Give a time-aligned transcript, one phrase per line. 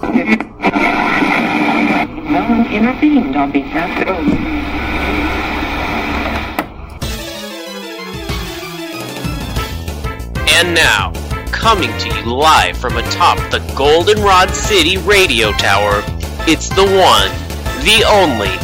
[0.00, 0.08] No
[2.48, 4.16] one intervened on behalf of...
[10.54, 11.12] And now,
[11.50, 16.02] coming to you live from atop the Goldenrod City radio tower,
[16.46, 17.32] it's the one,
[17.84, 18.54] the only,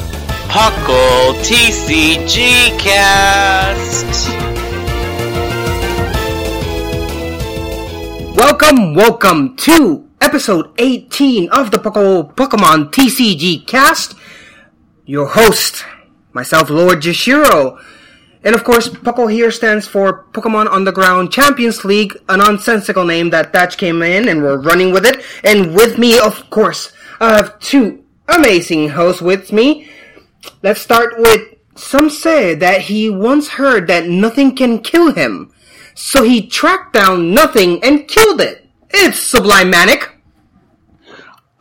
[0.48, 4.28] Puckle TCG Cast!
[8.36, 14.14] Welcome, welcome to episode 18 of the Pokemon TCG Cast.
[15.04, 15.84] Your host,
[16.32, 17.78] myself, Lord Jashiro.
[18.42, 23.52] And of course, Puckle here stands for Pokemon Underground Champions League, a nonsensical name that
[23.52, 25.22] Thatch came in and we're running with it.
[25.44, 29.90] And with me, of course, I have two amazing hosts with me.
[30.62, 35.52] Let's start with some say that he once heard that nothing can kill him.
[35.94, 38.66] So he tracked down nothing and killed it.
[38.88, 40.12] It's Sublime Manic.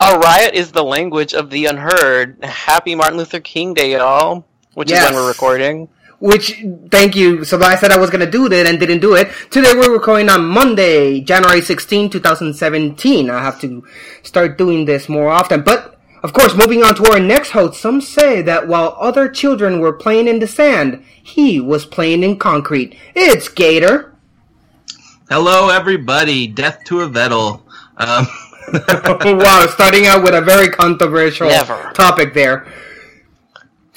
[0.06, 2.44] A riot is the language of the unheard.
[2.44, 4.44] Happy Martin Luther King Day, y'all.
[4.74, 5.04] Which Yes.
[5.04, 5.88] is when we're recording.
[6.20, 6.62] Which,
[6.92, 7.46] thank you.
[7.46, 9.30] So I said I was gonna do that and didn't do it.
[9.50, 13.30] Today we're recording on Monday, January 16, 2017.
[13.30, 13.84] I have to
[14.24, 15.62] start doing this more often.
[15.62, 19.80] But, of course, moving on to our next host, some say that while other children
[19.80, 22.98] were playing in the sand, he was playing in concrete.
[23.16, 24.14] It's Gator.
[25.30, 26.48] Hello, everybody.
[26.48, 27.62] Death to a Vettel.
[27.98, 28.28] Um,
[29.24, 31.92] wow, starting out with a very controversial Never.
[31.94, 32.68] topic there.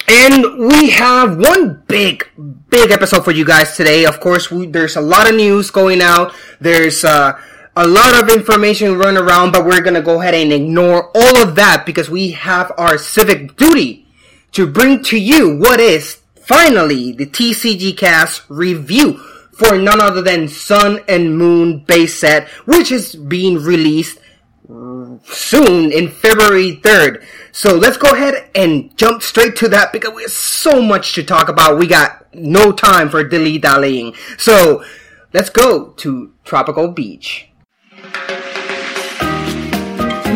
[0.07, 2.25] And we have one big,
[2.69, 4.05] big episode for you guys today.
[4.05, 6.33] Of course, we, there's a lot of news going out.
[6.61, 7.39] There's uh,
[7.75, 11.55] a lot of information running around, but we're gonna go ahead and ignore all of
[11.55, 14.07] that because we have our civic duty
[14.53, 19.17] to bring to you what is finally the TCG Cast review
[19.51, 24.19] for none other than Sun and Moon base set, which is being released
[24.67, 27.23] soon in February 3rd.
[27.51, 31.23] So let's go ahead and jump straight to that because we have so much to
[31.23, 31.77] talk about.
[31.77, 34.13] We got no time for dilly dallying.
[34.37, 34.83] So
[35.33, 37.49] let's go to Tropical Beach.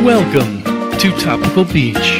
[0.03, 0.64] Welcome
[0.97, 2.20] to Tropical Beach.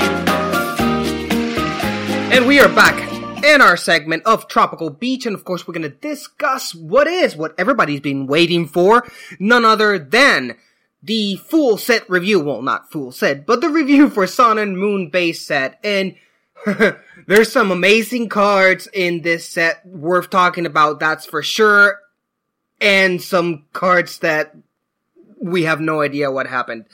[2.34, 3.10] And we are back
[3.44, 5.26] in our segment of Tropical Beach.
[5.26, 9.08] And of course, we're going to discuss what is what everybody's been waiting for.
[9.40, 10.58] None other than
[11.04, 12.40] the full set review.
[12.40, 15.80] Well, not full set, but the review for Sun and Moon base set.
[15.84, 16.16] And
[17.28, 21.00] there's some amazing cards in this set worth talking about.
[21.00, 22.00] That's for sure.
[22.80, 24.56] And some cards that
[25.40, 26.86] we have no idea what happened.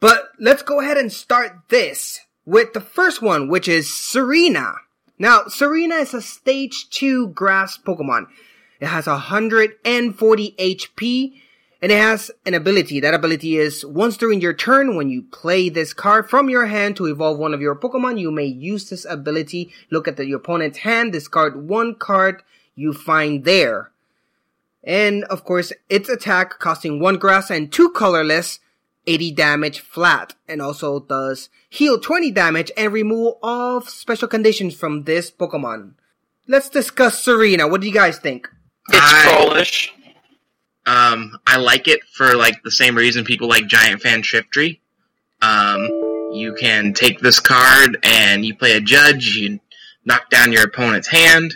[0.00, 4.76] But let's go ahead and start this with the first one, which is Tsareena.
[5.18, 8.26] Now, Tsareena is a stage 2 grass Pokemon.
[8.80, 11.40] It has 140 HP,
[11.82, 13.00] and it has an ability.
[13.00, 16.96] That ability is once during your turn, when you play this card from your hand
[16.96, 19.72] to evolve one of your Pokemon, you may use this ability.
[19.90, 22.44] Look at the, your opponent's hand, discard one card
[22.76, 23.90] you find there.
[24.84, 28.60] And of course, its attack costing one grass and two colorless,
[29.08, 35.02] 80 damage flat, and also does heal 20 damage and remove all special conditions from
[35.02, 35.94] this Pokemon.
[36.46, 37.68] Let's discuss Tsareena.
[37.68, 38.48] What do you guys think?
[38.88, 39.92] It's I- trollish.
[40.84, 44.80] Um, I like it for like the same reason people like Giant Fan Shiftry.
[45.40, 45.88] Um,
[46.32, 49.36] you can take this card and you play a judge.
[49.36, 49.60] You
[50.04, 51.54] knock down your opponent's hand,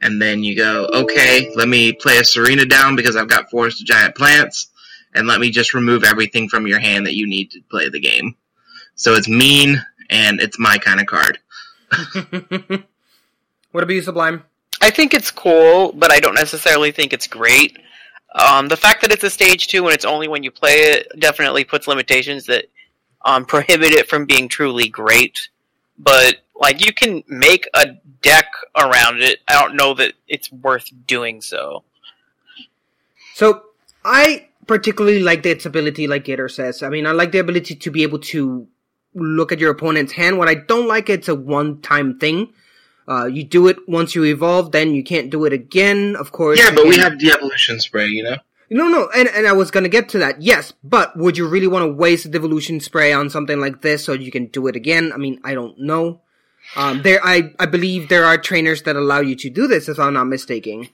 [0.00, 3.80] and then you go, okay, let me play a Tsareena down because I've got Forest
[3.80, 4.68] of Giant Plants,
[5.14, 8.00] and let me just remove everything from your hand that you need to play the
[8.00, 8.36] game.
[8.94, 11.38] So it's mean, and it's my kind of card.
[13.70, 14.44] what about you, Sublime?
[14.80, 17.78] I think it's cool, but I don't necessarily think it's great.
[18.34, 21.08] Um, the fact that it's a stage two and it's only when you play it
[21.18, 22.66] definitely puts limitations that
[23.24, 25.48] um, prohibit it from being truly great.
[25.98, 27.86] But like you can make a
[28.22, 28.46] deck
[28.76, 29.38] around it.
[29.48, 31.84] I don't know that it's worth doing so.
[33.34, 33.62] So
[34.04, 36.82] I particularly like its ability, like Gator says.
[36.82, 38.68] I mean, I like the ability to be able to
[39.14, 40.38] look at your opponent's hand.
[40.38, 42.52] What I don't like, it's a one-time thing.
[43.08, 46.14] Uh, you do it once you evolve, then you can't do it again.
[46.14, 46.58] Of course.
[46.58, 48.36] Yeah, but we have the evolution spray, you know?
[48.70, 51.66] No, no, and, and I was gonna get to that, yes, but would you really
[51.66, 54.76] want to waste a devolution spray on something like this so you can do it
[54.76, 55.10] again?
[55.10, 56.20] I mean, I don't know.
[56.76, 59.98] Um, there, I, I believe there are trainers that allow you to do this, if
[59.98, 60.88] I'm not mistaken.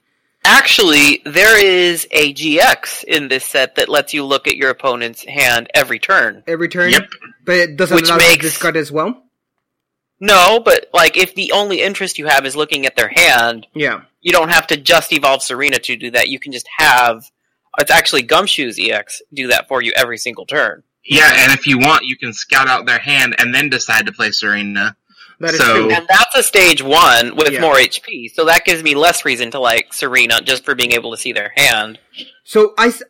[0.45, 5.25] Actually, there is a GX in this set that lets you look at your opponent's
[5.25, 6.43] hand every turn.
[6.47, 6.91] Every turn?
[6.91, 7.09] Yep.
[7.43, 9.24] But it doesn't Which allow you to discard as well?
[10.19, 14.01] No, but like if the only interest you have is looking at their hand, Yeah.
[14.21, 16.29] you don't have to just evolve Tsareena to do that.
[16.29, 17.23] You can just have
[17.77, 20.83] it's actually Gumshoos EX do that for you every single turn.
[21.03, 24.13] Yeah, and if you want, you can scout out their hand and then decide to
[24.13, 24.95] play Tsareena.
[25.41, 25.91] That is So- true.
[25.91, 27.59] And that's a stage one with Yeah.
[27.59, 31.11] more HP, so that gives me less reason to like Tsareena just for being able
[31.11, 31.99] to see their hand.
[32.45, 33.03] So I, s-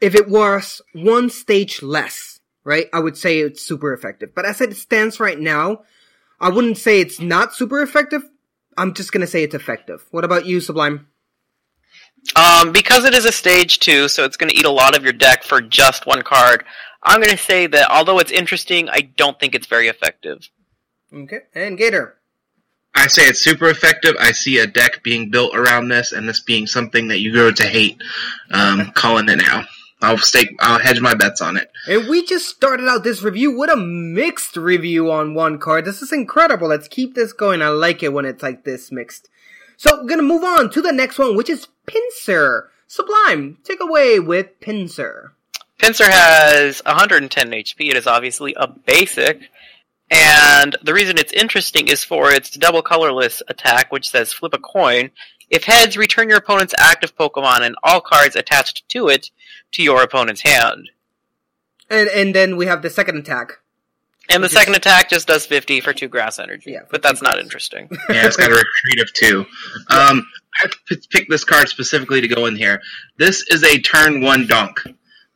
[0.00, 4.32] if it was one stage less, right, I would say it's super effective.
[4.34, 5.82] But as it stands right now,
[6.42, 8.22] I wouldn't say it's not super effective.
[8.76, 10.04] I'm just gonna say it's effective.
[10.10, 11.06] What about you, Sublime?
[12.36, 15.02] Um, because it is a stage two, so it's going to eat a lot of
[15.02, 16.64] your deck for just one card.
[17.02, 20.48] I'm going to say that although it's interesting, I don't think it's very effective.
[21.12, 22.18] Okay, and Gator.
[22.94, 24.14] I say it's super effective.
[24.20, 27.50] I see a deck being built around this, and this being something that you grow
[27.50, 28.00] to hate.
[28.50, 29.64] Um, calling it now.
[30.02, 30.56] I'll stake.
[30.60, 31.70] I'll hedge my bets on it.
[31.86, 35.84] And we just started out this review with a mixed review on one card.
[35.84, 36.68] This is incredible.
[36.68, 37.62] Let's keep this going.
[37.62, 39.28] I like it when it's like this mixed.
[39.76, 42.68] So we're gonna move on to the next one, which is Pinsir.
[42.86, 45.30] Sublime, take away with Pinsir.
[45.78, 47.90] Pinsir has 110 HP.
[47.90, 49.48] It is obviously a basic.
[50.10, 54.58] And the reason it's interesting is for its double colorless attack, which says flip a
[54.58, 55.10] coin.
[55.52, 59.30] If heads, return your opponent's active Pokemon and all cards attached to it
[59.72, 60.90] to your opponent's hand.
[61.90, 63.58] And and then we have the second attack.
[64.30, 66.72] And the Which is- second attack just does 50 for two grass energy.
[66.72, 67.88] Yeah, but that's two not interesting.
[68.08, 69.40] Yeah, it's got a retreat of two.
[69.90, 70.26] Um,
[70.56, 72.80] I p- picked this card specifically to go in here.
[73.18, 74.80] This is a turn one donk.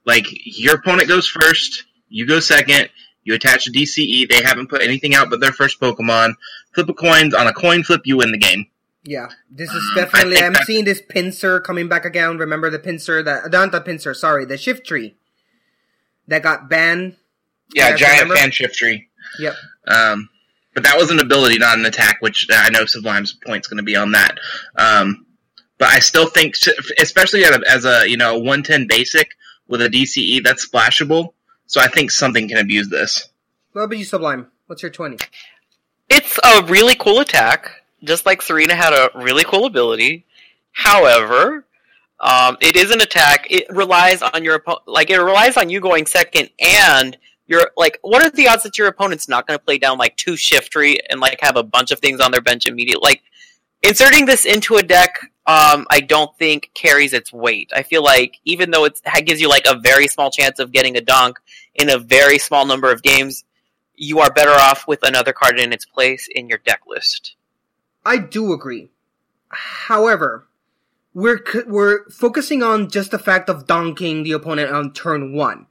[0.07, 2.89] Like your opponent goes first, you go second.
[3.25, 4.29] You attach a DCE.
[4.31, 6.35] They haven't put anything out but their first Pokemon.
[6.75, 7.35] Flip a coin.
[7.35, 8.67] On a coin flip, you win the game.
[9.07, 10.37] Yeah, this is definitely.
[10.37, 12.39] I think I'm seeing this Pinsir coming back again.
[12.39, 15.15] Remember the Pinsir that not the Pinsir, sorry, the Shiftry
[16.27, 17.17] that got banned.
[17.75, 19.07] Yeah, Yeah, giant fan Shiftry.
[19.39, 19.55] Yep.
[19.87, 20.29] Um,
[20.75, 23.83] but that was an ability, not an attack, which I know Sublime's point's going to
[23.83, 24.39] be on that.
[24.77, 25.27] Um,
[25.79, 26.55] but I still think,
[27.01, 29.37] especially at a, as a you know 110 basic
[29.69, 31.33] with a DCE that's splashable,
[31.67, 33.29] so I think something can abuse this.
[33.73, 34.49] What about you, Sublime?
[34.67, 35.19] What's your twenty?
[36.09, 37.71] It's a really cool attack,
[38.05, 40.25] just like Tsareena had a really cool ability.
[40.73, 41.67] However,
[42.21, 43.47] um, it is an attack.
[43.51, 47.17] It relies on your oppo- like it relies on you going second, and
[47.47, 50.17] you're like, what are the odds that your opponent's not going to play down like
[50.17, 53.03] two shiftry and like have a bunch of things on their bench immediately?
[53.03, 53.23] Like
[53.83, 57.71] inserting this into a deck, um, I don't think carries its weight.
[57.75, 60.97] I feel like even though it gives you like a very small chance of getting
[60.97, 61.39] a donk
[61.75, 63.45] in a very small number of games,
[63.95, 67.37] you are better off with another card in its place in your deck list.
[68.07, 68.91] I do agree.
[69.49, 70.47] However,
[71.13, 75.67] we're we're focusing on just the fact of donking the opponent on turn one.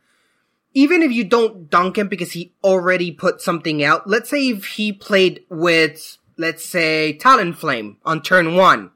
[0.73, 4.65] Even if you don't donk him because he already put something out, let's say if
[4.65, 8.91] he played with, let's say, Talonflame on turn one,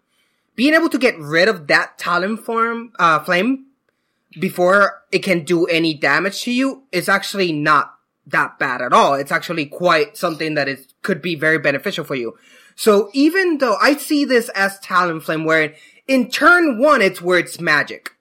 [0.55, 3.67] being able to get rid of that Talonflame, uh, flame
[4.37, 7.95] before it can do any damage to you is actually not
[8.27, 9.13] that bad at all.
[9.13, 12.37] It's actually quite something that is could be very beneficial for you.
[12.79, 15.73] So even though I see this as Talonflame, where
[16.07, 18.11] in turn one it's where it's magic.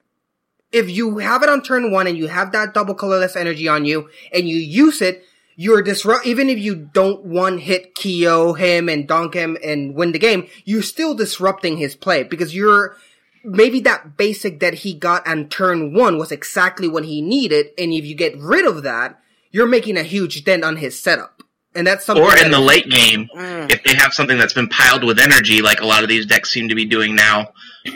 [0.73, 3.85] If you have it on turn one and you have that double colorless energy on
[3.85, 5.23] you and you use it,
[5.55, 6.27] you're disrupt.
[6.27, 10.49] Even if you don't one hit KO him and donk him and win the game,
[10.65, 12.97] you're still disrupting his play because you're
[13.45, 17.93] maybe that basic that he got on turn one was exactly what he needed, and
[17.93, 19.21] if you get rid of that,
[19.53, 21.45] you're making a huge dent on his setup.
[21.75, 22.25] And that's something.
[22.25, 23.71] Or in the late game, Mm.
[23.73, 26.51] if they have something that's been piled with energy, like a lot of these decks
[26.51, 27.53] seem to be doing now,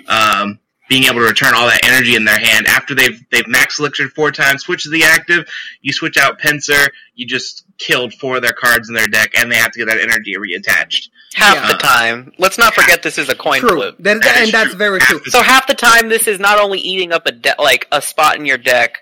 [0.08, 3.78] um, being able to return all that energy in their hand after they've they've max
[3.80, 5.48] elixir four times, switch to the active,
[5.80, 9.50] you switch out Pinsir, you just killed four of their cards in their deck, and
[9.50, 11.08] they have to get that energy reattached.
[11.34, 11.68] Half Yeah.
[11.68, 12.32] the time.
[12.36, 13.70] Let's not forget this is a coin True.
[13.76, 13.96] flip.
[14.00, 14.78] That, That and that's true.
[14.78, 15.22] very Half true.
[15.28, 18.36] So half the time, this is not only eating up a de- like a spot
[18.36, 19.01] in your deck,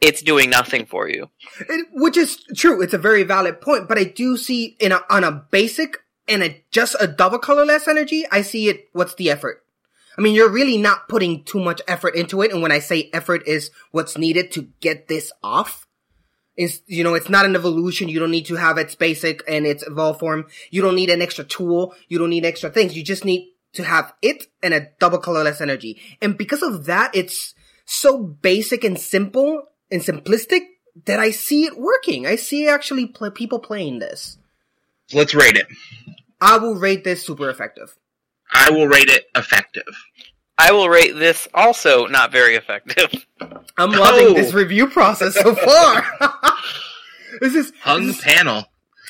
[0.00, 1.30] it's doing nothing for you.
[1.60, 2.82] It- which is true.
[2.82, 5.98] It's a very valid point, but I do see in a, on a basic
[6.28, 8.88] and a, just a double colorless energy, I see it.
[8.92, 9.62] What's the effort?
[10.18, 12.50] I mean, you're really not putting too much effort into it.
[12.50, 15.86] And when I say effort is what's needed to get this off,
[16.56, 18.08] is, you know, it's not an evolution.
[18.08, 20.46] You don't need to have its basic and its evolve form.
[20.70, 21.94] You don't need an extra tool.
[22.08, 22.96] You don't need extra things.
[22.96, 26.00] You just need to have it and a double colorless energy.
[26.22, 30.60] And because of that, it's so basic and simple and simplistic
[31.04, 32.26] that I see it working.
[32.26, 34.38] I see actually pl- people playing this.
[35.12, 35.66] Let's rate it.
[36.40, 37.96] I will rate this super effective.
[38.52, 39.84] I will rate it effective.
[40.58, 43.26] I will rate this also not very effective.
[43.40, 44.00] I'm Oh.
[44.00, 44.56] loving this oh.
[44.56, 46.06] review process so far.
[47.40, 48.64] this is Hung this is, panel.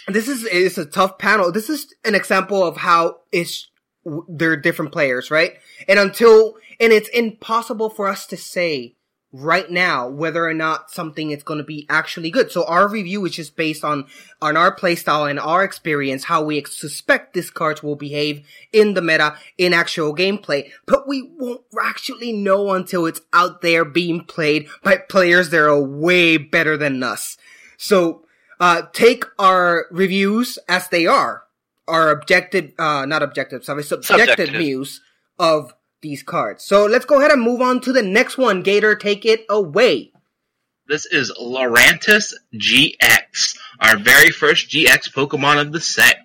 [0.09, 1.53] this is it's a tough panel.
[1.53, 3.69] This is an example of how it's
[4.05, 5.55] w- they're different players, right?
[5.89, 8.96] And until and it's impossible for us to say
[9.39, 12.51] right now whether or not something is going to be actually good.
[12.51, 14.07] So our review is just based on
[14.41, 18.95] on our playstyle and our experience, how we ex- suspect this card will behave in
[18.95, 20.71] the meta in actual gameplay.
[20.87, 25.81] But we won't actually know until it's out there being played by players that are
[25.81, 27.37] way better than us.
[27.77, 28.25] So
[28.59, 31.43] uh, take our reviews as they are,
[31.87, 34.55] our objective, uh, not objective, sorry, subjective, Subjective.
[34.55, 35.03] views
[35.39, 35.75] of
[36.07, 36.63] these cards.
[36.65, 38.63] So let's go ahead and move on to the next one.
[38.63, 40.13] Gator, take it away.
[40.89, 46.19] This is Lurantis GX, our very first GX Pokemon of the set.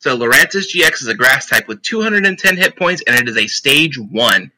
[0.00, 3.46] So Lurantis GX is a grass type with 210 hit points and it is a
[3.46, 4.52] stage 1.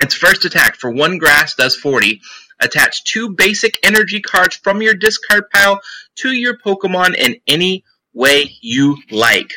[0.00, 2.20] Its first attack for one grass does 40.
[2.60, 5.80] Attach two basic energy cards from your discard pile
[6.16, 9.52] to your Pokemon in any way you like.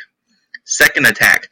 [0.66, 1.50] Second attack,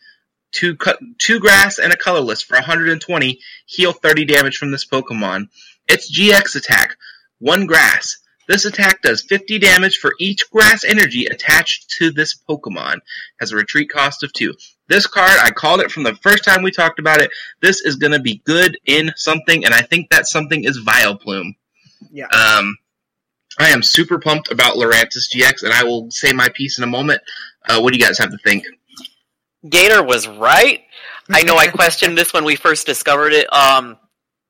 [0.57, 0.77] two,
[1.19, 3.39] two grass and a colorless for 120.
[3.65, 5.49] Heal 30 damage from this Pokemon.
[5.87, 6.97] Its GX attack,
[7.39, 8.17] one grass.
[8.47, 12.99] This attack does 50 damage for each grass energy attached to this Pokemon.
[13.39, 14.53] Has a retreat cost of 2.
[14.87, 17.29] This card, I called it from the first time we talked about it.
[17.61, 21.55] This is going to be good in something, and I think that something is Vileplume.
[22.09, 22.27] Yeah.
[22.27, 22.77] Um,
[23.59, 26.87] I am super pumped about Lurantis GX, and I will say my piece in a
[26.87, 27.21] moment.
[27.67, 28.65] Uh, what do you guys have to think?
[29.69, 30.81] Gator was right.
[31.29, 33.97] I know I questioned this when we first discovered it, um,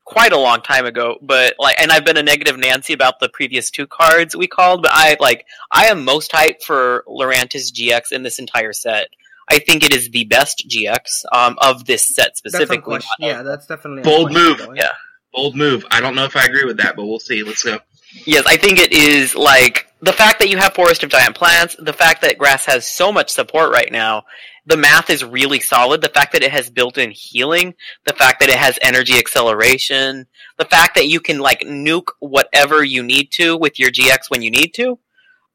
[0.05, 1.17] quite a long time ago.
[1.21, 4.83] But like, and I've been a negative Nancy about the previous two cards we called.
[4.83, 9.07] But I like, I am most hyped for Lurantis GX in this entire set.
[9.49, 12.75] I think it is the best GX um, of this set That's specifically.
[12.95, 13.15] unquestioned.
[13.19, 14.43] Yeah, that's definitely a Bold move.
[14.59, 14.91] unquestionable, Yeah.
[15.33, 15.85] Bold move.
[15.91, 17.43] I don't know if I agree with that, but we'll see.
[17.43, 17.79] Let's go.
[18.25, 21.75] Yes, I think it is like the fact that you have Forest of Giant Plants,
[21.79, 24.23] the fact that grass has so much support right now,
[24.67, 27.73] the math is really solid, the fact that it has built-in healing,
[28.05, 32.83] the fact that it has energy acceleration, the fact that you can like nuke whatever
[32.83, 34.99] you need to with your GX when you need to.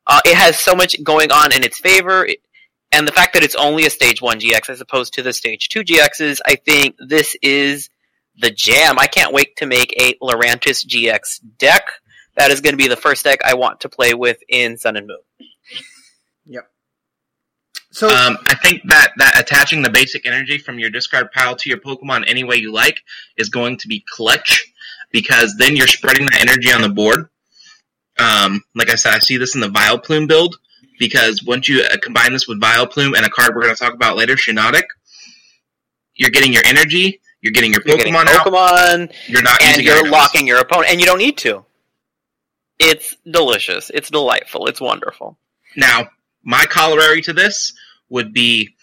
[0.07, 2.27] Uh, it has so much going on in its favor,
[2.91, 5.69] and the fact that it's only a stage 1 GX as opposed to the stage
[5.69, 7.91] 2 GXs, I think this is
[8.39, 8.99] the jam.
[8.99, 11.85] I can't wait to make a Lurantis GX deck.
[12.37, 14.97] That is going to be the first deck I want to play with in Sun
[14.97, 15.19] and Moon.
[17.93, 17.95] Yep.
[17.95, 21.69] So Um, I think that, that attaching the basic energy from your discard pile to
[21.69, 23.03] your Pokemon any way you like
[23.37, 24.65] is going to be clutch
[25.11, 27.29] because then you're spreading that energy on the board.
[28.19, 30.57] Um, like I said, I see this in the Vileplume build
[30.99, 33.95] because once you uh, combine this with Vileplume and a card we're going to talk
[33.95, 34.85] about later, Shiinotic,
[36.15, 38.47] you're getting your energy, you're getting your You're getting Pokemon out,
[39.29, 40.11] you're not and using you're items.
[40.13, 41.65] locking your opponent, and you don't need to.
[42.79, 43.91] It's delicious.
[43.93, 44.67] It's delightful.
[44.67, 45.37] It's wonderful.
[45.77, 46.09] Now,
[46.45, 47.73] my corollary to this
[48.09, 48.75] would be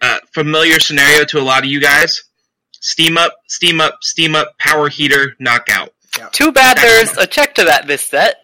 [0.00, 2.22] uh, familiar scenario to a lot of you guys.
[2.72, 5.90] Steam up, steam up, steam up, power heater, knockout.
[6.32, 8.36] Too bad there's a check to that this set.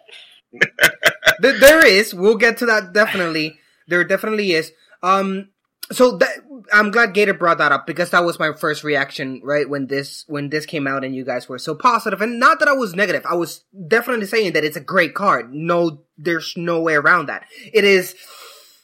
[1.39, 2.13] There is.
[2.13, 3.59] We'll get to that definitely.
[3.87, 4.71] There definitely is.
[5.03, 5.49] Um,
[5.91, 9.69] so that I'm glad Gator brought that up because that was my first reaction, right?
[9.69, 12.67] When this when this came out and you guys were so positive, and not that
[12.67, 13.25] I was negative.
[13.25, 15.53] I was definitely saying that it's a great card.
[15.53, 17.45] No, there's no way around that.
[17.73, 18.15] It is.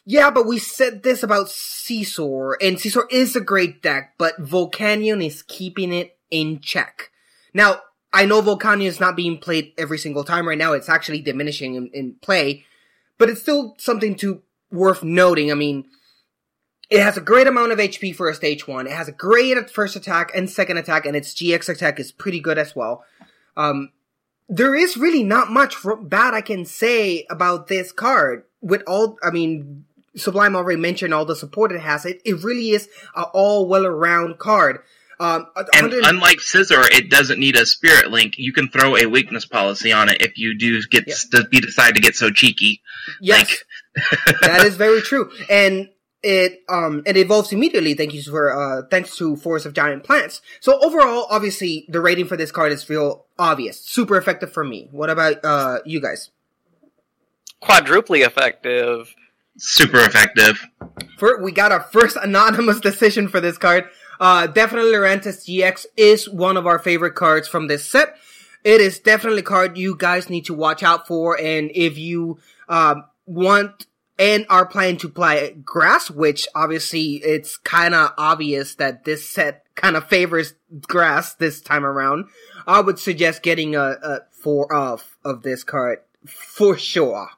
[0.05, 5.25] Yeah, but we said this about Scizor, and Scizor is a great deck, but Volcanion
[5.25, 7.09] is keeping it in check.
[7.53, 7.79] Now,
[8.11, 10.73] I know Volcanion is not being played every single time right now.
[10.73, 12.65] It's actually diminishing in, in play,
[13.17, 15.51] but it's still something to worth noting.
[15.51, 15.85] I mean,
[16.93, 18.85] It has a great amount of HP for a stage one.
[18.85, 22.39] It has a great first attack and second attack, and its GX attack is pretty
[22.39, 23.03] good as well.
[23.57, 23.91] Um,
[24.47, 28.43] there is really not much bad I can say about this card.
[28.61, 29.85] With all, I mean,
[30.15, 32.05] Sublime already mentioned all the support it has.
[32.05, 34.83] It, it really is an all well around card.
[35.19, 38.35] Um, and unlike Scizor, it doesn't need a Spirit Link.
[38.37, 41.15] You can throw a weakness policy on it if you do get yeah.
[41.31, 42.81] to be decide to get so cheeky.
[43.19, 43.63] Yes,
[43.95, 44.41] like...
[44.41, 45.31] that is very true.
[45.49, 45.89] And
[46.23, 47.93] it um it evolves immediately.
[47.93, 50.41] Thank you for uh thanks to Forest of Giant Plants.
[50.61, 53.79] So overall, obviously, the rating for this card is real obvious.
[53.79, 54.87] Super effective for me.
[54.91, 56.31] What about uh you guys?
[57.61, 59.13] Quadruply effective.
[59.57, 60.65] Super effective.
[61.17, 63.85] For we got our first anonymous decision for this card.
[64.19, 68.15] Uh, definitely Lurantis GX is one of our favorite cards from this set.
[68.63, 72.39] It is definitely a card you guys need to watch out for, and if you
[72.69, 73.85] um, want
[74.19, 79.65] and are planning to play grass, which obviously it's kind of obvious that this set
[79.75, 80.53] kind of favors
[80.87, 82.25] grass this time around.
[82.67, 87.29] I would suggest getting a, a four of of this card for sure.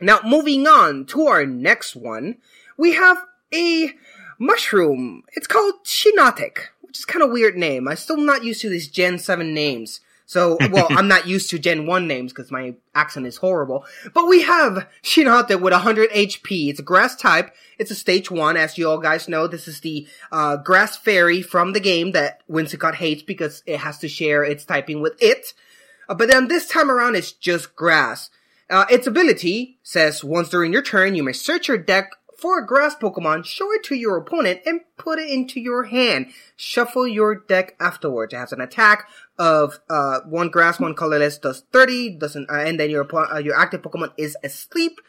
[0.00, 2.36] Now, moving on to our next one,
[2.76, 3.24] we have
[3.54, 3.92] a
[4.38, 5.22] mushroom.
[5.34, 7.88] It's called Shiinotic, which is kind of weird name.
[7.88, 10.00] I'm still not used to these Gen 7 names.
[10.26, 13.84] So, well, I'm not used to Gen 1 names because my accent is horrible.
[14.12, 16.68] But we have Shiinotic with 100 HP.
[16.68, 17.54] It's a grass type.
[17.78, 18.56] It's a stage 1.
[18.56, 22.42] As you all guys know, this is the uh, grass fairy from the game that
[22.50, 25.54] Whimsicott hates because it has to share its typing with it.
[26.08, 28.28] Uh, but then this time around, it's just grass.
[28.68, 32.66] Uh, its ability says once during your turn, you may search your deck for a
[32.66, 36.26] grass Pokemon, show it to your opponent and put it into your hand.
[36.56, 38.34] Shuffle your deck afterwards.
[38.34, 42.78] It has an attack of uh, one grass, one colorless, does 30, doesn't, uh, and
[42.78, 45.00] then your uh, your active Pokemon is asleep.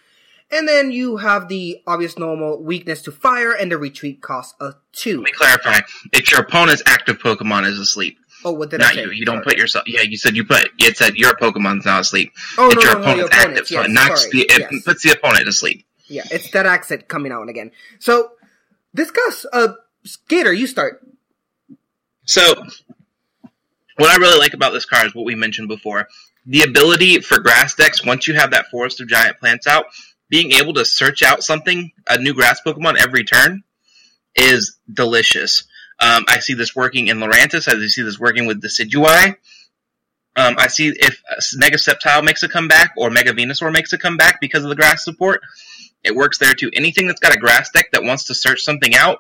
[0.50, 4.76] And then you have the obvious normal weakness to fire and the retreat cost of
[4.94, 5.18] two.
[5.18, 5.80] Let me clarify.
[6.14, 8.18] It's your opponent's active Pokemon is asleep.
[8.46, 9.02] Oh, what did Not I say?
[9.02, 9.12] you.
[9.12, 9.86] You don't put yourself.
[9.88, 10.70] Yeah, you said you put.
[10.80, 12.32] It said your Pokemon's now asleep.
[12.58, 14.32] Oh, it's no, your no, no, your opponent's opponent's, active, so yes, it knocks sorry,
[14.32, 14.40] the.
[14.42, 14.84] It yes.
[14.86, 15.87] puts the opponent to sleep.
[16.08, 17.72] Yeah, it's that accent coming out again.
[18.00, 18.32] So,
[18.96, 19.46] discuss.
[19.52, 19.74] Uh,
[20.28, 21.06] Gator, you start.
[22.26, 22.54] So,
[23.98, 26.08] what I really like about this card is what we mentioned before.
[26.46, 29.86] The ability for grass decks, once you have that forest of giant plants out,
[30.30, 33.64] being able to search out something, a new grass Pokemon every turn,
[34.36, 35.64] is delicious.
[36.00, 37.68] Um, I see this working in Lurantis.
[37.68, 39.36] I see this working with Decidueye.
[40.36, 41.22] Um, I see if
[41.56, 45.04] Mega Sceptile makes a comeback or Mega Venusaur makes a comeback because of the grass
[45.04, 45.42] support.
[46.08, 46.72] It works there too.
[46.74, 49.20] Anything that's got a grass deck that wants to search something out,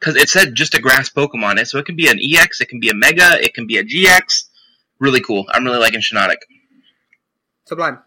[0.00, 2.80] because it said just a grass Pokemon, so it can be an EX, it can
[2.80, 4.44] be a Mega, it can be a GX.
[4.98, 5.46] Really cool.
[5.50, 6.38] I'm really liking Shiinotic.
[7.66, 7.98] Sublime.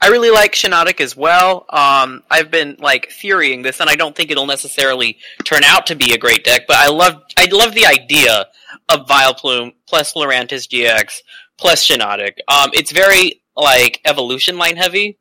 [0.00, 1.64] I really like Shiinotic as well.
[1.70, 5.96] Um, I've been like theorying this, and I don't think it'll necessarily turn out to
[5.96, 6.62] be a great deck.
[6.68, 8.46] But I love, I love the idea
[8.88, 11.20] of Vileplume plus Lurantis GX
[11.58, 12.38] plus Shiinotic.
[12.48, 15.17] Um, it's very like evolution line heavy,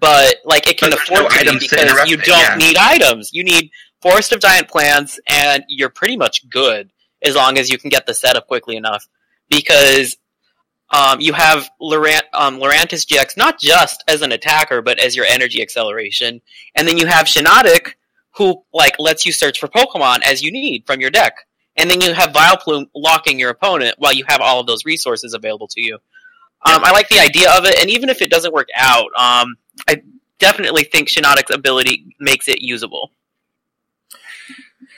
[0.00, 2.56] but like it can But afford no to be because you don't yeah.
[2.56, 3.30] need items.
[3.32, 6.90] You need Forest of Giant Plants, and you're pretty much good
[7.22, 9.06] as long as you can get the setup quickly enough.
[9.48, 10.16] Because
[10.90, 15.26] um, you have Lurant, um, Lurantis GX not just as an attacker, but as your
[15.26, 16.40] energy acceleration,
[16.74, 17.94] and then you have Shiinotic,
[18.36, 21.34] who like lets you search for Pokemon as you need from your deck,
[21.76, 25.34] and then you have Vileplume locking your opponent while you have all of those resources
[25.34, 25.98] available to you.
[26.64, 29.56] Um, I like the idea of it, and even if it doesn't work out, um,
[29.88, 30.02] I
[30.38, 33.10] definitely think Shiinotic's ability makes it usable.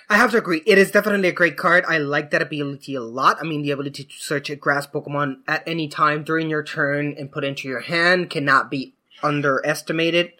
[0.09, 0.63] I have to agree.
[0.67, 1.85] It is definitely a great card.
[1.89, 3.39] I like that ability a lot.
[3.41, 7.15] I mean, the ability to search a grass Pokemon at any time during your turn
[7.19, 10.33] and put into your hand cannot be underestimated.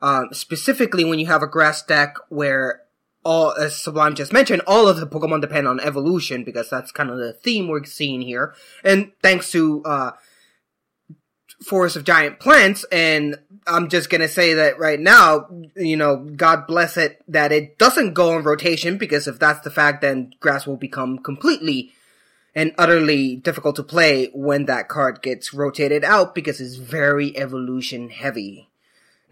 [0.00, 2.82] Um, specifically when you have a grass deck where
[3.22, 7.10] all, as Sublime just mentioned, all of the Pokemon depend on evolution because that's kind
[7.10, 8.54] of the theme we're seeing here.
[8.82, 10.12] And thanks to, uh,
[11.64, 15.46] Forest of Giant Plants, and I'm just gonna say that right now,
[15.76, 19.70] you know, God bless it that it doesn't go on rotation, because if that's the
[19.70, 21.92] fact, then grass will become completely
[22.54, 28.08] and utterly difficult to play when that card gets rotated out, because it's very evolution
[28.08, 28.66] heavy.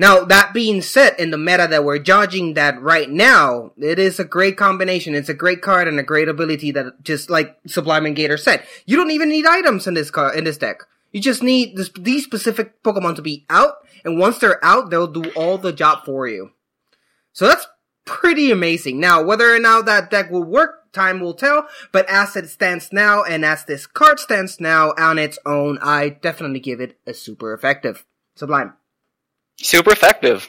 [0.01, 4.21] Now, that being said, in the meta that we're judging that right now, it is
[4.21, 5.17] a great combination.
[5.17, 8.63] It's a great card and a great ability that, just like Sublime and Gator said,
[8.87, 10.83] you don't even need items in this card, in this deck.
[11.13, 15.07] You just need this, these specific Pokemon to be out, and once they're out, they'll
[15.07, 16.53] do all the job for you.
[17.33, 17.67] So that's
[18.05, 19.01] pretty amazing.
[19.01, 22.93] Now, whether or not that deck will work, time will tell, but as it stands
[22.93, 27.15] now, and as this card stands now on its own, I definitely give it a
[27.15, 28.05] super effective.
[28.35, 28.75] Sublime.
[29.61, 30.49] Super effective.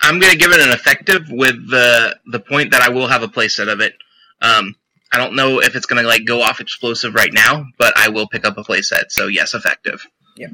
[0.00, 3.28] I'm gonna give it an effective with the the point that I will have a
[3.28, 3.94] playset of it.
[4.40, 4.74] Um,
[5.14, 8.26] I don't know if it's gonna like go off explosive right now, but I will
[8.26, 9.10] pick up a playset.
[9.10, 10.08] So yes, effective.
[10.36, 10.48] Yeah.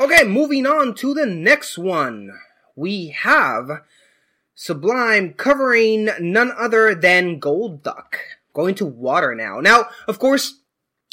[0.00, 2.30] Okay, moving on to the next one.
[2.76, 3.82] We have
[4.54, 8.14] Sublime covering none other than Golduck.
[8.52, 9.58] Going to water now.
[9.58, 10.60] Now, of course,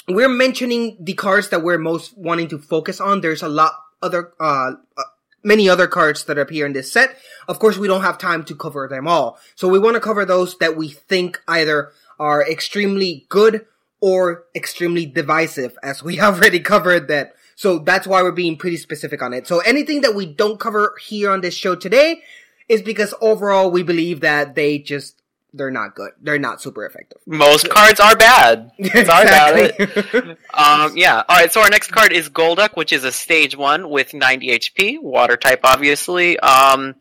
[0.07, 3.21] we're mentioning the cards that we're most wanting to focus on.
[3.21, 5.03] There's a lot other, uh, uh,
[5.43, 7.17] many other cards that appear in this set.
[7.47, 9.39] Of course, we don't have time to cover them all.
[9.55, 13.65] So we want to cover those that we think either are extremely good
[13.99, 17.33] or extremely divisive, as we already covered that.
[17.55, 19.47] So that's why we're being pretty specific on it.
[19.47, 22.21] So anything that we don't cover here on this show today
[22.69, 25.21] is because overall we believe that they just,
[25.53, 26.11] they're not good.
[26.21, 27.19] They're not super effective.
[27.27, 28.71] Most cards are bad.
[28.83, 30.37] Sorry about it.
[30.53, 31.23] Um, yeah.
[31.27, 31.51] All right.
[31.51, 35.37] So our next card is Golduck, which is a stage one with 90 HP, water
[35.37, 36.39] type, obviously.
[36.39, 36.95] Um,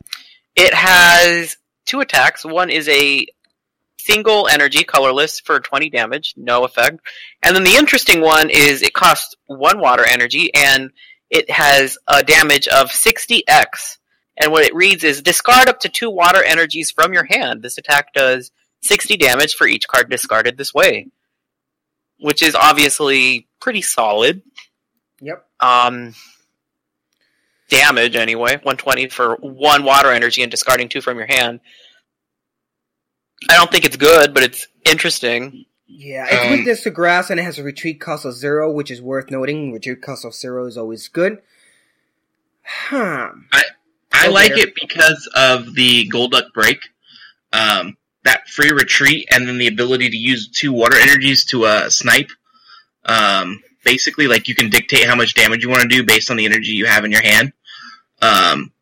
[0.57, 2.45] it has two attacks.
[2.45, 3.27] One is a
[4.05, 7.01] single energy, colorless, for 20 damage, no effect.
[7.43, 10.91] And then the interesting one is it costs one water energy, and
[11.31, 13.99] it has a damage of 60x.
[14.37, 17.63] And what it reads is discard up to two water energies from your hand.
[17.63, 18.51] This attack does
[18.83, 21.09] 60 damage for each card discarded this way.
[22.19, 24.43] Which is obviously pretty solid.
[25.21, 25.47] yep.
[25.61, 26.15] Um,
[27.69, 28.53] damage, anyway.
[28.53, 31.61] 120 for one water energy and discarding two from your hand.
[33.49, 35.65] I don't think it's good, but it's interesting.
[35.87, 38.71] Yeah, it's Um, with this to grass and it has a retreat cost of zero,
[38.71, 39.73] which is worth noting.
[39.73, 41.39] Retreat cost of zero is always good.
[42.65, 43.31] Huh.
[43.53, 43.63] I
[44.25, 44.29] Okay.
[44.29, 46.79] like it because of the Golduck break,
[47.53, 51.89] um, that free retreat, and then the ability to use two water energies to uh,
[51.89, 52.31] snipe.
[53.05, 56.37] Um, basically, like you can dictate how much damage you want to do based on
[56.37, 57.53] the energy you have in your hand.
[58.21, 58.73] Um,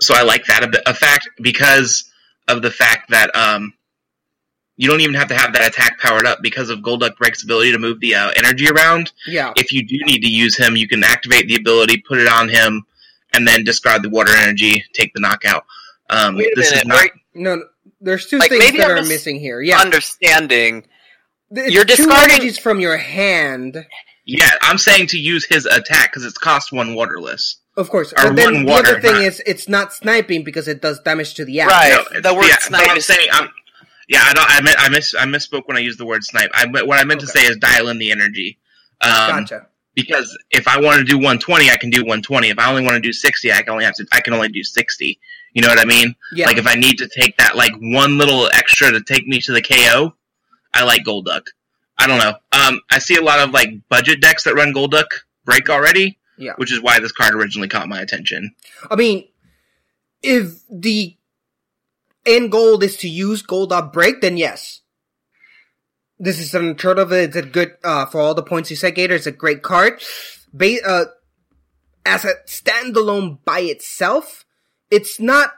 [0.00, 2.10] so I like that a, bit, a fact because
[2.48, 3.72] of the fact that um,
[4.76, 7.72] you don't even have to have that attack powered up because of Golduck Break's ability
[7.72, 9.52] to move the uh, energy around Yeah.
[9.56, 12.48] if you do need to use him, you can activate the ability, put it on
[12.48, 12.84] him,
[13.32, 15.64] and then discard the water energy, take the knockout.
[16.10, 16.82] Um, Wait a this minute.
[16.84, 17.10] is not.
[17.34, 17.62] No, no,
[18.00, 19.60] there's two Like, things maybe that I'm are mis- missing here.
[19.60, 19.78] Yeah.
[19.80, 20.86] Understanding.
[21.50, 23.86] It's you're discarding- energies from your hand.
[24.26, 27.56] Yeah, I'm saying to use his attack because it's cost one waterless.
[27.76, 28.12] Of course.
[28.12, 30.80] Or but then one the water, other thing not- is it's not sniping because it
[30.80, 31.70] does damage to the app.
[31.70, 32.04] Right.
[32.12, 33.48] No, the word yeah, snipe I'm is- saying I'm.
[34.08, 34.50] Yeah, I don't.
[34.50, 36.50] I meant I miss I misspoke when I used the word snipe.
[36.54, 38.58] I what I meant to say is dial in the energy.
[39.00, 39.66] Um, Gotcha.
[39.94, 42.48] Because if I want to do 120, I can do 120.
[42.48, 44.06] If I only want to do 60, I can only have to.
[44.12, 45.18] I can only do 60.
[45.52, 46.16] You know what I mean?
[46.32, 46.46] Yeah.
[46.46, 49.52] Like if I need to take that like one little extra to take me to
[49.52, 50.14] the KO,
[50.72, 51.46] I like Golduck.
[51.96, 52.34] I don't know.
[52.52, 55.06] Um, I see a lot of like budget decks that run Golduck
[55.44, 56.54] break already, yeah.
[56.56, 58.52] which is why this card originally caught my attention.
[58.90, 59.28] I mean,
[60.22, 61.16] if the
[62.26, 64.80] end goal is to use Golduck break, then yes.
[66.18, 67.12] This is an alternative.
[67.12, 70.00] It's a good, uh, for all the points you said, Gator, it's a great card.
[70.52, 71.04] Ba- uh,
[72.06, 74.44] as a standalone by itself,
[74.90, 75.52] it's not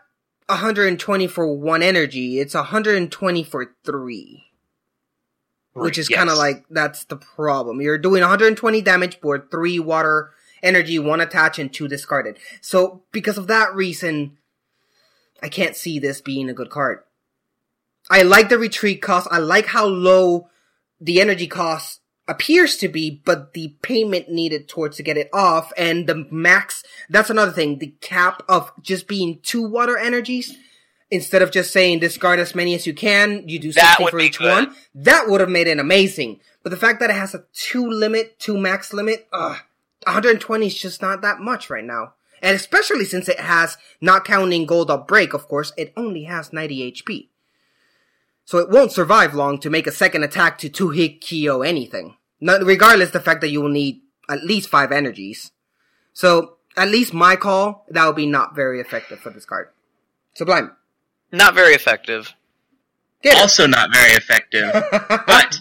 [0.49, 4.45] 120 for one energy, it's 120 for three.
[5.75, 6.17] Which is Yes.
[6.17, 7.83] kind of like, that's the problem.
[7.83, 10.31] You're doing 120 damage for three water
[10.63, 12.39] energy, one attach, and two discarded.
[12.63, 14.39] So, because of that reason,
[15.43, 17.01] I can't see this being a good card.
[18.11, 19.29] I like the retreat cost.
[19.31, 20.49] I like how low
[21.01, 25.73] the energy cost appears to be, but the payment needed towards to get it off
[25.77, 27.79] and the max, that's another thing.
[27.79, 30.57] The cap of just being two water energies
[31.11, 34.11] instead of just saying discard as many as you can, you do That 60 would
[34.11, 34.51] for each good.
[34.51, 34.75] one.
[34.95, 36.41] That would have made it amazing.
[36.65, 39.59] But the fact that it has a two limit, two max limit, ugh,
[40.05, 42.15] 120 is just not that much right now.
[42.43, 46.93] And especially since it has, not counting Golduck break, of course, it only has 90
[46.93, 47.29] HP.
[48.45, 52.17] So it won't survive long to make a second attack to two hit KO anything.
[52.41, 55.53] Not, regardless the fact that you will need at least five energies.
[56.13, 59.69] So, at least my call, that would be not very effective for this card.
[60.35, 60.77] Sublime.
[61.33, 62.35] Not very effective.
[63.23, 63.41] Get it.
[63.41, 64.71] Also not very effective,
[65.09, 65.61] but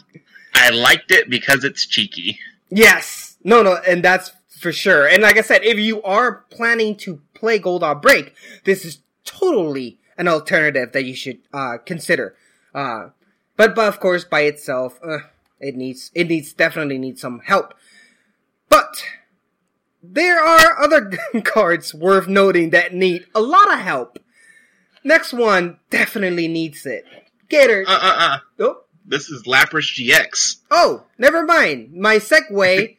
[0.53, 2.37] I liked it because it's cheeky.
[2.69, 3.37] Yes.
[3.43, 4.31] No, no, and that's
[4.65, 5.07] for sure.
[5.07, 9.99] And like I said, if you are planning to play Golduck Break, this is totally
[10.17, 12.35] an alternative that you should uh, consider.
[12.73, 13.09] Uh,
[13.55, 15.19] but, but of course, by itself, uh,
[15.59, 17.75] it needs it needs definitely needs some help.
[18.67, 19.03] But
[20.01, 21.11] there are other
[21.43, 24.17] cards worth noting that need a lot of help.
[25.03, 27.05] Next one definitely needs it.
[27.49, 27.85] Gator.
[27.87, 28.37] Uh uh uh.
[28.61, 30.55] oh, This is Lapras GX.
[30.71, 31.93] oh, never mind.
[31.93, 32.97] My segue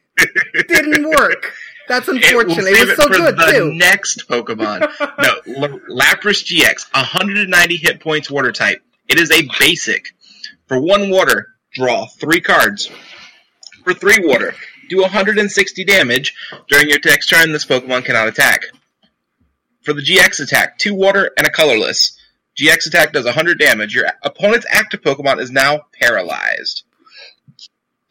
[0.68, 1.52] didn't work.
[1.88, 2.72] That's It will unfortunate.
[2.72, 3.72] It, save was so for good the too.
[3.74, 4.80] next Pokemon.
[5.00, 8.82] no, L- Lapras GX, 190 hit points water type.
[9.08, 10.14] It is a basic.
[10.66, 12.90] For one water, draw three cards.
[13.84, 14.54] For three water,
[14.88, 16.34] do 160 damage.
[16.68, 18.62] During your next turn, this Pokemon cannot attack.
[19.82, 22.18] For the GX attack, two water and a colorless.
[22.58, 23.94] GX attack does 100 damage.
[23.94, 26.82] Your opponent's active Pokemon is now paralyzed.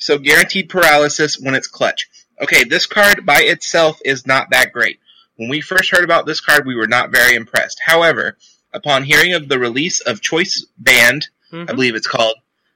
[0.06, 2.08] So guaranteed paralysis when it's clutch.
[2.39, 5.00] Okay, this card by itself is not that great.
[5.36, 7.82] When we first heard about this card, we were not very impressed.
[7.84, 8.38] However,
[8.72, 11.76] upon hearing of the release of Choice Band, I mm-hmm.
[11.76, 12.36] believe it's called,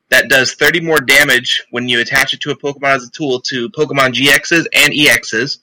[0.09, 3.41] that does 30 more damage when you attach it to a Pokemon as a tool
[3.41, 5.59] to Pokemon GXs and EXs,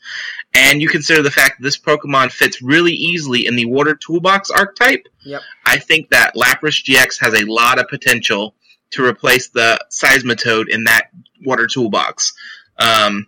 [0.54, 4.52] and you consider the fact that this Pokemon fits really easily in the Water Toolbox
[4.52, 5.42] archetype, Yep.
[5.64, 8.54] I think that Lapras GX has a lot of potential
[8.92, 11.10] to replace the Seismitoad in that
[11.44, 12.32] Water Toolbox.
[12.78, 13.26] Um,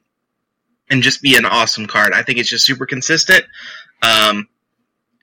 [0.90, 2.12] and just be an awesome card.
[2.12, 3.44] I think it's just super consistent.
[4.02, 4.48] Um,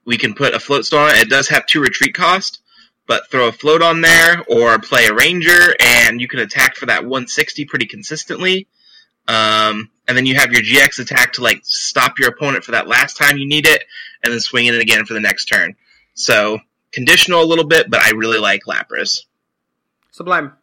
[0.06, 1.24] we can put a float stone on it.
[1.24, 2.60] It does have two retreat cost,
[3.08, 6.86] but throw a float on there or play a ranger, and you can attack for
[6.88, 8.68] that 160 pretty consistently.
[9.28, 12.88] Um, and then you have your GX attack to like stop your opponent for that
[12.88, 13.84] last time you need it,
[14.24, 15.76] and then swing it again for the next turn.
[16.14, 16.60] So
[16.92, 19.22] conditional a little bit, but I really like Lapras.
[20.16, 20.54] Sublime.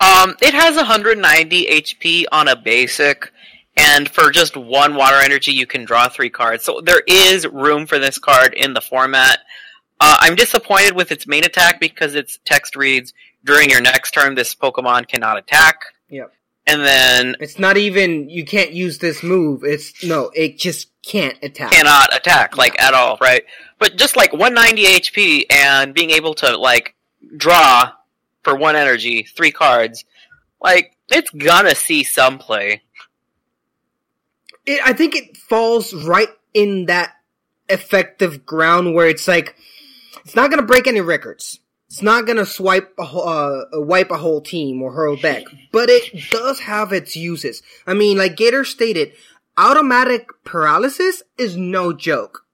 [0.00, 3.30] Um, it has 190 HP on a basic,
[3.76, 6.64] and for just one water energy, you can draw three cards.
[6.64, 9.40] So there is room for this card in the format.
[10.00, 13.12] Uh, I'm disappointed with its main attack because its text reads,
[13.44, 15.78] during your next turn, this Pokemon cannot attack.
[16.08, 16.32] Yep.
[16.66, 19.64] And then It's not even you can't use this move.
[19.64, 21.72] It's no, it just can't attack.
[21.72, 23.44] cannot attack, like, at all, right?
[23.78, 26.94] But just like 190 HP and being able to, like,
[27.36, 27.92] draw
[28.48, 30.04] for one energy, three cards,
[30.60, 32.82] like, it's gonna see some play.
[34.66, 37.12] It, I think it falls right in that
[37.68, 39.54] effective ground where it's like
[40.24, 41.60] it's not gonna break any records.
[41.88, 46.30] It's not gonna swipe a, uh, wipe a whole team or hurl deck, but it
[46.30, 47.62] does have its uses.
[47.86, 49.12] I mean, like Gator stated,
[49.56, 52.44] automatic paralysis is no joke.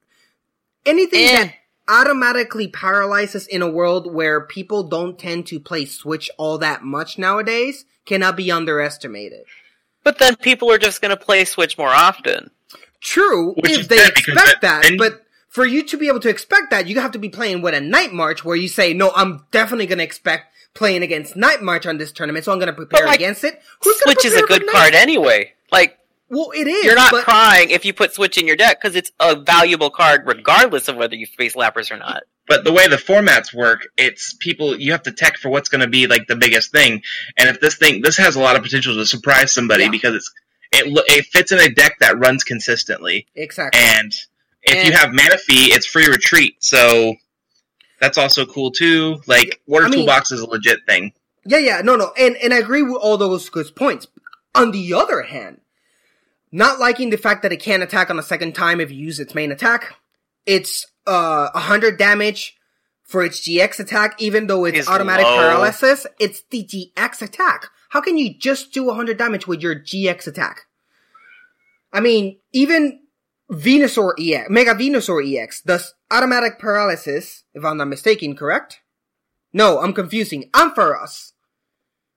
[0.86, 1.36] Anything Eh.
[1.36, 1.54] that
[1.88, 7.18] automatically paralyzes in a world where people don't tend to play Switch all that much
[7.18, 9.44] nowadays cannot be underestimated.
[10.02, 12.50] But then people are just gonna play Switch more often.
[13.00, 16.28] True, Which if they expect that- that, then- but for you to be able to
[16.28, 19.12] expect that, you have to be playing with a Night March where you say, no,
[19.14, 22.66] I'm definitely going to expect playing against Night March on this tournament, so I'm going
[22.66, 23.62] to prepare like, against it.
[23.84, 25.52] Who's gonna Switch is a good card anyway.
[25.70, 25.96] Like,
[26.34, 26.84] Well, it is.
[26.84, 29.90] you're not but crying if you put Switch in your deck because it's a valuable
[29.90, 32.22] card regardless of whether you face Lapras or not.
[32.46, 35.80] But the way the formats work, it's people you have to tech for what's going
[35.80, 37.02] to be like the biggest thing.
[37.38, 39.90] And if this thing, this has a lot of potential to surprise somebody Yeah.
[39.90, 40.32] because it's
[40.72, 43.26] it lo- it fits in a deck that runs consistently.
[43.36, 43.80] exactly.
[43.80, 44.12] And
[44.62, 47.14] if And- you have Manaphy, it's free retreat, so
[48.00, 49.22] that's also cool too.
[49.26, 51.12] Like Water I mean- Toolbox is a legit thing.
[51.46, 54.06] Yeah, yeah, no, no, and and I agree with all those good points.
[54.54, 55.60] On the other hand,
[56.54, 59.18] not liking the fact that it can't attack on a second time if you use
[59.18, 59.96] its main attack,
[60.46, 62.56] it's uh hundred damage
[63.02, 65.36] for its GX attack, even though it's Is automatic low.
[65.36, 66.06] paralysis.
[66.20, 67.66] It's the GX attack.
[67.90, 70.60] How can you just do hundred damage with your GX attack?
[71.92, 73.00] I mean, even
[73.50, 78.80] Venusaur EX, Mega Venusaur EX does automatic paralysis, if I'm not mistaken, correct?
[79.52, 80.50] No, I'm confusing.
[80.52, 81.32] Ampharos.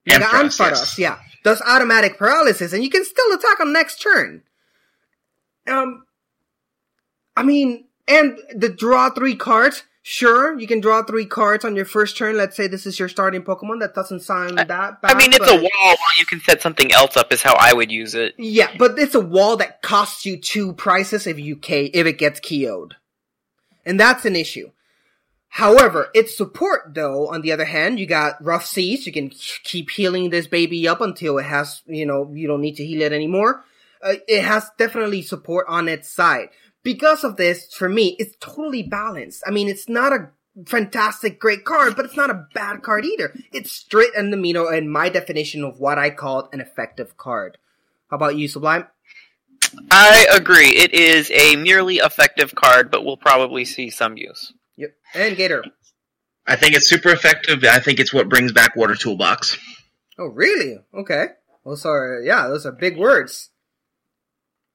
[0.08, 1.00] Mega Ampharos, Ampharos, yes.
[1.00, 1.20] yeah.
[1.44, 4.44] Does automatic paralysis, and you can still attack on next turn.
[5.68, 6.06] Um,
[7.36, 11.86] I mean, and the draw three cards, sure, you can draw three cards on your
[11.86, 12.38] first turn.
[12.38, 13.80] Let's say this is your starting Pokemon.
[13.82, 14.98] That doesn't sound that bad.
[15.04, 17.74] I mean, it's a wall where you can set something else up, is how I
[17.74, 18.34] would use it.
[18.38, 22.18] Yeah, but it's a wall that costs you two prices if you K if it
[22.18, 22.96] gets KO'd.
[23.86, 24.72] And that's an issue.
[25.58, 29.90] However, its support though, on the other hand, you got rough seas, you can keep
[29.90, 33.12] healing this baby up until it has, you know, you don't need to heal it
[33.12, 33.64] anymore.
[34.00, 36.50] Uh, it has definitely support on its side.
[36.84, 39.42] Because of this, for me, it's totally balanced.
[39.48, 40.30] I mean, it's not a
[40.68, 43.34] fantastic great card, but it's not a bad card either.
[43.52, 47.58] It's straight in the middle and my definition of what I called an effective card.
[48.12, 48.86] How about you, Sublime?
[49.90, 50.70] I agree.
[50.70, 54.54] It is a merely effective card, but we'll probably see some use.
[54.78, 54.92] Yep.
[55.16, 55.64] And Gator.
[56.46, 57.64] I think it's super effective.
[57.66, 59.58] I think it's what brings back Water Toolbox.
[60.18, 60.78] Oh, really?
[60.94, 61.28] Okay.
[61.64, 62.26] Well, sorry.
[62.26, 63.50] Yeah, those are big words.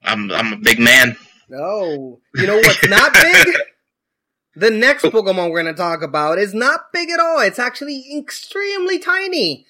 [0.04, 1.16] I'm I'm a big man.
[1.48, 2.20] No.
[2.34, 3.46] You know what's not big?
[4.54, 7.40] The next Pokemon we're going to talk about is not big at all.
[7.40, 9.66] It's actually extremely tiny.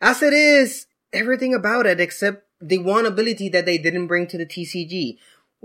[0.00, 4.38] As it is, everything about it except the one ability that they didn't bring to
[4.38, 5.16] the TCG.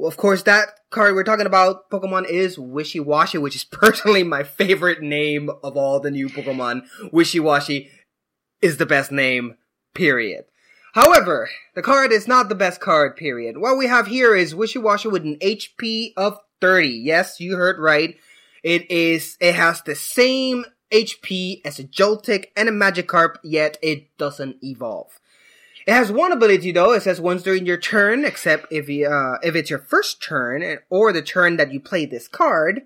[0.02, 4.42] Well, of course, that card we're talking about, Pokemon, is Wishiwashi, which is personally my
[4.42, 6.88] favorite name of all the new Pokemon.
[7.14, 7.88] Wishiwashi
[8.64, 9.58] is the best name,
[9.94, 10.46] period.
[10.96, 13.60] However, the card is not the best card, period.
[13.60, 16.88] What we have here is Wishiwashi with an HP of 30.
[16.88, 18.18] Yes, you heard right.
[18.64, 24.18] It is, it has the same HP as a Joltik and a Magikarp, yet it
[24.18, 25.20] doesn't evolve.
[25.88, 26.94] It has one ability though.
[26.94, 30.80] It says once during your turn, except if you, uh, if it's your first turn
[30.89, 32.84] or the turn that you play this card,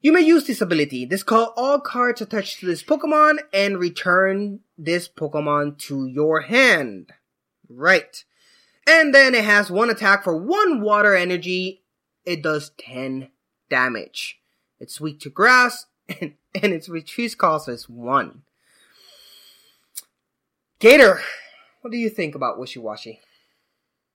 [0.00, 1.04] you may use this ability.
[1.04, 7.12] This call all cards attached to this Pokemon and return this Pokemon to your hand.
[7.68, 8.24] Right.
[8.86, 11.82] And then it has one attack for one water energy.
[12.24, 13.30] It does 10
[13.70, 14.40] damage.
[14.80, 15.86] It's weak to grass
[16.20, 18.42] and, and its retreat cost is 1.
[20.80, 21.20] Gator,
[21.82, 23.18] what do you think about Wishiwashi?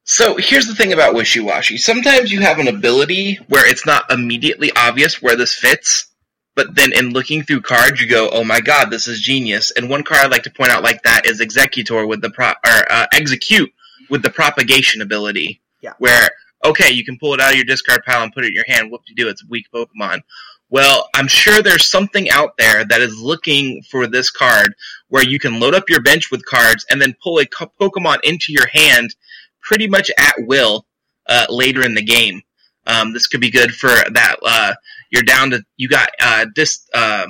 [0.04, 1.78] So here's the thing about Wishiwashi.
[1.78, 6.08] Sometimes you have an ability where it's not immediately obvious where this fits,
[6.56, 9.90] but then in looking through cards, you go, "Oh my god, this is genius!" And
[9.90, 12.92] one card I'd like to point out like that is Exeggutor with the pro or
[12.92, 13.72] uh, Exeggcute
[14.10, 15.62] with the propagation ability.
[15.82, 15.94] Yeah.
[16.00, 16.30] Where
[16.64, 18.66] okay, you can pull it out of your discard pile and put it in your
[18.66, 18.90] hand.
[18.90, 19.28] Do you do?
[19.28, 20.22] It's a weak Pokemon.
[20.70, 24.74] Well, I'm sure there's something out there that is looking for this card
[25.10, 28.52] where you can load up your bench with cards and then pull a Pokemon into
[28.52, 29.16] your hand
[29.62, 30.86] pretty much at will
[31.28, 32.42] uh, later in the game.
[32.86, 34.36] Um, this could be good for that.
[34.44, 34.74] Uh,
[35.12, 36.88] you're down to you got uh, this.
[36.94, 37.28] Uh,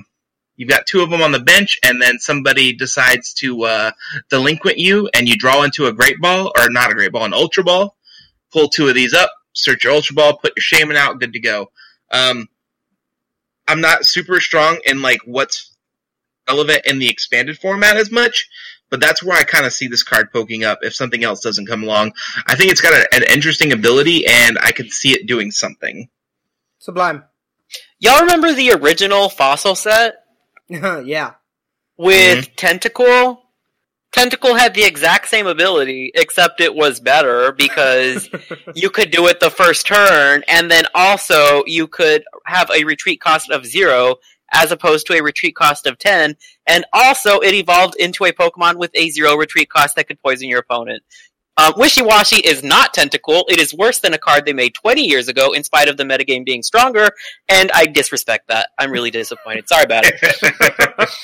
[0.56, 3.92] you've got two of them on the bench, and then somebody decides to uh,
[4.30, 7.34] delinquent you, and you draw into a great ball or not a great ball, an
[7.34, 7.96] ultra ball.
[8.52, 11.40] Pull two of these up, search your ultra ball, put your Shaymin out, good to
[11.40, 11.72] go.
[12.12, 12.48] Um,
[13.68, 15.76] I'm not super strong in like what's
[16.48, 18.48] relevant in the expanded format as much,
[18.90, 21.68] but that's where I kind of see this card poking up if something else doesn't
[21.68, 22.14] come along.
[22.46, 26.10] I think it's got a, an interesting ability, and I could see it doing something.
[26.80, 27.24] Sublime.
[28.00, 30.24] Y'all remember the original fossil set
[30.70, 31.34] yeah.
[31.98, 32.54] with mm-hmm.
[32.56, 33.40] Tentacool?
[34.14, 38.30] Tentacool had the exact same ability, except it was better because
[38.76, 43.20] you could do it the first turn, and then also you could have a retreat
[43.20, 44.16] cost of zero
[44.52, 48.78] as opposed to a retreat cost of 10, and also it evolved into a Pokemon
[48.78, 51.04] with a zero retreat cost that could poison your opponent.
[51.58, 53.46] Um, Wishiwashi is not Tentacool.
[53.48, 56.04] It is worse than a card they made 20 years ago, in spite of the
[56.04, 57.10] metagame being stronger,
[57.50, 58.70] and I disrespect that.
[58.78, 59.68] I'm really disappointed.
[59.68, 61.10] Sorry about it.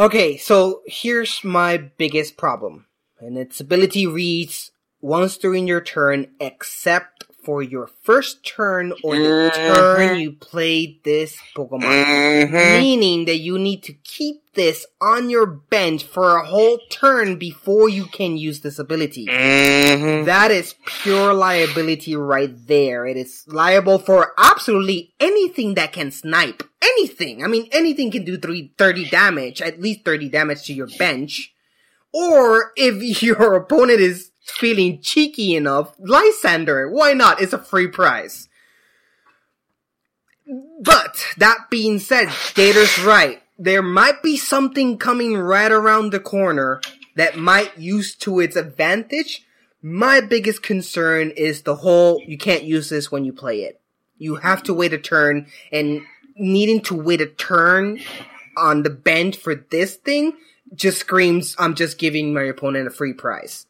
[0.00, 2.86] Okay, so here's my biggest problem.
[3.18, 9.22] And its ability reads once during your turn, except for your first turn or the
[9.22, 9.74] mm-hmm.
[9.74, 11.80] turn you played this Pokemon.
[11.80, 12.78] Mm-hmm.
[12.78, 17.88] Meaning that you need to keep this on your bench for a whole turn before
[17.88, 19.24] you can use this ability.
[19.28, 20.26] Mm-hmm.
[20.26, 23.06] That is pure liability right there.
[23.06, 26.62] It is liable for absolutely anything that can snipe.
[26.82, 27.42] Anything.
[27.42, 31.54] I mean, anything can do three, 30 damage, at least 30 damage to your bench.
[32.12, 37.40] Or if your opponent is feeling cheeky enough, Lysandre, why not?
[37.40, 38.48] It's a free prize.
[40.80, 43.42] But, that being said, Gator's right.
[43.58, 46.80] There might be something coming right around the corner
[47.16, 49.44] that might use to its advantage.
[49.82, 53.80] My biggest concern is the whole, you can't use this when you play it.
[54.16, 56.02] You have to wait a turn, and
[56.36, 58.00] needing to wait a turn
[58.56, 60.32] on the bench for this thing
[60.74, 63.66] just screams, I'm just giving my opponent a free prize.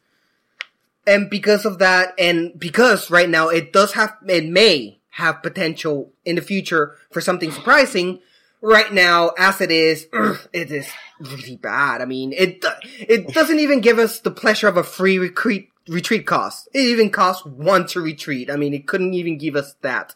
[1.07, 6.13] And because of that, and because right now it does have, it may have potential
[6.25, 8.21] in the future for something surprising,
[8.61, 10.07] right now, as it is,
[10.53, 10.89] it is
[11.21, 12.01] really bad.
[12.01, 12.65] I mean, it,
[12.99, 16.69] it doesn't even give us the pleasure of a free retreat, retreat cost.
[16.75, 18.51] It even costs one to retreat.
[18.51, 20.15] I mean, it couldn't even give us that.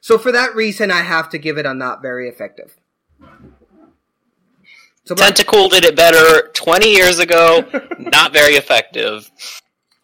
[0.00, 2.76] So for that reason, I have to give it a not very effective.
[5.06, 7.64] So, Tentacool did it better 20 years ago.
[7.98, 9.30] Not very effective.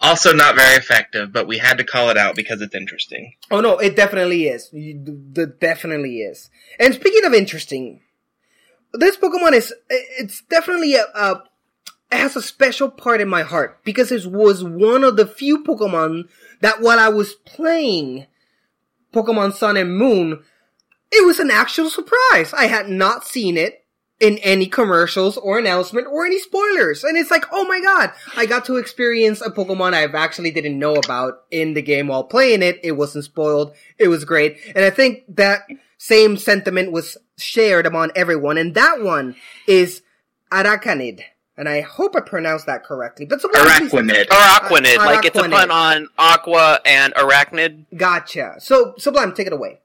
[0.02, 3.34] Also, not very effective, but we had to call it out because it's interesting.
[3.52, 4.68] Oh no, it definitely is.
[4.72, 6.50] It definitely is.
[6.80, 8.00] And speaking of interesting,
[8.92, 11.44] this Pokemon is, it's definitely a, a
[12.10, 15.62] it has a special part in my heart because it was one of the few
[15.62, 16.24] Pokemon
[16.60, 18.26] that while I was playing
[19.14, 20.42] Pokemon Sun and Moon,
[21.12, 22.52] it was an actual surprise.
[22.52, 23.81] I had not seen it
[24.22, 27.02] in any commercials or announcement or any spoilers.
[27.02, 30.78] And it's like, oh my god, I got to experience a Pokemon I've actually didn't
[30.78, 32.78] know about in the game while playing it.
[32.84, 33.74] It wasn't spoiled.
[33.98, 34.58] It was great.
[34.76, 35.62] And I think that
[35.98, 38.58] same sentiment was shared among everyone.
[38.58, 39.34] And that one
[39.66, 40.02] is
[40.52, 41.22] Araquanid.
[41.56, 43.26] And I hope I pronounced that correctly.
[43.26, 44.26] But Sublime, please- Araquanid.
[44.30, 45.50] Or Aquanid, Uh, like it's a Araquanid.
[45.50, 47.86] pun on aqua and arachnid.
[47.96, 48.54] Gotcha.
[48.60, 49.80] So, Sublime, take it away.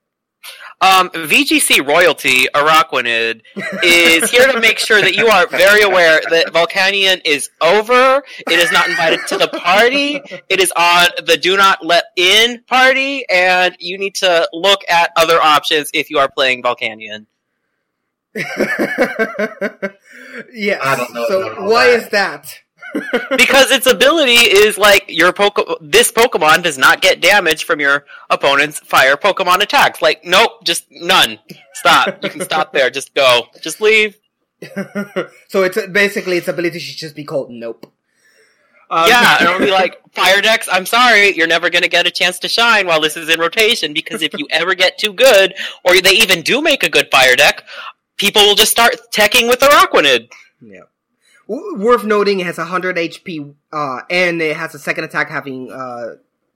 [0.79, 3.41] Um, VGC royalty, Araquanid,
[3.83, 8.21] is here to make sure that you are very aware that Volcanion is over.
[8.47, 10.21] It is not invited to the party.
[10.49, 15.11] It is on the do not let in party, and you need to look at
[15.15, 17.25] other options if you are playing Volcanion.
[20.53, 20.77] yes.
[20.83, 22.03] I don't know So, why that.
[22.03, 22.59] is that?
[23.37, 28.05] Because its ability is like your Poke- this Pokemon does not get damage from your
[28.29, 30.01] opponent's fire Pokemon attacks.
[30.01, 31.39] Like, nope, just none.
[31.73, 32.23] Stop.
[32.23, 32.89] You can stop there.
[32.89, 33.43] Just go.
[33.61, 34.17] Just leave.
[35.47, 37.91] so it's basically its ability should just be called Nope.
[38.89, 42.11] Um, yeah, and it'll be like, Fire Dex, I'm sorry, you're never gonna get a
[42.11, 45.53] chance to shine while this is in rotation, because if you ever get too good,
[45.83, 47.63] or they even do make a good Fire Deck,
[48.15, 50.29] people will just start teching with their Aquanid.
[50.61, 50.83] Yeah.
[51.47, 55.71] W- worth noting, it has 100 HP, uh, and it has a second attack having,
[55.71, 56.15] uh,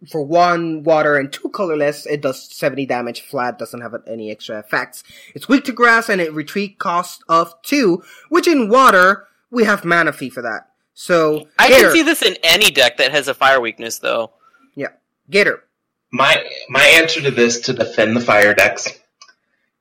[0.09, 4.57] for one water and two colorless, it does 70 damage flat, doesn't have any extra
[4.59, 5.03] effects.
[5.35, 9.81] It's weak to grass and it retreat cost of two, which in water, we have
[9.83, 10.69] Manaphy for that.
[10.93, 14.31] So, I Gator, can see this in any deck that has a fire weakness, though.
[14.75, 14.89] yeah,
[15.29, 15.63] Gator.
[16.11, 18.89] My my answer to this to defend the fire decks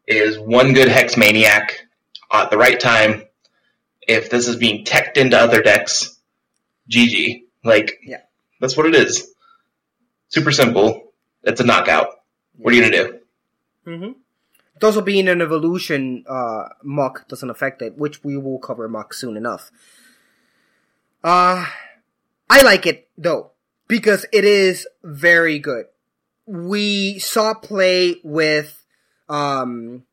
[0.07, 1.89] is one good hex maniac
[2.33, 3.25] at the right time.
[4.07, 6.19] If this is being teched into other decks,
[6.91, 7.45] GG.
[7.65, 8.23] Like Yeah.
[8.61, 9.33] that's what it is.
[10.29, 11.13] Super simple.
[11.43, 12.09] It's a knockout.
[12.57, 13.19] What are you gonna do?
[13.87, 14.13] Mm-hmm.
[14.77, 19.13] It also being an evolution, uh, Muk doesn't affect it, which we will cover Muk
[19.13, 19.71] soon enough.
[21.23, 21.67] Uh,
[22.49, 23.53] I like it though,
[23.89, 25.87] because it is very good.
[26.47, 28.83] We saw play with,
[29.29, 30.05] um,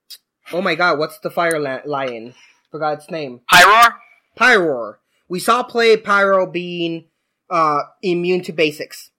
[0.51, 2.35] oh my god, what's the fire lion?
[2.77, 3.41] Forgot its name.
[3.51, 3.95] Pyroar?
[4.39, 4.97] Pyroar.
[5.27, 7.05] We saw play Pyroar being
[7.49, 9.09] uh, immune to basics.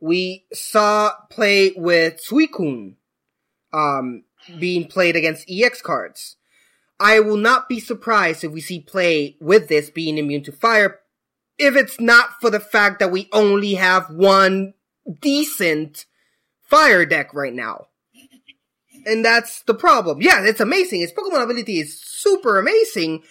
[0.00, 2.96] We saw play with Suicune
[3.72, 4.24] um,
[4.58, 6.36] being played against EX cards.
[7.00, 11.00] I will not be surprised if we see play with this being immune to fire,
[11.56, 14.74] if it's not for the fact that we only have one
[15.22, 16.04] decent
[16.60, 17.86] fire deck right now.
[19.06, 20.22] And that's the problem.
[20.22, 21.02] Yeah, it's amazing.
[21.02, 23.22] Its Pokemon ability is super amazing,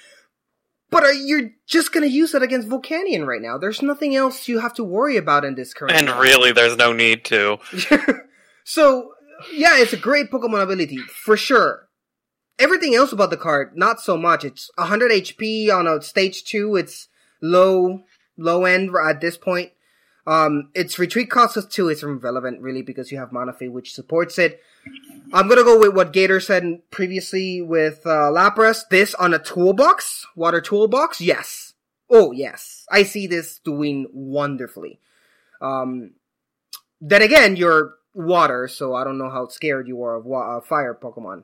[0.90, 3.58] but are you just gonna use it against Volcanion right now?
[3.58, 5.94] There's nothing else you have to worry about in this current.
[5.94, 7.58] And really, there's no need to.
[8.64, 9.14] so,
[9.52, 11.90] yeah, it's a great Pokemon ability, for sure.
[12.60, 14.46] Everything else about the card, not so much.
[14.46, 17.08] It's 100 HP on a stage 2, it's
[17.42, 18.04] low,
[18.38, 19.72] low end at this point.
[20.26, 24.38] Um, its retreat cost us 2, it's irrelevant really because you have Manaphy which supports
[24.38, 24.62] it.
[25.34, 28.88] I'm gonna go with what Gator said previously with, uh, Lapras.
[28.90, 30.28] This on a toolbox?
[30.36, 31.20] Water toolbox?
[31.20, 31.74] Yes.
[32.10, 32.86] Oh, yes.
[32.92, 35.00] I see this doing wonderfully.
[35.62, 36.12] Um,
[37.02, 40.62] then again, you're water, so I don't know how scared you are of wa- uh,
[40.62, 41.44] fire Pokemon.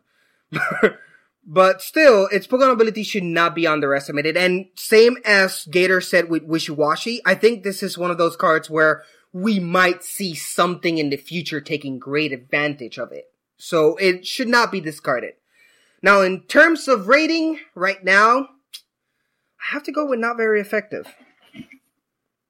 [1.46, 4.38] but still, its Pokemon ability should not be underestimated.
[4.38, 8.70] And same as Gator said with Wishiwashi, I think this is one of those cards
[8.70, 13.26] where we might see something in the future taking great advantage of it.
[13.58, 15.34] So it should not be discarded.
[16.02, 18.40] Now, in terms of rating, right now,
[19.60, 21.14] I have to go with not very effective.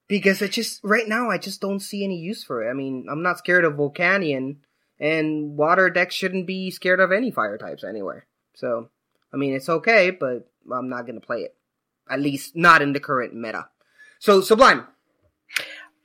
[0.08, 2.70] Because it just, right now, I just don't see any use for it.
[2.70, 4.58] I mean, I'm not scared of Volcanion,
[5.00, 8.26] and water decks shouldn't be scared of any fire types anywhere.
[8.56, 8.90] So,
[9.34, 11.56] I mean, it's okay, but I'm not gonna play it.
[12.10, 13.70] At least not in the current meta.
[14.20, 14.88] So, Sublime.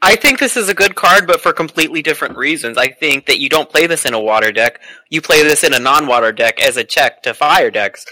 [0.05, 2.77] I think this is a good card, but for completely different reasons.
[2.77, 4.83] I think that you don't play this in a water deck.
[5.09, 8.05] You play this in a non-water deck as a check to fire decks.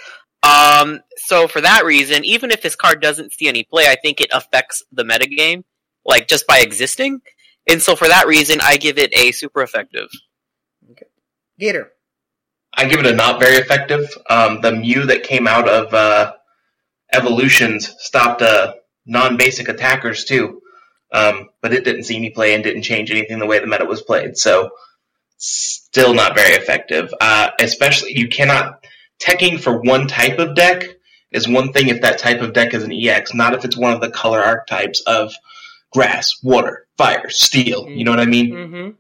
[0.43, 4.23] Um, so for that reason, even if this card doesn't see any play, I think
[4.23, 5.65] it affects the metagame,
[6.07, 7.21] like just by existing.
[7.69, 10.09] And so for that reason, I give it a super effective.
[11.59, 11.93] Gator.
[12.75, 14.09] I give it a not very effective.
[14.31, 16.33] Um, the Mew that came out of uh,
[17.13, 18.73] Evolutions stopped uh,
[19.05, 20.63] non-basic attackers too,
[21.13, 23.85] um, but it didn't see me play and didn't change anything the way the meta
[23.87, 24.37] was played.
[24.37, 24.71] So
[25.39, 27.13] still not very effective.
[27.21, 28.85] Uh, especially you cannot
[29.23, 30.85] teching for one type of deck
[31.31, 33.93] is one thing if that type of deck is an EX, not if it's one
[33.93, 35.33] of the color archetypes of
[35.93, 37.89] grass, water, fire, steel.
[37.89, 38.51] You know what I mean?
[38.53, 38.91] Mm-hmm.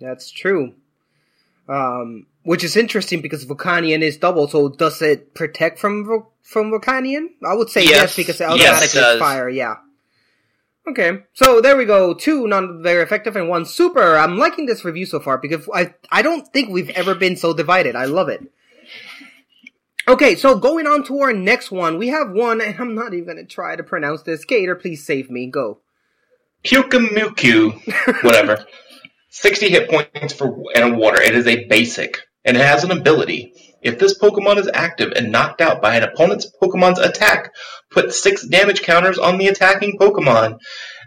[0.00, 0.74] That's true.
[1.68, 6.70] Um, which is interesting because Volcanion is double, so does it protect from Vo- from
[6.70, 7.26] Volcanion?
[7.46, 8.16] I would say yes, Yes.
[8.16, 9.18] because it Yes, it automatically does.
[9.18, 9.74] fire, yeah.
[10.90, 12.14] Okay, so there we go.
[12.14, 14.16] Two non very effective and one super.
[14.16, 17.52] I'm liking this review so far because I I don't think we've ever been so
[17.52, 17.94] divided.
[17.94, 18.40] I love it.
[20.06, 23.26] Okay, so going on to our next one, we have one, and I'm not even
[23.26, 24.46] gonna try to pronounce this.
[24.46, 25.50] Gator, please save me.
[25.50, 25.80] Go.
[26.64, 28.64] Pyukumuku, whatever.
[29.28, 31.20] 60 hit points for and a water.
[31.20, 33.52] It is a basic, and it has an ability.
[33.82, 37.52] If this Pokemon is active and knocked out by an opponent's Pokemon's attack,
[38.00, 40.58] put six damage counters on the attacking Pokemon.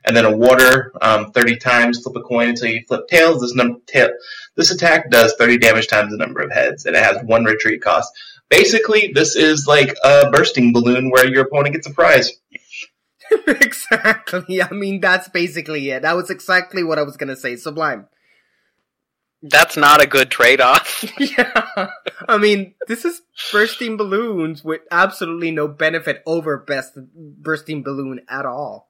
[0.04, 3.42] And then a water, um, 30 times, flip a coin until you flip tails.
[3.42, 4.10] This, num- ta-
[4.56, 7.84] this attack does 30 damage times the number of heads, and it has one retreat
[7.84, 8.12] cost.
[8.50, 12.32] Basically, this is like a bursting balloon where your opponent gets a prize.
[13.48, 14.62] exactly.
[14.62, 16.02] I mean, that's basically it.
[16.02, 17.56] That was exactly what I was gonna say.
[17.56, 18.08] Sublime.
[19.44, 21.04] That's not a good trade off.
[21.20, 21.90] yeah.
[22.28, 23.22] I mean, this is
[23.52, 28.90] bursting balloons with absolutely no benefit over best bursting balloon at all.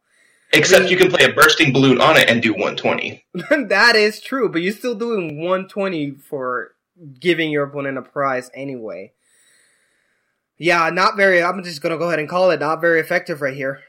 [0.53, 3.23] Except you can play a bursting balloon on it and do 120.
[3.69, 6.75] that is true, but you're still doing 120 for
[7.19, 9.13] giving your opponent a prize anyway.
[10.57, 11.41] Yeah, not very.
[11.41, 13.79] I'm just gonna go ahead and call it not very effective right here.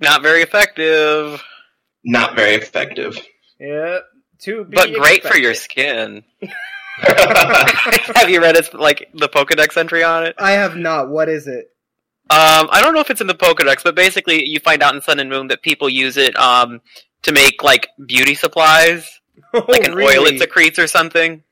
[0.00, 1.42] Not very effective.
[2.02, 3.18] Not very effective.
[3.60, 3.98] Yeah,
[4.42, 6.24] to be But great for your skin.
[7.00, 10.34] Have you read its like the Pokedex entry on it?
[10.38, 11.08] I have not.
[11.08, 11.72] What is it?
[12.28, 15.00] Um, I don't know if it's in the Pokedex, but basically you find out in
[15.00, 16.80] Sun and Moon that people use it um
[17.22, 19.20] to make like beauty supplies,
[19.54, 20.36] like an oil Oh, really?
[20.36, 21.42] it secretes or something.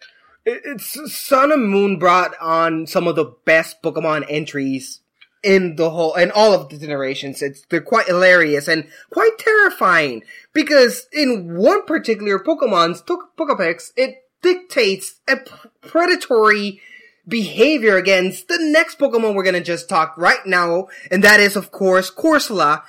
[0.45, 5.01] It's Sun and Moon brought on some of the best Pokemon entries
[5.43, 7.43] in the whole in all of the generations.
[7.43, 15.16] It's they're quite hilarious and quite terrifying because in one particular Pokemon's Pokedex, it dictates
[15.28, 15.39] a
[15.80, 16.80] predatory
[17.26, 21.70] behavior against the next Pokemon we're gonna just talk right now, and that is of
[21.70, 22.82] course Corsola,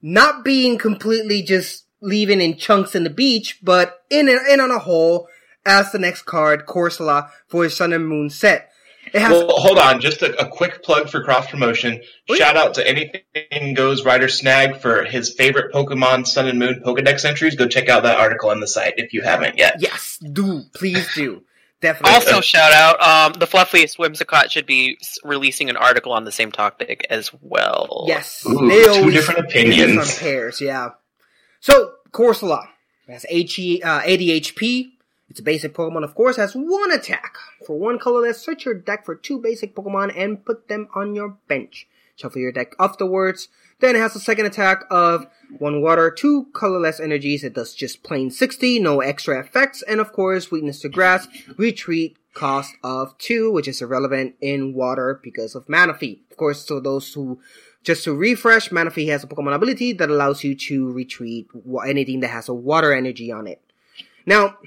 [0.00, 4.78] not being completely just leaving in chunks in the beach, but in in on a
[4.78, 5.28] whole
[5.64, 8.71] as the next card, Corsola, for Sun and Moon set.
[9.12, 10.00] It has Well, hold on.
[10.00, 12.02] Just a, a quick plug for cross promotion.
[12.34, 17.24] Shout out to Anything Goes Rider Snag for his favorite Pokemon Sun and Moon Pokedex
[17.24, 17.56] entries.
[17.56, 19.76] Go check out that article on the site if you haven't yet.
[19.80, 21.42] yes, do please do
[21.82, 22.14] definitely.
[22.14, 26.50] Also, shout out um the Fluffiest Whimsicott should be releasing an article on the same
[26.50, 28.04] topic as well.
[28.06, 29.98] yes, Ooh, they two different opinions.
[29.98, 30.60] on pairs.
[30.60, 30.90] Yeah.
[31.60, 32.66] So Corsola
[33.08, 34.92] has HE, uh, 80 HP.
[35.32, 37.38] It's a basic Pokemon, of course, has one attack.
[37.66, 41.38] For one colorless, search your deck for two basic Pokemon and put them on your
[41.48, 41.88] bench.
[42.16, 43.48] Shuffle your deck afterwards.
[43.80, 45.26] Then it has a second attack of
[45.56, 47.44] one water, two colorless energies.
[47.44, 49.80] It does just plain 60, no extra effects.
[49.80, 51.26] And of course, weakness to grass,
[51.56, 56.20] retreat cost of two, which is irrelevant in water because of Manaphy.
[56.30, 57.40] Of course, so those who
[57.84, 61.48] just to refresh, Manaphy has a Pokemon ability that allows you to retreat
[61.86, 63.62] anything that has a water energy on it.
[64.26, 64.58] Now,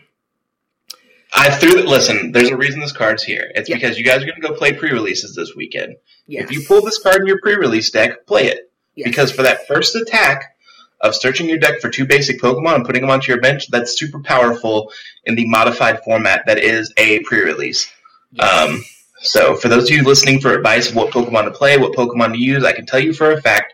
[1.38, 1.86] I threw it.
[1.86, 3.52] Listen, there's a reason this card's here.
[3.56, 3.76] It's Yeah.
[3.76, 5.96] because you guys are going to go play pre-releases this weekend.
[6.28, 6.46] yes.
[6.46, 8.72] If you pull this card in your pre-release deck, play it.
[8.96, 9.08] Yes.
[9.10, 10.56] Because for that first attack
[11.02, 13.98] of searching your deck for two basic Pokemon and putting them onto your bench, that's
[14.00, 14.92] super powerful
[15.26, 17.92] in the modified format that is a pre-release.
[18.40, 18.84] Um,
[19.22, 22.32] so for those of you listening for advice of what Pokemon to play, what Pokemon
[22.34, 23.74] to use, I can tell you for a fact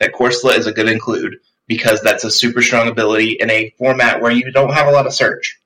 [0.00, 1.36] that Corsola is a good include
[1.68, 5.06] because that's a super strong ability in a format where you don't have a lot
[5.06, 5.56] of search.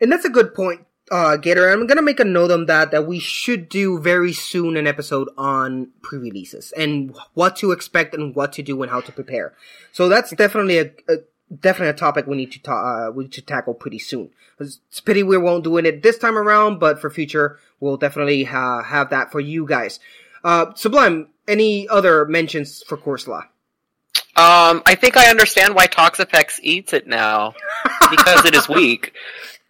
[0.00, 1.68] And that's a good point, uh, Gator.
[1.70, 5.28] I'm gonna make a note on that, that we should do very soon an episode
[5.36, 9.54] on pre-releases and what to expect and what to do and how to prepare.
[9.92, 11.16] So that's definitely a, a
[11.60, 14.30] definitely a topic we need to ta- uh, we need to tackle pretty soon.
[14.58, 18.44] It's a pity we won't doing it this time around, but for future, we'll definitely
[18.44, 20.00] ha- have that for you guys.
[20.42, 23.44] Uh, Sublime, any other mentions for Corsola?
[24.36, 27.54] Um, I think I understand why Toxapex eats it now
[28.10, 29.12] because it is weak.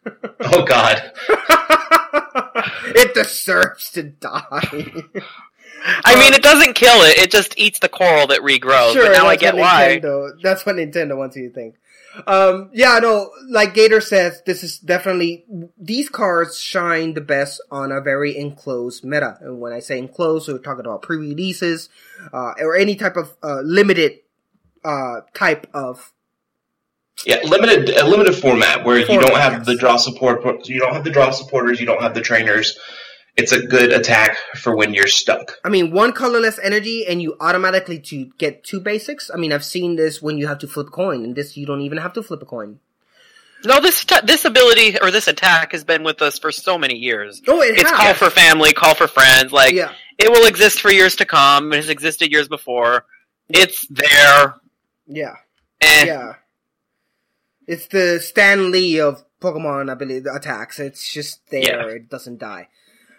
[0.49, 1.03] Oh God.
[2.95, 5.05] it deserves to die.
[6.05, 8.95] I mean, it doesn't kill it; it just eats the coral that regrows.
[8.95, 10.01] but now I that's get what why.
[10.01, 11.77] Nintendo, that's what Nintendo wants you to think.
[12.27, 15.45] Um, yeah, no, like Gator says, this is definitely,
[15.77, 19.37] these cards shine the best on a very enclosed meta.
[19.41, 21.89] And when I say enclosed, we're talking about pre-releases,
[22.33, 24.21] uh, or any type of, uh, limited,
[24.85, 26.13] uh, type of,
[27.25, 29.67] Yeah, limited a limited format where you don't have yes.
[29.67, 30.69] the draw support.
[30.69, 31.81] You don't have the draw supporters.
[31.81, 32.79] You don't have the trainers.
[33.37, 35.59] It's a good attack for when you're stuck.
[35.65, 39.31] I mean, one colorless energy and you automatically to get two basics.
[39.33, 41.67] I mean, I've seen this when you have to flip a coin, and this you
[41.67, 42.81] don't even have to flip a coin.
[43.65, 46.95] No, this t- this ability or this attack has been with us for so many
[46.97, 47.43] years.
[47.49, 47.99] Oh, it It's has.
[47.99, 49.53] call for family, call for friends.
[49.53, 49.93] Like Yeah.
[50.19, 51.73] it will exist for years to come.
[51.73, 53.05] It has existed years before.
[53.49, 54.55] It's there.
[55.07, 55.35] Yeah.
[55.81, 56.05] Eh.
[56.07, 56.35] Yeah.
[57.67, 60.79] It's the Stan Lee of Pokemon ability attacks.
[60.79, 61.63] It's just there.
[61.63, 61.97] Yeah.
[61.97, 62.69] It doesn't die.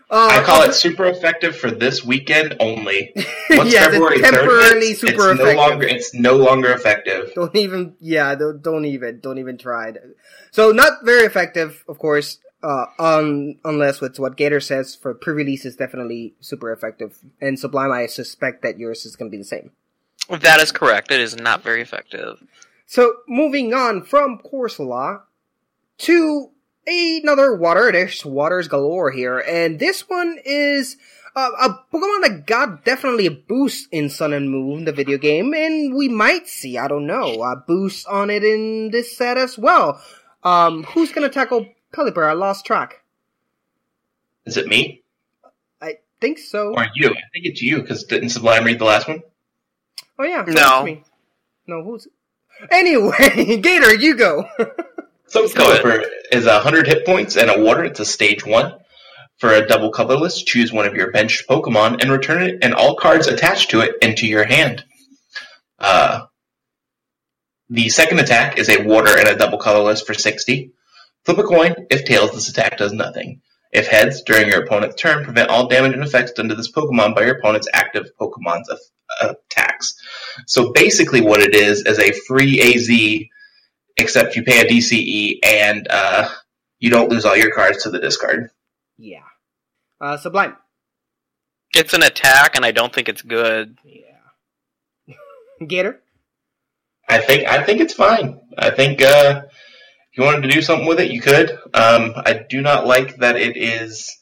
[0.09, 3.11] Uh, I call it super effective for this weekend only.
[3.49, 5.57] Once Yeah, the February 3rd temporarily hits, super it's no effective.
[5.57, 7.31] longer it's no longer effective.
[7.35, 10.01] Don't even, yeah, don't, don't even, don't even try it.
[10.51, 15.65] So not very effective, of course, uh, un, unless with what Gator says for pre-release
[15.65, 17.17] is definitely super effective.
[17.41, 19.71] And Sublime, I suspect that yours is going to be the same.
[20.29, 21.11] That is correct.
[21.11, 22.41] It is not very effective.
[22.87, 25.23] So moving on from Corsola
[25.99, 26.49] to
[26.85, 27.91] another water.
[27.91, 30.95] There's waters galore here, and this one is
[31.35, 35.53] uh, a Pokemon that got definitely a boost in Sun and Moon, the video game,
[35.53, 39.57] and we might see, I don't know, a boost on it in this set as
[39.57, 40.01] well.
[40.43, 42.25] Um, who's gonna tackle Pelipper?
[42.27, 43.03] I lost track.
[44.45, 45.03] Is it me
[45.81, 46.73] I think so.
[46.73, 47.09] or you?
[47.09, 49.23] I think it's you because didn't Sublime read the last one?
[50.17, 50.83] Oh yeah, No.
[50.85, 51.03] me.
[51.67, 52.07] No, who's?
[52.71, 54.47] Anyway, Gator, you go.
[55.27, 55.83] So go ahead.
[55.83, 57.83] Pelipper is a hundred hit points and a water.
[57.83, 58.73] It's a stage one.
[59.37, 62.95] For a double colorless, choose one of your benched Pokemon and return it and all
[62.95, 64.83] cards attached to it into your hand.
[65.77, 66.21] Uh,
[67.69, 70.71] the second attack is a water and a double colorless for 60.
[71.25, 71.75] Flip a coin.
[71.91, 73.41] If tails, this attack does nothing.
[73.71, 77.13] If heads, during your opponent's turn, prevent all damage and effects done to this Pokemon
[77.13, 79.93] by your opponent's active Pokemon's a- attacks.
[80.45, 83.27] So basically what it is, is a free AZ
[83.97, 86.29] except you pay a DCE and uh,
[86.79, 88.49] you don't lose all your cards to the discard.
[88.97, 89.21] yeah.
[89.99, 90.55] Uh, Sublime.
[91.75, 93.77] It's an attack, and I don't think it's good.
[93.83, 95.15] Yeah.
[95.67, 96.01] Gator.
[97.09, 98.39] I think I think it's fine.
[98.57, 101.51] I think uh, if you wanted to do something with it, you could.
[101.73, 104.15] Um, I do not like that it is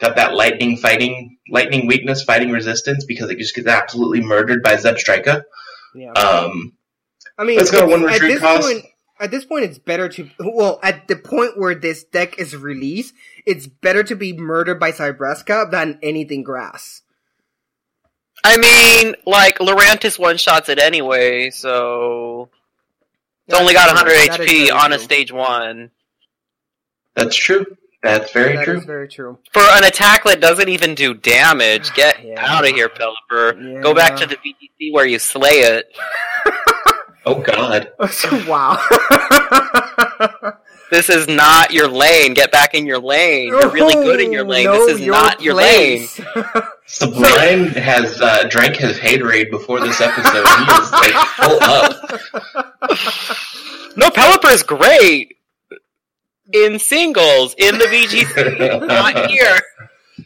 [0.00, 4.74] got that lightning fighting lightning weakness fighting resistance because it just gets absolutely murdered by
[4.74, 5.44] Zebstrika.
[5.94, 6.12] Yeah.
[6.12, 6.72] Um,
[7.38, 8.62] I mean, Let's go it's- one at retreat this cost.
[8.66, 8.84] point,
[9.20, 13.14] at this point, it's better to well, at the point where this deck is released,
[13.46, 17.02] it's better to be murdered by Zebstrika than anything grass.
[18.44, 22.48] I mean, like Lurantis one shots it anyway, so
[23.46, 25.90] it's only got 100 HP on a stage one
[27.14, 27.66] that's true.
[28.02, 28.78] That's very That true.
[28.78, 29.38] is very true.
[29.52, 31.92] for an attack that doesn't even do damage.
[31.94, 32.34] Get Yeah.
[32.44, 33.74] out of here, Pelipper.
[33.74, 33.80] Yeah.
[33.80, 35.86] Go back to the VGC where you slay it.
[37.26, 37.92] oh God.
[38.48, 38.78] wow.
[40.90, 42.34] This is not your lane.
[42.34, 43.48] Get back in your lane.
[43.48, 44.66] You're really good in your lane.
[44.66, 46.06] Know this is not your lane.
[46.06, 46.20] place.
[46.84, 50.46] Sublime has uh, drank his hate haterade before this episode.
[50.46, 52.20] He is like full up.
[53.96, 55.38] No, Pelipper is great
[56.52, 59.60] in singles in the VGC, not here.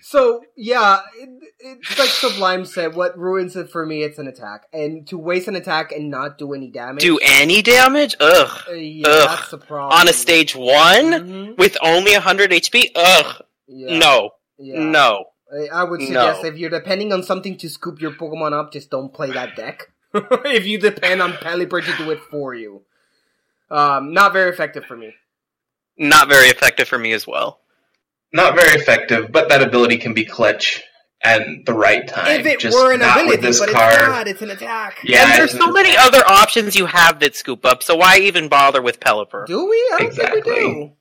[0.03, 2.95] So yeah, it, it's like Sublime said.
[2.95, 4.03] What ruins it for me?
[4.03, 7.03] It's an attack, and to waste an attack and not do any damage.
[7.03, 8.15] Do any damage?
[8.21, 8.63] Ugh.
[8.69, 9.29] Uh, yeah, Ugh.
[9.39, 9.99] that's the problem.
[9.99, 11.57] On a stage one Mhm.
[11.59, 12.91] with only 100 HP?
[12.95, 13.43] Ugh.
[13.69, 14.31] Yeah, No.
[14.59, 14.81] yeah.
[14.81, 15.25] No.
[15.53, 16.49] I- I would suggest No.
[16.49, 19.91] if you're depending on something to scoop your Pokemon up, just don't play that deck.
[20.15, 22.83] if you depend on Pelipper to do it for you.
[23.71, 25.15] Um, not very effective for me.
[25.99, 27.61] Not very effective for me as well.
[28.33, 30.83] Not very effective, but that ability can be clutch
[31.23, 32.41] at the right time.
[32.41, 33.93] if it Just were an not ability, with this but card.
[33.95, 34.29] it's not.
[34.29, 34.99] It's an attack.
[35.05, 38.49] Yeah, and there's so many other options you have that scoop up, so why even
[38.49, 39.47] bother with Pelipper?
[39.47, 39.77] Do we?
[39.95, 40.93] I don't think we do.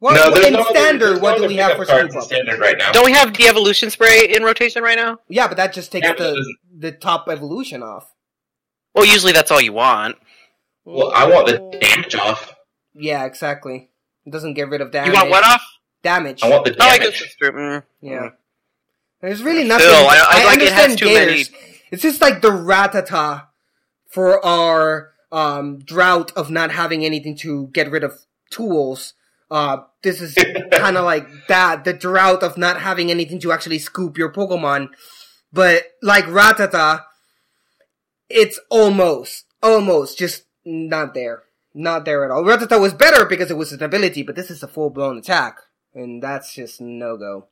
[0.00, 2.22] What, no, what- in no standard, there's what do we have for scoop in up?
[2.24, 2.92] standard right now?
[2.92, 5.18] Don't we have the evolution spray in rotation right now?
[5.28, 8.08] Yeah, but that just takes Yeah, the the top evolution off.
[8.94, 10.16] Well, usually that's all you want.
[10.84, 12.54] Well, I want the damage off.
[12.98, 13.90] Yeah, exactly.
[14.26, 15.08] It doesn't get rid of damage.
[15.12, 15.62] You want what off?
[16.02, 16.42] Damage.
[16.42, 17.10] I want the Oh, I damage.
[17.12, 17.52] guess that's true.
[17.52, 17.82] Mm.
[18.00, 18.28] Yeah.
[19.20, 19.86] There's really nothing.
[19.88, 21.44] Still, I- I like it has understand too many-
[21.90, 23.46] It's just like the Rattata
[24.08, 28.20] for our um, drought of not having anything to get rid of
[28.50, 29.14] tools.
[29.50, 30.34] Uh, this is
[30.72, 34.88] kind of like that, the drought of not having anything to actually scoop your Pokemon.
[35.52, 37.04] But like Rattata,
[38.28, 41.42] it's almost, almost just not there.
[41.78, 42.42] Not there at all.
[42.42, 45.58] Rattata was better because it was an ability, but this is a full blown attack.
[45.94, 47.46] And that's just no go.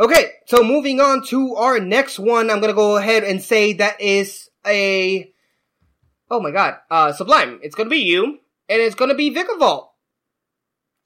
[0.00, 4.00] Okay, so moving on to our next one, I'm gonna go ahead and say that
[4.00, 5.30] is a.
[6.30, 7.60] Oh my god, uh, Sublime.
[7.62, 8.38] It's gonna be you,
[8.70, 9.88] and it's gonna be Vikavolt.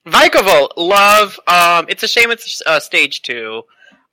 [0.07, 1.41] Vikavolt, love.
[1.49, 3.63] Um, it's a shame it's uh, stage two.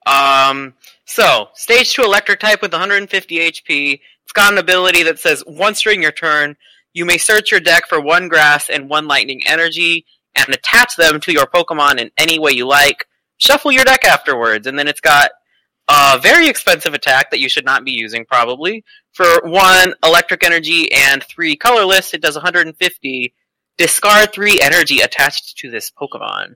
[0.08, 0.74] Um,
[1.06, 4.00] so stage two electric type with 150 HP.
[4.24, 6.58] It's got an ability that says once during your turn,
[6.96, 11.20] you may search your deck for one grass and one lightning energy and attach them
[11.20, 13.06] to your Pokemon in any way you like.
[13.38, 15.32] Shuffle your deck afterwards, and then it's got
[15.90, 18.86] a very expensive attack that you should not be using probably.
[19.12, 23.34] For one electric energy and three colorless, it does 150
[23.78, 26.56] discard three energy attached to this Pokemon.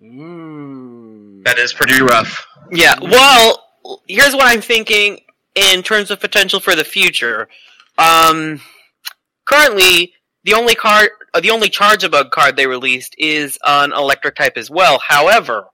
[0.00, 1.42] Mm.
[1.44, 2.46] That is pretty rough.
[2.70, 2.96] Yeah.
[3.00, 3.66] Well,
[4.06, 5.20] here's what I'm thinking
[5.54, 7.48] in terms of potential for the future.
[7.96, 8.60] Um,
[9.50, 14.56] currently, the only card, uh, the only Charjabug card they released is an electric type
[14.56, 14.98] as well.
[14.98, 15.66] However,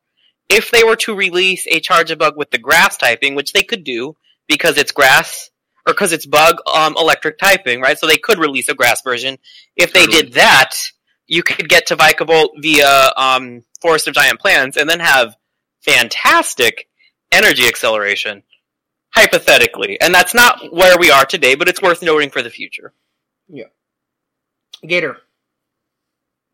[0.48, 4.16] if they were to release a Charjabug with the grass typing, which they could do
[4.48, 5.50] because it's grass
[5.86, 7.98] or because it's bug um, electric typing, right?
[7.98, 9.38] So they could release a grass version.
[9.76, 10.22] If they Totally.
[10.22, 10.74] did that,
[11.26, 15.36] you could get to Vikavolt via um, Forest of Giant Plants and then have
[15.80, 16.88] fantastic
[17.32, 18.42] energy acceleration.
[19.14, 19.98] Hypothetically.
[20.00, 22.92] And that's not where we are today, but it's worth noting for the future.
[24.86, 25.18] Gator.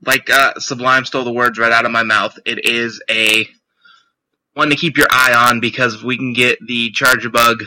[0.04, 2.38] Like uh, Sublime stole the words right out of my mouth.
[2.44, 3.46] It is a
[4.54, 7.66] one to keep your eye on because we can get the Charjabug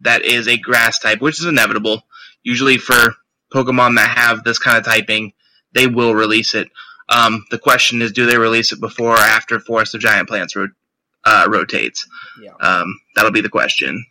[0.00, 2.02] that is a grass type, which is inevitable.
[2.42, 3.16] Usually for
[3.52, 5.32] Pokemon that have this kind of typing,
[5.72, 6.68] they will release it.
[7.08, 10.56] Um, the question is, do they release it before or after Forest of Giant Plants
[10.56, 10.68] ro-
[11.24, 12.06] uh, rotates?
[12.40, 12.52] Yeah.
[12.60, 14.04] Um, that'll be the question.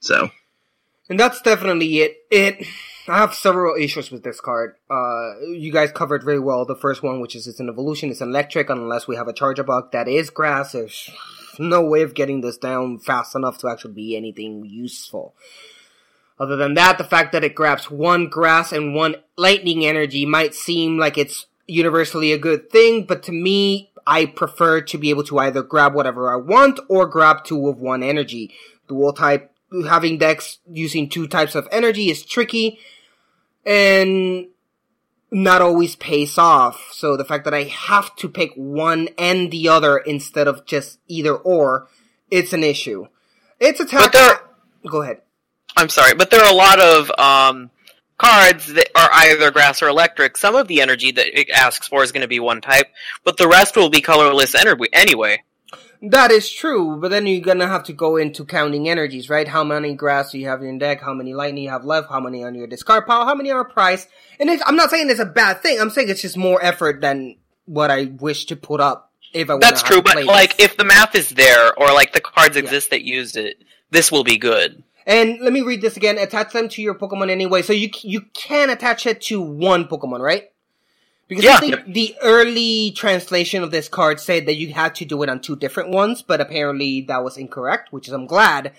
[0.00, 0.30] So
[1.08, 2.16] And that's definitely it.
[2.30, 2.66] It.
[3.08, 4.76] I have several issues with this card.
[4.88, 8.10] Uh, you guys covered very well the first one, which is it's an evolution.
[8.10, 10.72] It's an electric, unless we have a Charjabug that is grass.
[10.72, 11.10] There's
[11.58, 15.34] no way of getting this down fast enough to actually be anything useful.
[16.38, 20.54] Other than that, the fact that it grabs one grass and one lightning energy might
[20.54, 25.24] seem like it's universally a good thing, but to me, I prefer to be able
[25.24, 28.54] to either grab whatever I want or grab two of one energy.
[28.88, 29.52] Dual type
[29.88, 32.78] having decks using two types of energy is tricky
[33.64, 34.48] and
[35.30, 36.88] not always pays off.
[36.92, 40.98] So the fact that I have to pick one and the other instead of just
[41.08, 41.88] either or,
[42.30, 43.06] it's an issue.
[43.58, 44.12] It's a tough.
[44.86, 45.22] Go ahead.
[45.76, 47.70] I'm sorry, but there are a lot of um,
[48.18, 50.36] cards that are either grass or electric.
[50.36, 52.86] Some of the energy that it asks for is going to be one type,
[53.24, 55.42] but the rest will be colorless ener- anyway.
[56.04, 59.46] That is true, but then you're gonna have to go into counting energies, right?
[59.46, 61.00] How many grass do you have in your deck?
[61.00, 62.10] How many lightning you have left?
[62.10, 63.24] How many on your discard pile?
[63.24, 64.08] How many are priced?
[64.40, 65.80] And it's, I'm not saying it's a bad thing.
[65.80, 67.36] I'm saying it's just more effort than
[67.66, 69.58] what I wish to put up if I.
[69.58, 73.02] That's true, but like if the math is there or like the cards exist that
[73.02, 74.82] used it, this will be good.
[75.06, 76.18] And let me read this again.
[76.18, 77.62] Attach them to your Pokemon anyway.
[77.62, 80.51] So you you can attach it to one Pokemon, right?
[81.32, 81.56] Because Yeah.
[81.56, 85.30] I think the early translation of this card said that you had to do it
[85.30, 88.72] on two different ones, but apparently that was incorrect, which is I'm glad.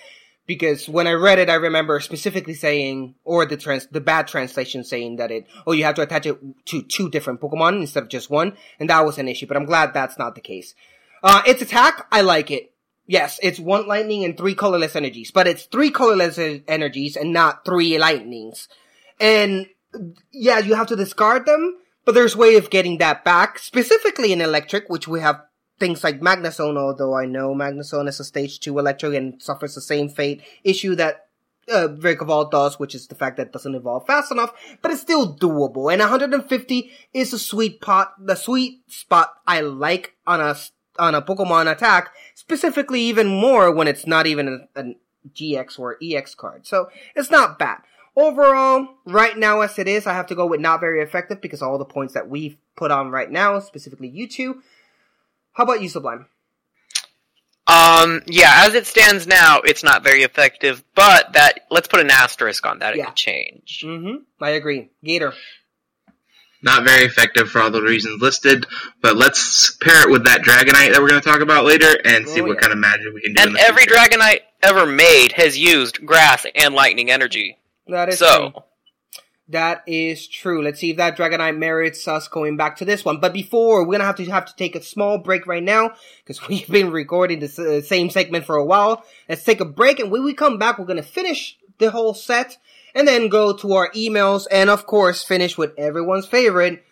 [0.46, 4.84] Because when I read it, I remember specifically saying, or the trans, the bad translation
[4.84, 8.10] saying that it, oh, you have to attach it to two different Pokemon instead of
[8.10, 10.76] just one, and that was an issue, but I'm glad that's not the case.
[11.24, 12.72] Uh, its attack, I like it.
[13.08, 16.38] Yes, it's one lightning and three colorless energies, but it's three colorless
[16.68, 18.68] energies and not three lightnings.
[19.20, 19.68] And
[20.32, 24.42] yeah, you have to discard them, but there's way of getting that back, specifically in
[24.42, 25.42] electric, which we have
[25.80, 29.82] things like Magnezone, although I know Magnezone is a stage 2 electric and suffers the
[29.82, 31.28] same fate issue that
[31.72, 35.02] uh, Vikavolt does, which is the fact that it doesn't evolve fast enough, but it's
[35.02, 35.92] still doable.
[35.92, 40.56] And 150 is a sweet pot, the sweet spot I like on a,
[41.00, 44.96] on a Pokemon attack, specifically even more when it's not even a, a
[45.34, 46.68] GX or EX card.
[46.68, 47.82] So it's not bad.
[48.16, 51.62] Overall, right now as it is, I have to go with not very effective because
[51.62, 54.62] all the points that we've put on right now, specifically you two.
[55.54, 56.28] How about you, Sublime?
[57.66, 62.12] Um, yeah, as it stands now, it's not very effective, but that let's put an
[62.12, 62.94] asterisk on that.
[62.94, 63.06] It Yeah.
[63.06, 63.84] could change.
[63.86, 64.16] Mm-hmm.
[64.44, 64.90] I agree.
[65.04, 65.34] Gator.
[66.66, 68.66] not very effective for all the reasons listed,
[69.02, 72.26] but let's pair it with that Dragonite that we're going to talk about later and
[72.26, 72.60] see Oh, what yeah.
[72.62, 73.42] kind of magic we can do.
[73.42, 73.96] in And the every future.
[74.00, 77.58] Dragonite ever made has used grass and lightning energy.
[77.88, 78.64] That is So, true.
[79.50, 80.64] That is true.
[80.64, 83.20] Let's see if that Dragonite merits us going back to this one.
[83.20, 85.92] But before, we're gonna have to have to take a small break right now
[86.24, 87.48] because we've been recording the
[87.80, 89.04] uh, same segment for a while.
[89.28, 92.58] Let's take a break, and when we come back, we're gonna finish the whole set
[92.96, 96.84] and then go to our emails and of course finish with everyone's favorite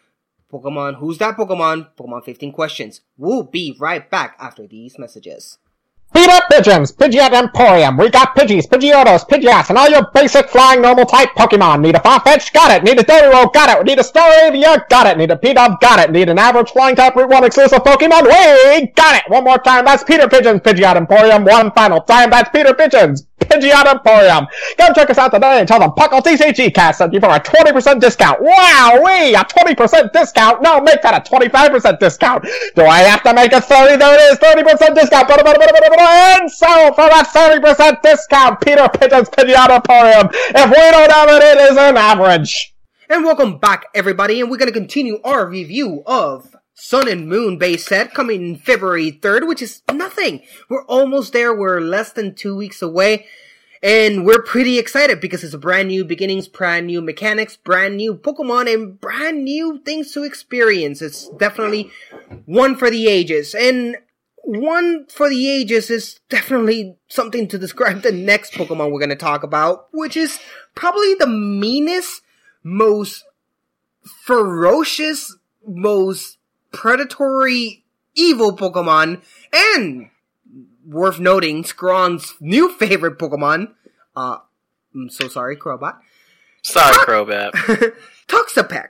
[0.52, 0.96] Pokemon.
[0.96, 1.90] Who's that Pokemon?
[1.98, 3.02] Pokemon 15 questions.
[3.18, 5.58] We'll be right back after these messages.
[6.14, 7.96] Beat up pigeons, Pidgeot Emporium.
[7.96, 11.80] We got Pidgeys, Pidgeotos, Pidgeots, and all your basic flying normal type Pokemon.
[11.80, 12.52] Need a Farfetch?
[12.52, 12.84] Got it.
[12.84, 13.54] Need a Doduo?
[13.54, 13.86] Got it.
[13.86, 14.88] Need a Staravia?
[14.90, 15.18] Got it.
[15.18, 15.80] Need a P-Dub?
[15.80, 16.12] Got it.
[16.12, 18.24] Need an average flying type Route 1 exclusive Pokemon?
[18.24, 19.24] We got it.
[19.30, 19.86] One more time.
[19.86, 21.46] That's Peter Pigeons, Pidgeot Emporium.
[21.46, 22.30] One final time.
[22.30, 24.48] That's Peter Pigeons, Pidgeot Emporium.
[24.78, 27.40] Come check us out today and tell them Puckle TCG Cast sent you for a
[27.40, 28.42] 20% discount.
[28.42, 30.62] Wow, we a 20% discount.
[30.62, 32.46] No, make that a 25% discount.
[32.76, 33.96] Do I have to make it 30?
[33.96, 35.30] There it is, 30% discount.
[36.50, 40.30] So for that 30% discount, Peter Pigeon's Pidgeot Emporium.
[40.32, 42.74] If we don't have it, it is an average.
[43.10, 47.86] And welcome back, everybody, and we're gonna continue our review of Sun and Moon base
[47.86, 50.42] set coming February 3rd, which is nothing.
[50.70, 51.54] We're almost there.
[51.54, 53.28] We're less than two weeks away.
[53.84, 58.16] And we're pretty excited because it's a brand new beginnings, brand new mechanics, brand new
[58.16, 61.02] Pokemon, and brand new things to experience.
[61.02, 61.92] It's definitely
[62.46, 63.56] one for the ages.
[63.56, 63.98] And
[64.44, 69.16] one for the ages is definitely something to describe the next Pokemon we're going to
[69.16, 70.40] talk about, which is
[70.76, 72.22] probably the meanest,
[72.64, 73.24] most
[74.04, 76.38] ferocious, most
[76.72, 77.84] predatory,
[78.16, 79.22] evil Pokemon,
[79.54, 80.10] and
[80.86, 83.74] worth noting, Scraw's new favorite Pokemon.
[84.16, 84.38] Uh,
[84.94, 85.98] I'm so sorry, Crowbot.
[86.64, 87.52] Sorry, Crobat.
[88.28, 88.90] Toxapex.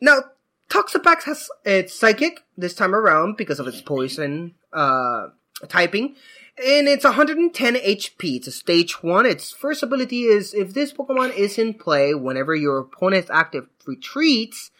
[0.00, 0.22] Now,
[0.68, 5.28] Toxapex has its psychic this time around because of its poison uh,
[5.68, 6.16] typing.
[6.56, 8.36] And it's 110 HP.
[8.36, 9.24] It's a stage 1.
[9.24, 14.70] Its first ability is if this Pokemon is in play whenever your opponent's active retreats,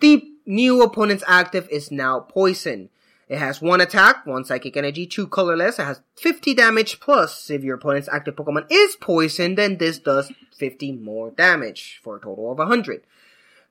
[0.00, 2.88] the new opponent's active is now poison.
[3.28, 5.78] It has one attack, one psychic energy, two colorless.
[5.78, 7.50] It has 50 damage plus.
[7.50, 12.20] If your opponent's active Pokemon is poisoned, then this does 50 more damage for a
[12.20, 13.02] total of 100.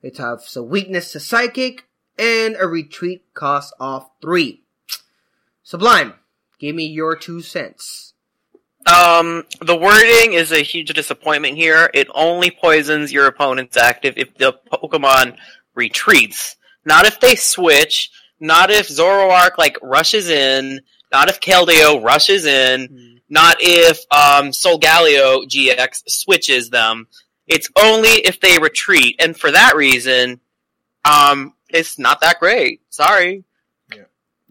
[0.02, 1.84] It has a weakness to psychic
[2.18, 4.62] and a retreat cost of 3.
[5.66, 6.14] Sublime,
[6.60, 8.14] give me your two cents.
[8.86, 11.90] Um, the wording is a huge disappointment here.
[11.92, 15.36] It only poisons your opponent's active if the Pokemon
[15.74, 16.54] retreats.
[16.84, 22.86] Not if they switch, not if Zoroark like rushes in, not if Keldeo rushes in,
[22.86, 23.20] mm.
[23.28, 27.08] not if um, Solgaleo GX switches them.
[27.48, 30.38] It's only if they retreat, and for that reason,
[31.04, 32.82] um, it's not that great.
[32.88, 33.42] Sorry.
[33.92, 34.04] Yeah.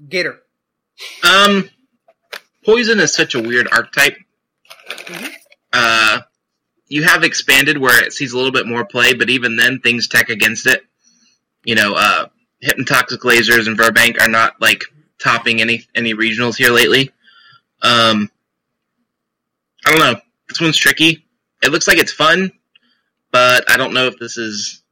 [0.10, 0.42] Gator.
[1.24, 1.70] Um,
[2.64, 4.18] poison is such a weird archetype.
[4.90, 5.26] Mm-hmm.
[5.74, 6.22] Uh,
[6.88, 10.08] you have expanded where it sees a little bit more play, but even then, things
[10.08, 10.82] tech against it.
[11.64, 12.28] You know, uh,
[12.64, 14.84] hypnotoxic lasers and Virbank are not like
[15.20, 17.12] topping any any regionals here lately.
[17.82, 18.30] Um,
[19.86, 20.22] I don't know.
[20.48, 21.26] This one's tricky.
[21.64, 22.52] It looks like it's fun,
[23.32, 24.84] but I don't know if this is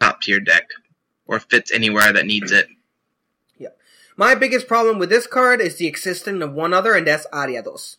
[0.00, 0.68] top tier deck
[1.26, 2.68] or fits anywhere that needs it.
[4.18, 7.98] My biggest problem with this card is the existence of one other, and that's Ariados,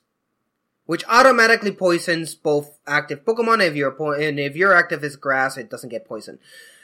[0.86, 3.66] which automatically poisons both active Pokemon.
[3.66, 6.40] If your and if your active is grass, it doesn't get poisoned.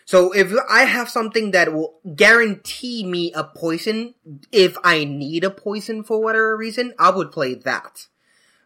[0.05, 4.13] So if I have something that will guarantee me a poison,
[4.53, 8.07] if I need a poison for whatever reason, I would play that.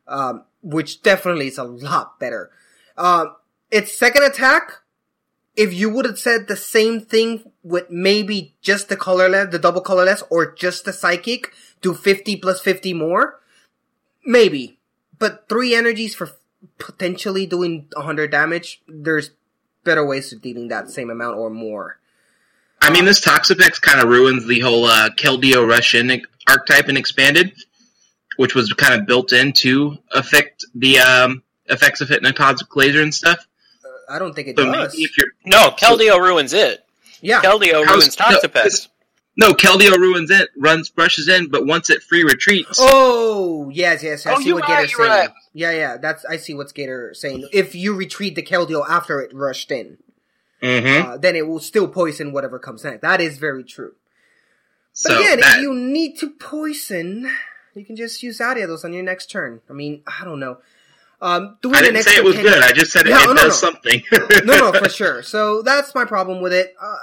[0.07, 2.51] Um, which definitely is a lot better.
[2.95, 3.35] Um,
[3.71, 4.83] its second attack,
[5.59, 9.81] if you would have said the same thing with maybe just the colorless, the double
[9.81, 11.51] colorless, or just the psychic,
[11.81, 13.41] do 50 plus 50 more,
[14.25, 14.79] maybe.
[15.17, 16.31] But three energies for
[16.77, 19.31] potentially doing 100 damage, there's
[19.83, 21.99] better ways of dealing that same amount or more.
[22.81, 26.97] I mean, this Toxapex kind of ruins the whole uh, Keldeo Rush In archetype and
[26.97, 27.51] expanded,
[28.37, 33.13] which was kind of built in to affect the um, effects of hypnotoxic laser and
[33.13, 33.45] stuff.
[34.09, 34.95] I don't think it so does.
[34.95, 36.85] If you're, no, Keldeo ruins it.
[37.21, 38.87] Yeah, Keldeo ruins Toxapex.
[39.37, 42.77] No, Keldeo ruins it, runs, brushes in, but once it free retreats.
[42.77, 44.25] Oh, yes, yes.
[44.25, 45.09] I oh, see what Gator's saying.
[45.09, 45.29] Right.
[45.53, 45.97] Yeah, yeah.
[45.97, 47.47] That's I see what Gator saying.
[47.53, 49.97] If you retreat the Keldeo after it rushed in,
[50.61, 51.11] mm-hmm.
[51.11, 53.01] uh, then it will still poison whatever comes next.
[53.01, 53.93] That is very true.
[55.03, 55.55] But so again, that...
[55.55, 57.31] if you need to poison,
[57.75, 59.61] you can just use Ariados on your next turn.
[59.69, 60.57] I mean, I don't know.
[61.21, 62.63] Um, I didn't say it was good.
[62.63, 63.69] I just said it, no, it no, does no.
[63.69, 64.03] something.
[64.45, 65.21] no, no, for sure.
[65.21, 66.73] So that's my problem with it.
[66.81, 66.95] Uh,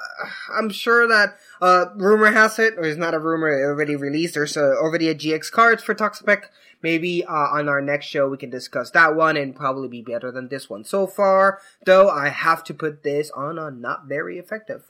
[0.59, 4.35] I'm sure that uh, rumor has it, or it's not a rumor, it already released.
[4.35, 6.45] There's uh, already a GX card for Toxapex.
[6.83, 10.31] Maybe uh, on our next show we can discuss that one and probably be better
[10.31, 10.85] than this one.
[10.85, 14.85] So far, though, I have to put this on a not very effective.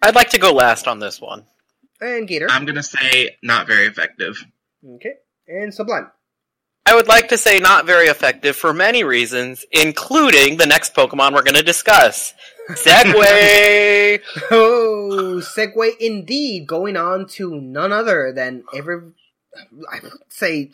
[0.00, 1.44] I'd like to go last on this one.
[2.00, 2.46] And Gator.
[2.48, 4.44] I'm gonna say not very effective.
[4.94, 5.14] Okay.
[5.48, 6.12] And Sublime.
[6.88, 11.34] I would like to say not very effective for many reasons, including the next Pokemon
[11.34, 12.32] we're going to discuss.
[12.70, 14.20] segue!
[14.50, 16.66] oh, segue indeed.
[16.66, 19.12] Going on to none other than every,
[19.92, 20.70] I would say,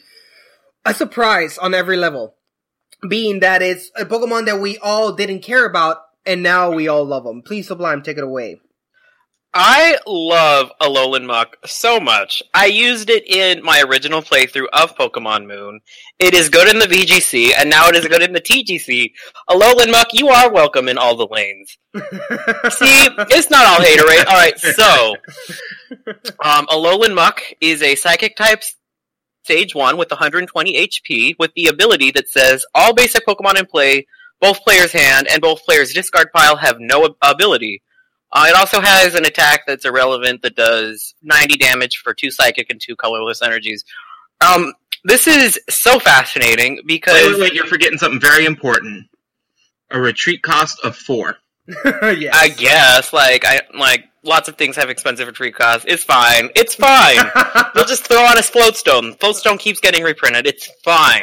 [0.85, 2.37] a surprise on every level.
[3.09, 7.05] Being that it's a Pokemon that we all didn't care about, and now we all
[7.05, 7.43] love them.
[7.43, 8.61] Please, Sublime, take it away.
[9.57, 12.43] I love Alolan Muk so much.
[12.53, 15.81] I used it in my original playthrough of Pokemon Moon.
[16.19, 19.13] It is good in the VGC, and now it is good in the TGC.
[19.49, 21.79] Alolan Muk, you are welcome in all the lanes.
[21.95, 24.27] See, it's not all haterade.
[24.27, 25.15] Alright, so,
[26.45, 28.65] um, Alolan Muk is a Psychic type
[29.45, 34.05] Stage 1 with 120 HP with the ability that says, all basic Pokemon in play,
[34.41, 37.83] both players' hand, and both players' discard pile have no ability.
[38.35, 42.69] Uh, it also has an attack that's irrelevant that does 90 damage for two psychic
[42.69, 43.85] and two colorless energies.
[44.41, 44.75] Um,
[45.05, 49.07] this is so fascinating because Wait, wait, wait, you're forgetting something very important.
[49.91, 51.37] A retreat cost of four.
[51.85, 52.35] yes.
[52.35, 55.85] I guess like I like lots of things have expensive retreat costs.
[55.89, 56.51] It's fine.
[56.57, 57.17] It's fine.
[57.75, 59.17] we'll just throw on a floatstone.
[59.19, 60.47] Floatstone keeps getting reprinted.
[60.47, 61.23] It's fine.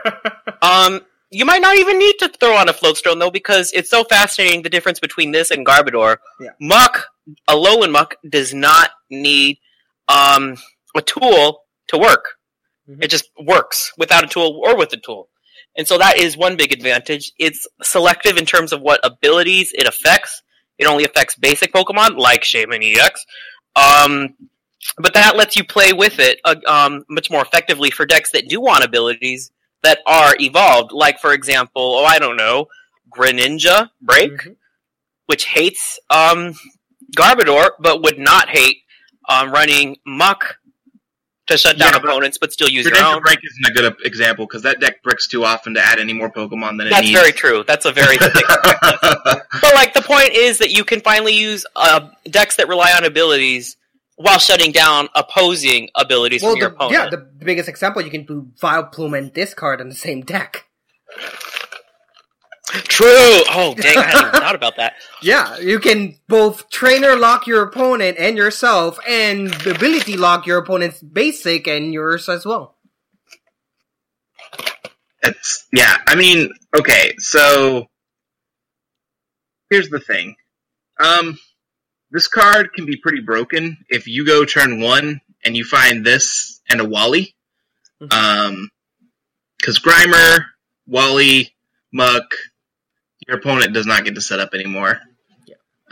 [0.62, 1.00] um,
[1.32, 4.62] you might not even need to throw on a floatstone though, because it's so fascinating
[4.62, 6.18] the difference between this and Garbodor.
[6.40, 6.50] Yeah.
[6.60, 7.06] Muk,
[7.48, 9.58] a Alolan Muk does not need
[10.08, 10.56] um
[10.94, 12.36] a tool to work.
[12.88, 13.02] Mhm.
[13.04, 15.28] It just works without a tool or with a tool.
[15.76, 17.32] And so that is one big advantage.
[17.38, 20.42] It's selective in terms of what abilities it affects.
[20.78, 23.24] It only affects basic Pokemon like Shaymin EX.
[23.74, 24.34] Um,
[24.98, 28.48] but that lets you play with it uh, um, much more effectively for decks that
[28.48, 29.50] do want abilities
[29.82, 30.92] that are evolved.
[30.92, 32.66] Like, for example, oh, I don't know,
[33.16, 34.56] Greninja Break, Mhm.
[35.26, 36.54] which hates um,
[37.16, 38.78] Garbodor, but would not hate
[39.28, 40.56] um, running Muk
[41.48, 43.20] to shut down Yeah, opponents, but still use your Greninja.
[43.22, 46.30] Break isn't a good example because that deck bricks too often to add any more
[46.30, 47.18] Pokemon than it That's needs.
[47.18, 47.64] very true.
[47.66, 48.44] That's a very thick
[49.60, 53.04] But like the point is that you can finally use uh, decks that rely on
[53.04, 53.76] abilities
[54.16, 56.92] while shutting down opposing abilities well, from your the, opponent.
[56.92, 60.66] yeah, the biggest example you can do Vileplume and discard in the same deck.
[62.72, 63.42] True.
[63.50, 64.94] Oh dang, I hadn't thought about that.
[65.22, 71.00] Yeah, you can both trainer lock your opponent and yourself, and ability lock your opponent's
[71.00, 72.76] basic and yours as well.
[75.22, 75.98] It's yeah.
[76.08, 77.14] I mean, okay.
[77.18, 77.86] So
[79.70, 80.34] here's the thing.
[80.98, 81.38] Um,
[82.12, 86.60] this card can be pretty broken if you go turn one and you find this
[86.70, 87.34] and a Wally.
[88.00, 88.12] Mhm.
[88.12, 88.70] Um,
[89.58, 90.44] because Grimer,
[90.86, 91.54] Wally,
[91.92, 92.24] Muk,
[93.26, 95.00] your opponent does not get to set up anymore.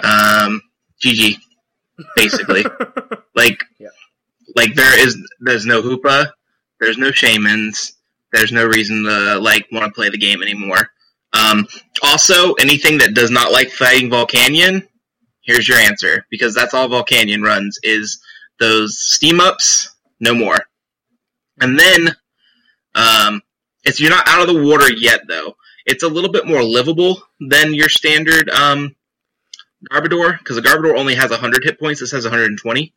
[0.02, 0.62] Um,
[1.02, 1.36] GG,
[2.16, 2.64] basically.
[3.34, 3.88] like, Yeah.
[4.56, 6.32] like there is there's no Hoopa,
[6.80, 7.92] there's no Shaymins,
[8.32, 10.90] there's no reason to like want to play the game anymore.
[11.32, 11.68] Um,
[12.02, 14.86] also, anything that does not like fighting Volcanion,
[15.50, 18.22] here's your answer because that's all Volcanion runs is
[18.60, 20.58] those steam ups, no more.
[21.60, 22.14] And then,
[22.94, 23.42] um,
[23.84, 27.22] if you're not out of the water yet, though, it's a little bit more livable
[27.40, 28.94] than your standard um,
[29.90, 32.00] Garbodor because the Garbodor only has 100 hit points.
[32.00, 32.94] This has 120,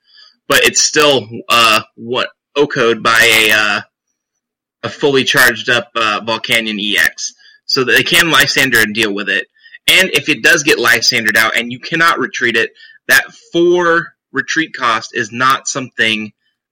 [0.47, 3.82] but it's still uh, what O-code by a uh,
[4.84, 7.34] a fully charged up uh, Volcanion EX,
[7.66, 9.47] so they can Lysandre and deal with it.
[9.88, 12.71] And if it does get Lysandered out and you cannot retreat it,
[13.07, 16.31] that four retreat cost is not something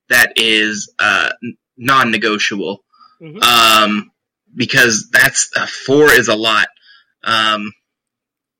[0.09, 1.32] that is uh,
[1.78, 2.84] non-negotiable.
[3.22, 3.43] Mhm.
[3.43, 4.12] Um,
[4.55, 6.68] because that's uh, four is a lot.
[7.24, 7.72] Um,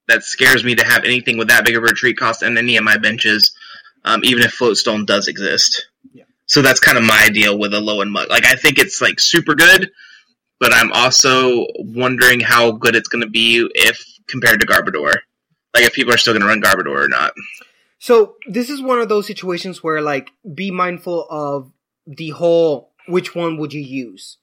[0.08, 2.78] that scares me to have anything with that big of a retreat cost on any
[2.78, 3.52] of my benches,
[4.04, 5.88] um, even if Floatstone does exist.
[6.14, 6.26] Yeah.
[6.45, 8.30] So that's kind of my deal with Alolan Muk.
[8.30, 9.89] Like I think it's like super good,
[10.60, 15.16] but I'm also wondering how good it's going to be if compared to Garbodor.
[15.74, 17.34] Like if people are still going to run Garbodor or not.
[18.00, 21.72] So this is one of those situations where like be mindful of
[22.08, 24.38] the whole which one would you use?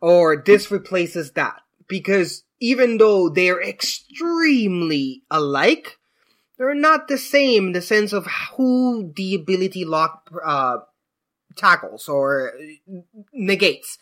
[0.00, 1.62] Or this replaces that.
[1.88, 5.98] Because even though they're extremely alike,
[6.58, 8.26] they're not the same in the sense of
[8.56, 10.78] who the ability lock uh,
[11.56, 12.52] tackles or
[13.32, 13.98] negates.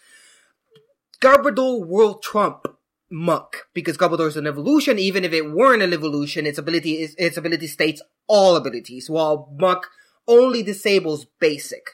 [1.20, 2.75] Garbodor will trump
[3.16, 4.98] Muk because Garbodor is an evolution.
[4.98, 9.48] Even if it weren't an evolution, its ability is its ability states all abilities, while
[9.58, 9.88] Muk
[10.28, 11.90] only disables basic.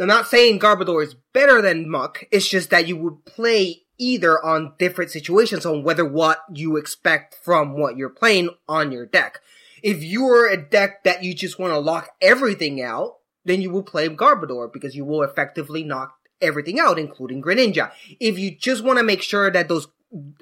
[0.00, 2.24] I'm not saying Garbodor is better than Muk.
[2.32, 7.36] It's just that you would play either on different situations on whether what you expect
[7.44, 9.38] from what you're playing on your deck.
[9.82, 13.82] If you're a deck that you just want to lock everything out, then you will
[13.84, 17.92] play Garbodor because you will effectively knock everything out, including Greninja.
[18.20, 19.88] If you just want to make sure that those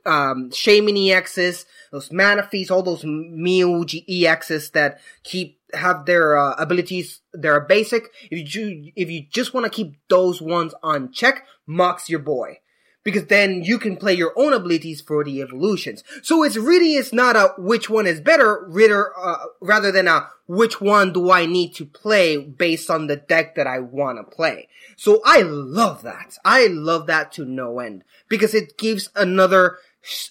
[0.05, 7.21] um, Shaymin EXs, those Manaphy's, all those Mew EXs that keep have their uh, abilities,
[7.33, 8.11] their basic.
[8.31, 12.59] If you if you just want to keep those ones on check, Muk's your boy.
[13.03, 16.05] Because then you can play your own abilities for the evolutions.
[16.23, 20.29] So it's really, it's not a which one is better, rather, uh, rather than a
[20.47, 24.37] which one do I need to play based on the deck that I want to
[24.37, 24.69] play.
[24.97, 26.37] So I love that.
[26.45, 28.05] I love that to no end.
[28.29, 29.79] Because it gives another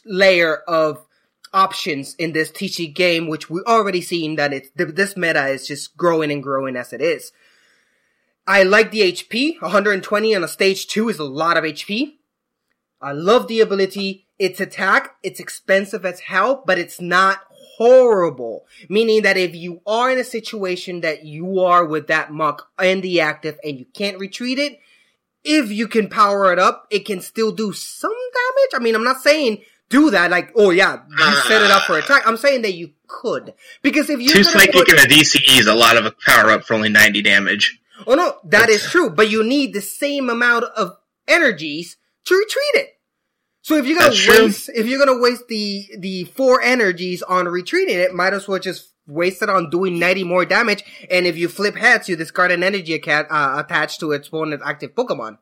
[0.06, 1.06] layer of
[1.54, 5.68] options in this TC game, which we already seen that it's, th- this meta is
[5.68, 7.32] just growing and growing as it is.
[8.46, 9.62] I like the HP.
[9.62, 12.19] 120 on a stage 2 is a lot of HP.
[13.02, 14.26] I love the ability.
[14.38, 17.42] Its attack, it's expensive as hell, but it's not
[17.78, 18.66] horrible.
[18.90, 23.02] Meaning that if you are in a situation that you are with that Muk and
[23.02, 24.80] the active and you can't retreat it,
[25.44, 28.72] if you can power it up, it can still do some damage.
[28.74, 31.98] I mean, I'm not saying do that like, oh yeah, you set it up for
[31.98, 32.28] attack.
[32.28, 33.54] I'm saying that you could.
[33.82, 36.64] Because if you Two psychic and a DCE is a lot of a power up
[36.64, 37.80] for only 90 damage.
[38.06, 40.98] Oh no, that is true, but you need the same amount of
[41.28, 41.98] energies
[42.30, 42.90] to retreat it.
[43.62, 44.46] So if you're gonna That's true.
[44.46, 48.60] waste, if you're gonna waste the the four energies on retreating it, might as well
[48.60, 50.84] just waste it on doing 90 more damage.
[51.10, 54.96] And if you flip heads, you discard an energy uh, attached to its opponent's active
[54.96, 55.40] Pokemon.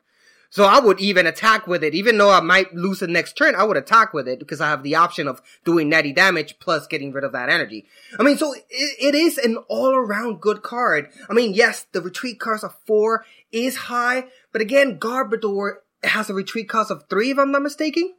[0.50, 3.54] So I would even attack with it, even though I might lose the next turn.
[3.54, 6.86] I would attack with it because I have the option of doing 90 damage plus
[6.86, 7.86] getting rid of that energy.
[8.18, 11.10] I mean, so it, it is an all around good card.
[11.28, 16.34] I mean, yes, the retreat cost of four is high, but again, Garbodor has a
[16.34, 18.14] retreat cost of three, if I'm not mistaken.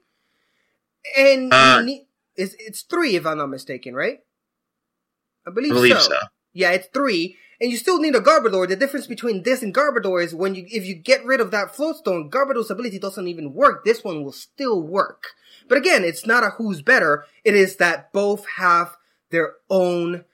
[1.18, 4.20] And Uh, need, it's, it's three, if I'm not mistaken, right?
[5.48, 6.10] I believe, believe so.
[6.10, 6.18] so.
[6.54, 8.68] Yeah, it's three, and you still need a Garbodor.
[8.68, 11.74] The difference between this and Garbodor is when you, if you get rid of that
[11.74, 13.86] Floatstone, Garbodor's ability doesn't even work.
[13.86, 15.28] This one will still work.
[15.68, 17.26] But again, it's not a who's better.
[17.44, 18.98] It is that both have
[19.30, 20.26] their own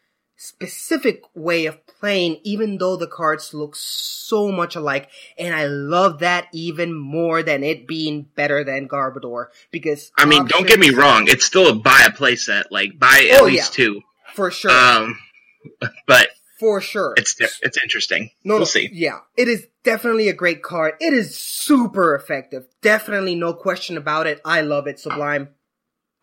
[0.46, 5.10] specific way of playing, even though the cards look so much alike.
[5.38, 10.46] And I love that even more than it being better than Garbodor because I mean,
[10.46, 11.28] don't get me wrong.
[11.28, 12.66] It's still a buy a playset.
[12.72, 13.86] Like, buy at Oh, least yeah.
[13.86, 14.02] two.
[14.34, 15.18] for sure, Um,
[16.08, 16.30] but
[16.60, 17.14] for sure.
[17.18, 18.30] it's it's interesting.
[18.44, 18.90] No, we'll no, see.
[18.94, 20.94] Yeah, it is definitely a great card.
[21.00, 22.66] It is super effective.
[22.82, 24.40] Definitely no question about it.
[24.46, 25.50] I love it, Sublime.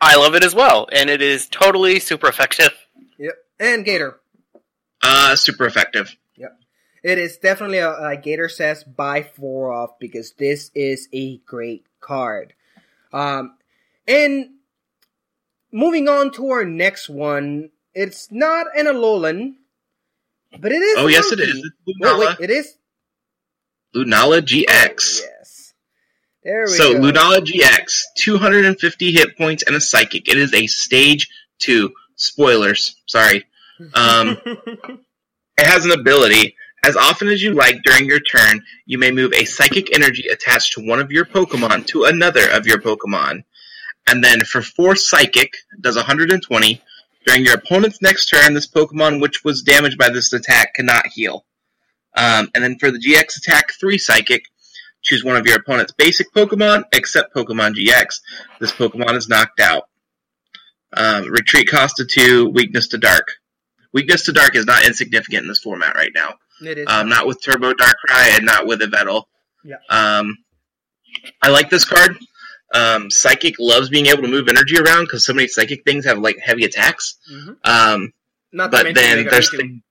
[0.01, 2.73] I love it as well, and it is totally super effective.
[3.19, 3.35] Yep.
[3.63, 4.19] And Gator.
[5.01, 6.17] Uh, super effective.
[6.37, 6.59] Yep.
[7.05, 11.87] It is definitely a, like Gator says, buy four off because this is a great
[12.01, 12.55] card.
[13.13, 13.57] Um,
[14.09, 14.51] and
[15.73, 19.55] moving on to our next one, it's not an Alolan,
[20.59, 20.97] but it is.
[20.99, 21.71] Oh, a yes, it is.
[21.87, 22.77] Wait, wait, it is.
[23.95, 25.21] Lunala GX.
[25.21, 25.75] Yes.
[26.43, 26.73] There we go.
[26.73, 27.01] So go.
[27.01, 30.29] Lunala GX, 250 hit points and a psychic.
[30.29, 31.29] It is a stage
[31.61, 31.93] two.
[32.17, 32.97] Spoilers.
[33.07, 33.45] Sorry.
[33.95, 36.57] Um, it has an ability.
[36.85, 40.73] As often as you like during your turn, you may move a psychic energy attached
[40.73, 43.45] to one of your Pokemon to another of your Pokemon.
[44.09, 46.83] And then for four psychic, does 120.
[47.25, 51.45] During your opponent's next turn, this Pokemon which was damaged by this attack cannot heal.
[52.17, 54.45] Um, and then for the GX attack, three psychic,
[55.03, 58.21] choose one of your opponent's basic Pokemon, except Pokemon GX.
[58.61, 59.85] This Pokemon is knocked out.
[60.95, 63.29] Um, retreat cost of two, weakness to dark.
[63.93, 66.35] Weakness to dark is not insignificant in this format right now.
[66.63, 66.87] it is.
[66.89, 69.25] Um, not with Turbo Darkrai and not with Yveltal.
[69.65, 69.77] Yeah.
[69.91, 70.39] Um,
[71.43, 72.17] I like this card.
[72.75, 76.19] Um, Psychic loves being able to move energy around because so many Psychic things have
[76.19, 77.17] like heavy attacks.
[77.31, 77.57] Mhm.
[77.65, 78.13] Um,
[78.53, 79.83] Not but then Mega there's thing-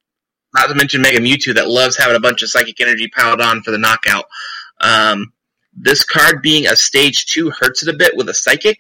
[0.54, 3.62] not to mention Mega Mewtwo that loves having a bunch of psychic energy piled on
[3.64, 4.26] for the knockout.
[4.82, 5.32] Um,
[5.74, 8.80] this card being a stage two hurts it a bit with a psychic,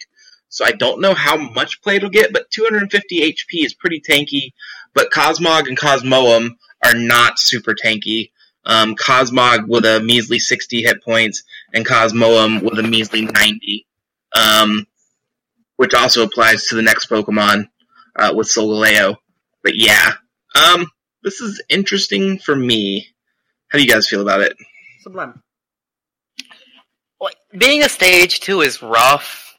[0.49, 4.51] so I don't know how much play it'll get, but 250 HP is pretty tanky.
[4.93, 8.31] But Cosmog and Cosmoem are not super tanky.
[8.65, 13.87] Um, Cosmog with a measly 60 hit points, and Cosmoem with a measly 90.
[14.33, 14.87] Um,
[15.81, 17.67] which also applies to the next Pokemon
[18.15, 19.15] uh, with Solgaleo.
[19.63, 20.11] But yeah,
[20.55, 20.85] um,
[21.23, 23.07] this is interesting for me.
[23.67, 24.55] How do you guys feel about it?
[25.01, 25.41] Sublime.
[27.19, 29.57] Like, being a stage two is rough.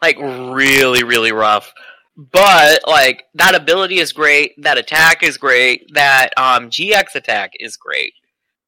[0.00, 1.72] Like, really, really rough.
[2.16, 7.76] But, like, that ability is great, that attack is great, that um, GX attack is
[7.76, 8.14] great.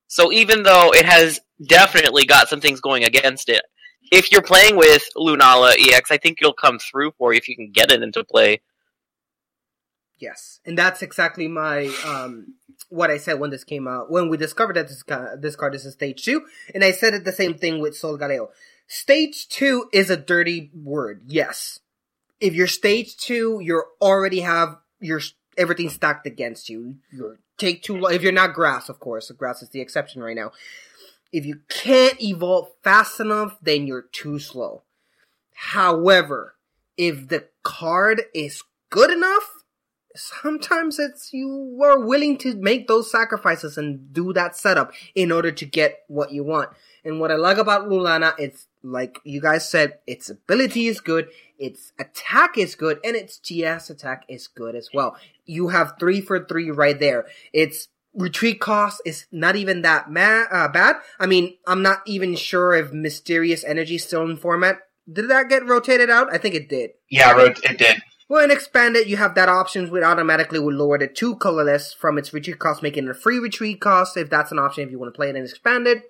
[0.07, 3.63] So even though it has definitely got some things going against it,
[4.11, 7.57] if you're playing with Lunala EX, I think it'll come through for you if you
[7.57, 8.63] can get it into play.
[10.19, 12.55] Yes, and that's exactly my um
[12.89, 15.05] what I said when this came out when we discovered that this
[15.39, 16.45] this card is a stage two,
[16.75, 18.49] and I said it the same thing with Solgaleo.
[18.89, 21.23] Stage two is a dirty word.
[21.27, 21.79] Yes,
[22.41, 25.21] if you're stage two, you're already have your
[25.57, 26.97] everything stacked against you.
[27.13, 28.15] You're take too long.
[28.15, 30.53] If you're not grass, of course, grass is the exception right now.
[31.33, 34.83] If you can't evolve fast enough, then you're too slow.
[35.53, 36.55] However,
[36.97, 39.58] if the card is good enough,
[40.19, 45.51] sometimes it's you are willing to make those sacrifices and do that setup in order
[45.53, 46.71] to get what you want.
[47.05, 51.29] And what I like about Lunala, it's like you guys said, its ability is good,
[51.59, 55.17] its attack is good, and its GX attack is good as well.
[55.47, 57.27] You have three for three right there.
[57.53, 60.97] Its retreat cost is not even that ma- uh, bad.
[61.19, 64.81] I mean, I'm not even sure if Mysterious Energy still in format.
[65.11, 66.33] Did that get rotated out?
[66.33, 66.91] I think it did.
[67.09, 68.03] Yeah, it did.
[68.29, 72.19] Well, in expanded, you have that option which automatically would lower the two colorless from
[72.19, 74.99] its retreat cost, making it a free retreat cost if that's an option if you
[74.99, 76.03] want to play it in expanded.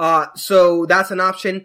[0.00, 1.64] Uh, so that's an option.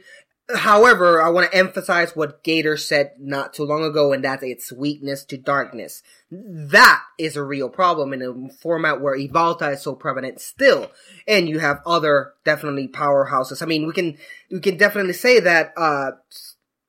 [0.56, 4.72] However, I want to emphasize what Gator said not too long ago, and that's its
[4.72, 6.04] weakness to darkness.
[6.30, 10.92] That is a real problem in a format where Yveltal is so prevalent still,
[11.28, 13.64] and you have other definitely powerhouses.
[13.64, 14.18] I mean, we can
[14.52, 16.12] we can definitely say that uh,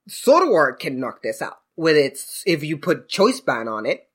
[0.08, 4.08] Sodawar can knock this out with its if you put choice band on it.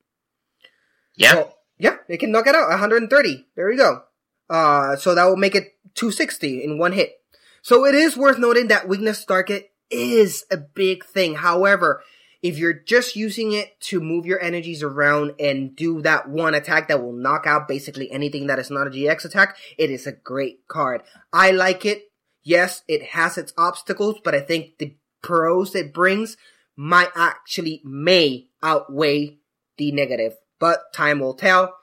[1.14, 1.32] Yeah.
[1.32, 2.68] So, yeah, it can knock it out.
[2.68, 3.46] 130.
[3.56, 4.02] There you go.
[4.48, 7.20] Uh, so that will make it 260 in one hit.
[7.62, 11.36] So it is worth noting that weakness target is a big thing.
[11.36, 12.02] However,
[12.42, 16.88] if you're just using it to move your energies around and do that one attack
[16.88, 20.12] that will knock out basically anything that is not a GX attack, it is a
[20.12, 21.02] great card.
[21.32, 22.04] I like it.
[22.44, 26.36] Yes, it has its obstacles, but I think the pros it brings
[26.78, 29.36] might actually may outweigh
[29.76, 30.34] the negative.
[30.60, 31.74] But time will tell.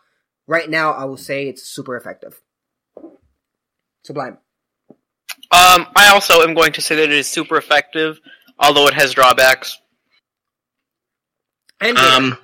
[0.48, 2.42] Right now, I will say it's super effective.
[4.04, 4.38] Sublime.
[5.52, 8.20] Um, I also am going to say that it is super effective,
[8.58, 9.78] although it has drawbacks.
[11.82, 12.38] And Um,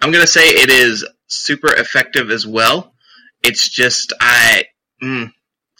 [0.00, 2.94] I'm gonna say it is super effective as well.
[3.42, 4.64] It's just I,
[5.02, 5.32] mm,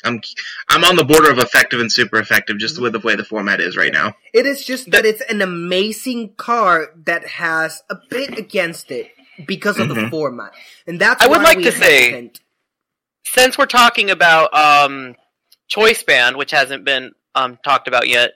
[0.06, 0.20] I'm
[0.68, 3.60] I'm on the border of effective and super effective, just with the way the format
[3.60, 4.14] is right now.
[4.32, 9.10] It is just that it's an amazing card that has a bit against it
[9.46, 10.10] because of the Mhm.
[10.10, 10.52] format,
[10.86, 12.40] and that's I would like we to say- hesitant.
[13.24, 15.16] Since we're talking about um,
[15.68, 18.32] choice band, which hasn't been um, talked about yet,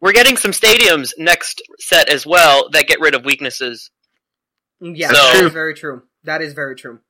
[0.00, 3.90] we're getting some stadiums next set as well that get rid of weaknesses.
[4.80, 5.46] Yeah, That's that true.
[5.48, 6.02] is very true.
[6.24, 7.00] That is very true.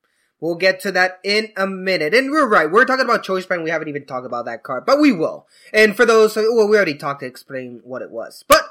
[0.45, 2.13] We'll get to that in a minute.
[2.13, 2.69] And we're right.
[2.69, 3.63] We're talking about Choice Band.
[3.63, 5.47] We haven't even talked about that card, but we will.
[5.73, 8.45] And for those, well, we already talked to explain what it was.
[8.47, 8.61] But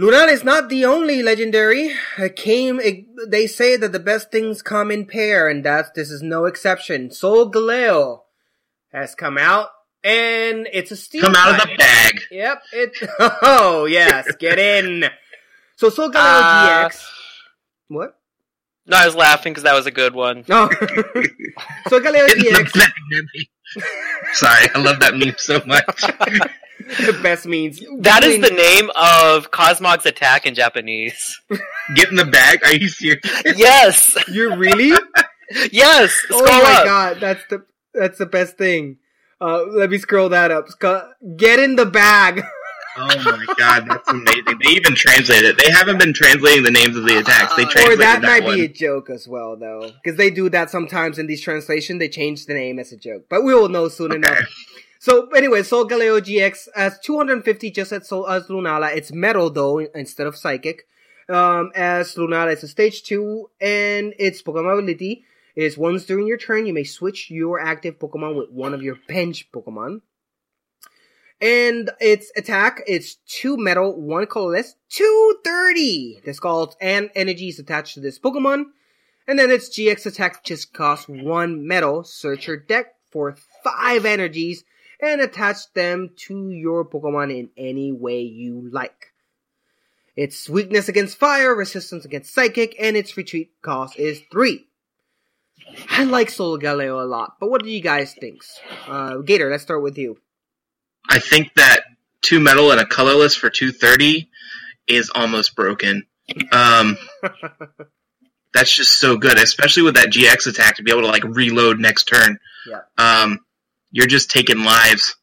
[0.00, 1.92] Lunala is not the only legendary.
[2.16, 6.10] It came, it, they say that the best things come in pair, and that's, this
[6.10, 7.10] is no exception.
[7.10, 8.22] Solgaleo
[8.90, 9.68] has come out,
[10.02, 12.20] and it's a steel Come out of the bag.
[12.30, 12.96] Yep, it,
[13.42, 15.04] oh, yes, get in.
[15.76, 17.06] So Solgaleo Uh, GX.
[17.88, 18.18] What?
[18.86, 20.44] No, I was laughing because that was a good one.
[20.48, 20.68] No.
[21.88, 23.84] Solgaleo Get in the bag,
[24.34, 25.84] Sorry, I love that meme so much.
[27.06, 27.80] the best means.
[28.00, 31.40] That is the name of Cosmog's attack in Japanese.
[31.94, 32.60] Get in the bag?
[32.64, 33.22] Are you serious?
[33.56, 34.98] yes, You're really?
[35.72, 36.14] yes.
[36.30, 36.84] oh my up.
[36.84, 38.98] god, that's the that's the best thing.
[39.40, 40.66] Uh, let me scroll that up.
[41.36, 42.42] Get in the bag.
[42.96, 44.58] Oh my god, that's amazing.
[44.62, 45.58] They even translated it.
[45.62, 47.54] They haven't been translating the names of the attacks.
[47.56, 48.54] They or translated that, that, might one.
[48.56, 51.98] be a joke as well, though, because they do that sometimes in these translations.
[51.98, 54.16] They change the name as a joke, but we will know soon Okay.
[54.18, 54.48] enough.
[55.00, 58.94] So anyway, Solgaleo GX as 250 just as Soul as Lunala.
[58.96, 60.86] It's metal though instead of psychic.
[61.28, 65.24] Um, as Lunala, it's a stage two, and its Pokemon ability
[65.56, 68.96] is once during your turn you may switch your active Pokemon with one of your
[69.08, 70.00] bench Pokemon.
[71.44, 76.22] And its attack, is two metal, one colorless, 230!
[76.24, 78.64] The skulls and energies attached to this Pokemon.
[79.28, 82.02] And then its GX attack just costs one metal.
[82.02, 84.64] Search your deck for five energies
[84.98, 89.12] and attach them to your Pokemon in any way you like.
[90.16, 94.66] Its weakness against fire, resistance against psychic, and its retreat cost is three.
[95.90, 98.42] I like Solgaleo a lot, but what do you guys think?
[98.86, 100.16] Uh, Gator, let's start with you.
[101.14, 101.84] I think that
[102.22, 104.28] two metal and a colorless for 230
[104.88, 106.06] is almost broken.
[106.50, 106.98] Um,
[108.52, 111.78] that's just so good, especially with that GX attack to be able to like reload
[111.78, 112.40] next turn.
[112.66, 112.80] Yeah.
[112.98, 113.38] Um,
[113.92, 115.14] you're just taking lives.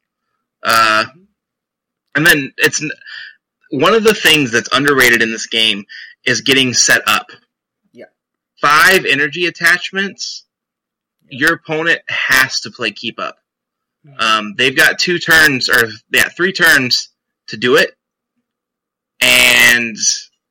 [0.63, 1.07] Uh,
[2.15, 2.81] and then it's
[3.69, 5.83] one of the things that's underrated in this game
[6.23, 7.31] is getting set up.
[7.91, 8.05] Yeah.
[8.61, 10.45] Five energy attachments.
[11.27, 13.40] Your opponent has to play keep up.
[14.17, 17.09] Um, they've got two turns, or yeah, three turns
[17.47, 17.95] to do it,
[19.21, 19.95] and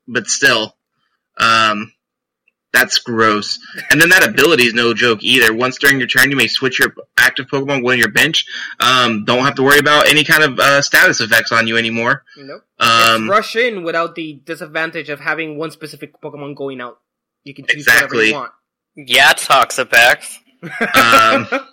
[0.07, 0.75] but still,
[1.37, 1.91] um,
[2.73, 3.59] that's gross.
[3.89, 5.53] And then that ability is no joke either.
[5.53, 8.45] Once during your turn, you may switch your active Pokemon with your bench.
[8.79, 12.23] Um, don't have to worry about any kind of uh, status effects on you anymore.
[12.37, 12.63] Nope.
[12.79, 16.99] Um, it's rush in without the disadvantage of having one specific Pokemon going out.
[17.43, 18.17] You can choose Exactly.
[18.17, 18.51] whatever you want.
[18.95, 20.37] Yeah, Toxapex.
[20.63, 21.67] you Um, want.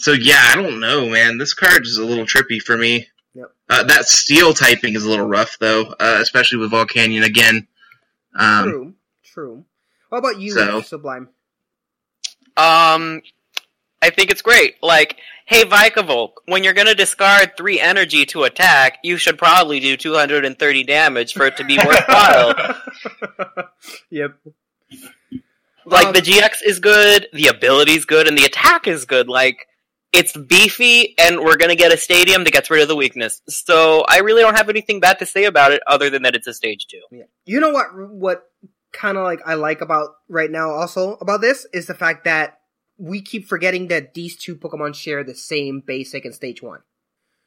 [0.00, 1.36] So yeah, I don't know, man.
[1.36, 3.06] This card is a little trippy for me.
[3.34, 3.52] Yep.
[3.68, 7.68] Uh, that steel typing is a little rough though, uh, especially with Volcanion again.
[8.34, 9.64] Um, true, true.
[10.08, 11.28] What about you, so- Sublime?
[12.56, 13.20] Um,
[14.02, 14.76] I think it's great.
[14.82, 19.96] Like, hey Vikavolt, when you're gonna discard three energy to attack, you should probably do
[19.98, 22.54] 230 damage for it to be worthwhile.
[24.10, 24.34] yep.
[25.84, 29.28] like Um, the GX is good, the ability's good, and the attack is good.
[29.28, 29.66] Like
[30.12, 33.42] it's beefy, and we're gonna get a stadium that gets rid of the weakness.
[33.48, 36.46] So I really don't have anything bad to say about it, other than that it's
[36.46, 37.00] a stage two.
[37.10, 37.24] Yeah.
[37.44, 37.86] You know what?
[37.94, 38.44] What
[38.92, 42.58] kind of like I like about right now also about this is the fact that
[42.98, 46.80] we keep forgetting that these two Pokemon share the same basic and stage one.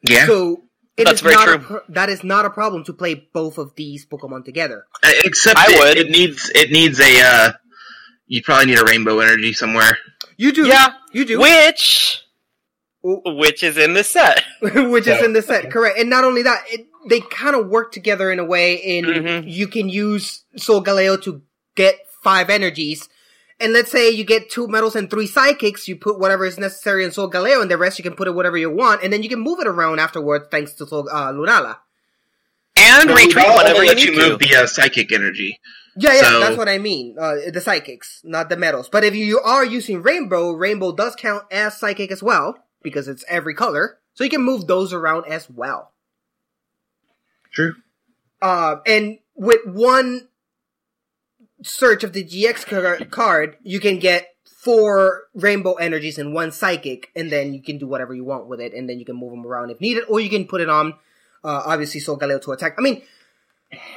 [0.07, 0.25] Yeah.
[0.25, 0.63] So
[0.97, 1.65] it That's is very not a true.
[1.65, 4.85] pro- that is not a problem to play both of these Pokemon together.
[5.03, 5.97] Uh, Except I it, would.
[5.97, 7.51] it needs it needs a uh
[8.25, 9.97] you probably need a rainbow energy somewhere.
[10.37, 12.22] You do, Yeah, you do, which Ooh.
[13.03, 14.43] Which is in the set.
[14.61, 15.99] which is in the set, correct?
[15.99, 18.75] And not only that, it, they kind of work together in a way.
[18.75, 19.43] In Mhm.
[19.45, 21.41] you can use Solgaleo to
[21.75, 23.09] get five energies.
[23.59, 27.03] And let's say you get two metals and three psychics, you put whatever is necessary
[27.03, 29.29] in Solgaleo, and the rest you can put it whatever you want, and then you
[29.29, 31.77] can move it around afterwards thanks to Soul uh, Lunala.
[32.75, 34.29] And But retreat I'll whenever you let you to.
[34.29, 35.59] move the uh, psychic energy.
[35.95, 37.15] Yeah, yeah, So- that's what I mean.
[37.19, 38.89] Uh, the psychics, not the metals.
[38.89, 43.25] But if you are using Rainbow, Rainbow does count as psychic as well, because it's
[43.27, 43.99] every color.
[44.13, 45.91] So you can move those around as well.
[47.51, 47.75] True.
[48.41, 50.27] Uh, and with one
[51.63, 57.31] search of the GX card, you can get four rainbow energies and one psychic, and
[57.31, 59.45] then you can do whatever you want with it, and then you can move them
[59.45, 60.93] around if needed, or you can put it on,
[61.43, 62.75] uh, obviously Solgaleo to attack.
[62.77, 63.01] I mean,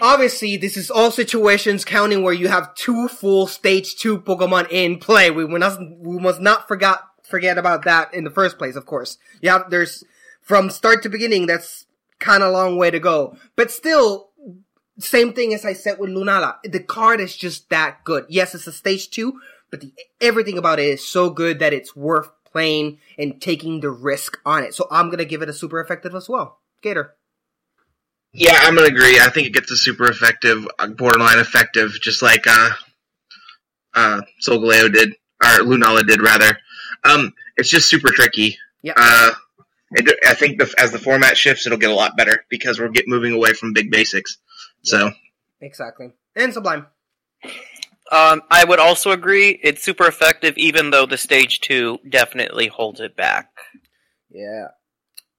[0.00, 4.98] obviously this is all situations counting where you have two full stage two Pokemon in
[4.98, 5.30] play.
[5.30, 9.18] We must, we must not forget, forget about that in the first place, of course.
[9.40, 10.04] You have, there's,
[10.40, 11.86] from start to beginning, that's
[12.18, 13.36] kind of a long way to go.
[13.56, 14.30] But still,
[14.98, 16.56] same thing as I said with Lunala.
[16.64, 18.26] The card is just that good.
[18.28, 19.40] Yes, it's a stage two,
[19.70, 23.90] but the, everything about it is so good that it's worth playing and taking the
[23.90, 24.74] risk on it.
[24.74, 26.60] So I'm gonna give it a super effective as well.
[26.82, 27.14] Gator.
[28.32, 29.18] Yeah, I'm gonna agree.
[29.20, 30.66] I think it gets a super effective,
[30.96, 32.70] borderline effective, just like uh,
[33.94, 35.10] uh, Solgaleo did,
[35.42, 36.58] or Lunala did rather.
[37.04, 38.58] Um, it's just super tricky.
[38.82, 38.94] Yeah.
[38.96, 39.32] Uh,
[39.92, 42.88] it, I think the, as the format shifts, it'll get a lot better because we're
[42.88, 44.38] get moving away from big basics.
[44.82, 45.12] So
[45.60, 46.12] Exactly.
[46.34, 46.86] And Sublime.
[48.12, 53.00] Um, I would also agree it's super effective, even though the stage two definitely holds
[53.00, 53.50] it back.
[54.30, 54.68] Yeah.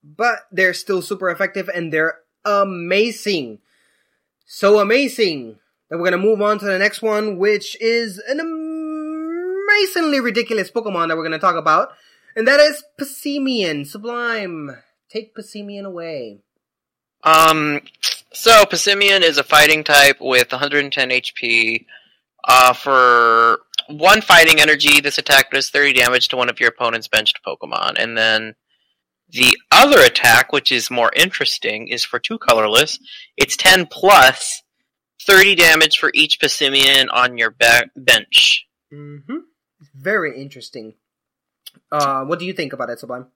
[0.03, 3.59] But they're still super effective and they're amazing.
[4.45, 5.59] So amazing
[5.89, 8.39] that we're gonna move on to the next one, which is an
[9.67, 11.89] amazingly ridiculous Pokemon that we're gonna talk about.
[12.35, 13.85] And that is Passimian.
[13.85, 14.77] Sublime.
[15.09, 16.39] Take Passimian away.
[17.23, 17.81] Um,
[18.31, 21.85] so Passimian is a fighting type with 110 HP.
[22.47, 27.07] Uh, for one fighting energy, this attack does 30 damage to one of your opponent's
[27.07, 28.55] benched Pokemon, and then
[29.29, 32.99] the other attack, which is more interesting, is for two colorless.
[33.35, 34.61] It's 10 plus
[35.25, 38.65] 30 damage for each Passimian on your be- bench.
[38.93, 39.37] Mm-hmm.
[39.95, 40.93] Very interesting.
[41.91, 43.27] Uh, what do you think about it, Sublime?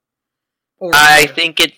[0.80, 1.73] Or I think it.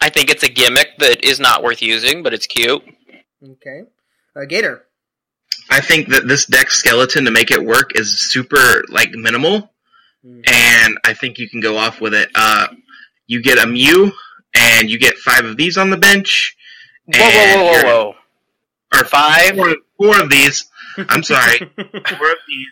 [0.00, 2.82] I think it's a gimmick that is not worth using, but it's cute.
[3.42, 3.82] Okay.
[4.36, 4.84] Uh, Gator.
[5.70, 9.70] I think that this deck skeleton to make it work is super like minimal,
[10.26, 10.42] Mhm.
[10.50, 12.30] and I think you can go off with it.
[12.34, 12.68] Uh,
[13.26, 14.12] you get a Mew,
[14.54, 16.56] and you get five of these on the bench,
[17.06, 18.14] Whoa, whoa, whoa, whoa, whoa!
[18.94, 19.56] or Five.
[19.56, 20.64] four, four of these.
[21.08, 22.68] I'm sorry, four of these.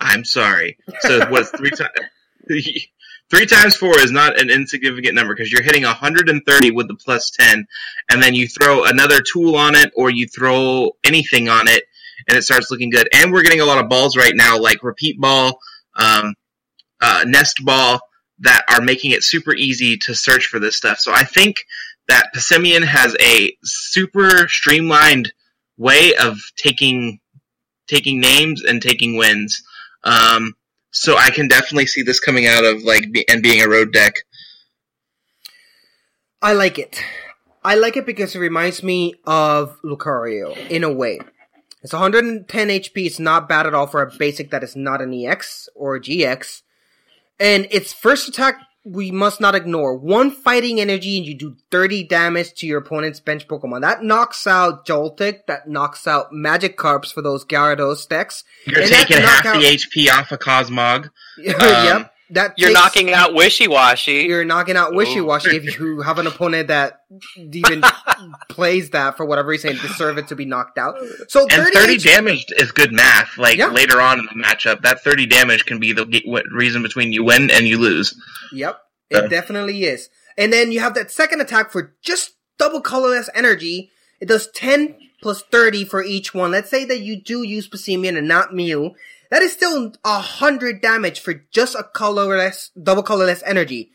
[0.00, 0.78] I'm sorry.
[1.00, 1.92] So what's three times?
[3.28, 7.32] Three times four is not an insignificant number because you're hitting 130 with the plus
[7.32, 7.66] 10,
[8.08, 11.82] and then you throw another tool on it or you throw anything on it,
[12.28, 13.08] and it starts looking good.
[13.12, 15.58] And we're getting a lot of balls right now, like repeat ball,
[15.96, 16.34] um,
[17.00, 17.98] uh, nest ball,
[18.40, 20.98] that are making it super easy to search for this stuff.
[21.00, 21.64] So I think
[22.08, 25.32] that Passimian has a super streamlined
[25.76, 27.18] way of taking
[27.86, 29.62] taking names and taking wins.
[30.06, 30.54] Um,
[30.92, 34.14] so I can definitely see this coming out of like and being a road deck.
[36.40, 37.02] I like it.
[37.64, 41.18] I like it because it reminds me of Lucario in a way.
[41.82, 43.06] It's 110 HP.
[43.06, 46.00] It's not bad at all for a basic that is not an EX or a
[46.00, 46.62] GX.
[47.40, 49.96] And its first attack, we must not ignore.
[49.96, 53.80] One fighting energy and you do 30 damage to your opponent's bench Pokemon.
[53.80, 55.40] That knocks out Joltik.
[55.48, 58.44] That knocks out Magikarps for those Gyarados decks.
[58.66, 61.10] You're And taking half knockout- the HP off a Cosmog.
[61.38, 62.12] yep.
[62.30, 64.26] That You're takes- knocking out Wishiwashi.
[64.26, 67.02] You're knocking out Wishiwashi if you have an opponent that
[67.38, 67.82] even
[68.48, 70.96] plays that for whatever reason deserve it to be knocked out.
[71.28, 73.38] So And 30, 30 damage is good math.
[73.38, 73.68] Like Yeah.
[73.68, 76.06] later on in the matchup, that 30 damage can be the
[76.52, 78.14] reason between you win and you lose.
[78.52, 78.76] Yep,
[79.10, 79.18] Yeah.
[79.18, 80.08] it definitely is.
[80.36, 83.90] And then you have that second attack for just double colorless energy.
[84.20, 86.50] It does 10 plus 30 for each one.
[86.50, 88.94] Let's say that you do use Passimian and not Mew.
[89.30, 93.90] That is still a hundred damage for just a colorless, double colorless energy.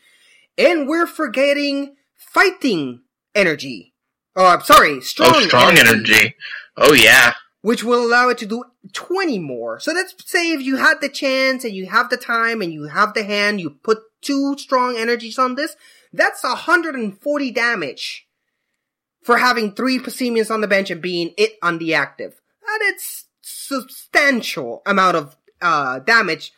[0.58, 3.02] And we're forgetting fighting
[3.34, 3.94] energy.
[4.36, 6.34] Oh, I'm sorry, strong, oh, strong energy.
[6.76, 7.32] Oh yeah.
[7.60, 9.78] which will allow it to do 20 more.
[9.78, 12.84] So let's say if you had the chance and you have the time and you
[12.88, 15.76] have the hand, you put two strong energies on this,
[16.12, 18.26] that's 140 damage
[19.22, 22.40] for having three Passimians on the bench and being it on the active.
[22.66, 23.24] That is
[23.80, 26.52] substantial amount of uh, damage.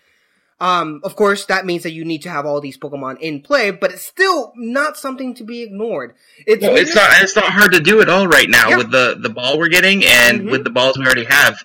[0.61, 3.70] Um, of course, that means that you need to have all these Pokemon in play,
[3.73, 6.15] but it's still not something to be ignored.
[6.47, 7.11] It's, it's not.
[7.23, 8.77] It's not hard to do at all right now Yeah.
[8.78, 10.51] with the the ball we're getting and Mhm.
[10.53, 11.59] with the balls we already have.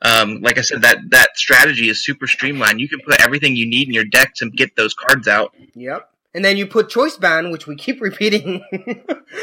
[0.00, 2.80] Um, like I said, that that strategy is super streamlined.
[2.80, 5.52] You can put everything you need in your deck to get those cards out.
[5.74, 6.08] Yep.
[6.34, 8.64] And then you put choice band, which we keep repeating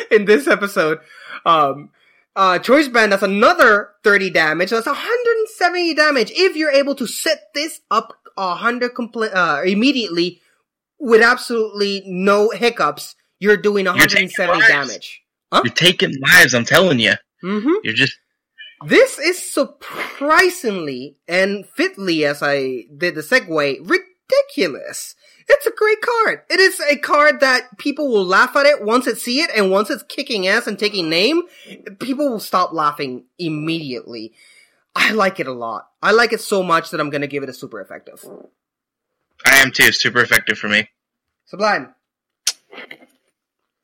[0.09, 0.99] in this episode.
[1.45, 1.91] Um,
[2.39, 4.69] uh, choice band, that's another 30 damage.
[4.69, 10.39] So that's 170 damage if you're able to set this up 100 compl- uh, immediately
[10.97, 13.15] with absolutely no hiccups.
[13.39, 14.67] You're doing taking 170 lives.
[14.69, 15.21] damage.
[15.51, 15.61] Huh?
[15.65, 16.53] You're taking lives.
[16.53, 17.13] I'm telling you.
[17.43, 17.73] Mm-hmm.
[17.83, 18.17] You're just
[18.87, 25.15] This is surprisingly and fitly, as I did the segue, ridiculous.
[25.51, 26.43] It's a great card.
[26.49, 29.71] It is a card that people will laugh at it once it see it, and
[29.71, 31.41] once it's kicking ass and taking name,
[31.99, 34.31] people will stop laughing immediately.
[34.95, 35.89] I like it a lot.
[36.03, 38.23] I like it so much that I'm gonna give it a super effective.
[39.43, 39.91] I am too.
[39.91, 40.87] Super effective for me.
[41.45, 41.95] Sublime.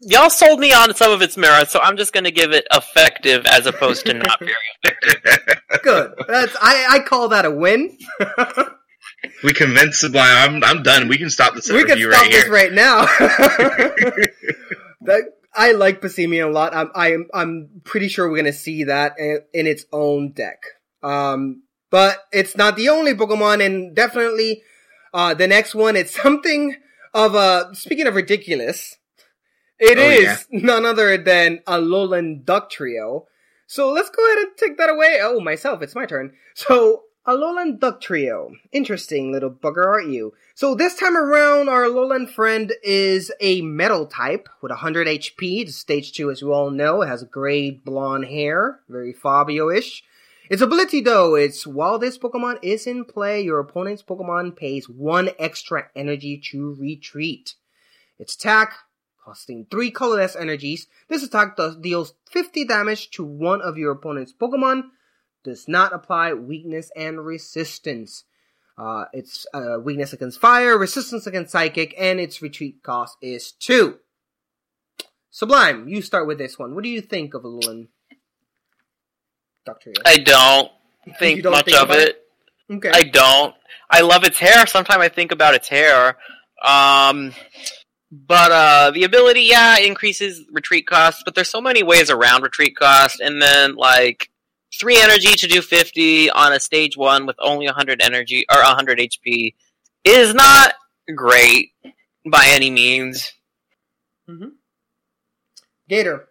[0.02, 3.46] Y'all sold me on some of its merits, so I'm just gonna give it effective
[3.48, 5.62] as opposed to not very effective.
[5.84, 6.14] Good.
[6.28, 7.98] That's I, I call that a win.
[9.44, 10.36] We convinced Sublime.
[10.38, 11.08] I'm I'm done.
[11.08, 12.54] We can stop this we can stop right this here.
[12.54, 13.06] right now.
[15.02, 16.76] that, I like Passimian a lot.
[16.76, 20.62] I'm, I'm, I'm pretty sure we're gonna see that in, in its own deck.
[21.02, 24.64] Um, but it's not the only Pokemon, and definitely,
[25.14, 26.76] uh, the next one, it's something
[27.14, 28.98] of a, speaking of ridiculous,
[29.80, 33.26] it Oh, is none other than a Alolan Dugtrio.
[33.68, 35.20] So let's go ahead and take that away.
[35.22, 36.34] Oh, myself, it's my turn.
[36.54, 38.52] So, Alolan Dugtrio.
[38.72, 40.36] Interesting little bugger, aren't you?
[40.54, 45.62] So this time around, our Alolan friend is a metal type with 100 HP.
[45.62, 47.02] It's stage 2, as you all know.
[47.02, 48.82] It has gray blonde hair.
[48.88, 50.04] Very Fabio-ish.
[50.52, 55.32] Its ability, though, it's while this Pokemon is in play, your opponent's Pokemon pays one
[55.40, 57.56] extra energy to retreat.
[58.20, 58.76] Its attack,
[59.24, 64.32] costing three colorless energies, this attack does, deals 50 damage to one of your opponent's
[64.32, 64.84] Pokemon,
[65.46, 68.26] does not apply weakness and resistance.
[68.78, 73.98] Uh, its uh, weakness against fire, resistance against psychic, and its retreat cost is 2.
[75.32, 76.76] Sublime, you start with this one.
[76.76, 77.88] What do you think of Alolan
[79.66, 80.72] Duck I don't
[81.20, 82.22] think don't much think of about it.
[82.72, 82.92] Okay.
[82.94, 83.56] I don't.
[83.90, 84.66] I love its hair.
[84.68, 86.18] Sometimes I think about its hair.
[86.64, 87.34] Um,
[88.12, 91.24] but uh, the ability, yeah, increases retreat costs.
[91.24, 94.30] But there's so many ways around retreat cost, and then like
[94.80, 99.00] three energy to do 50 on a stage one with only 100 energy or 100
[99.00, 99.54] HP
[100.04, 100.74] is not
[101.16, 101.72] great
[102.26, 103.32] by any means.
[105.88, 106.28] Gator.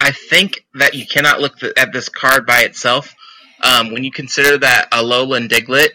[0.00, 3.14] I think that you cannot look th- at this card by itself.
[3.62, 5.90] Um, when you consider that Alolan Diglett,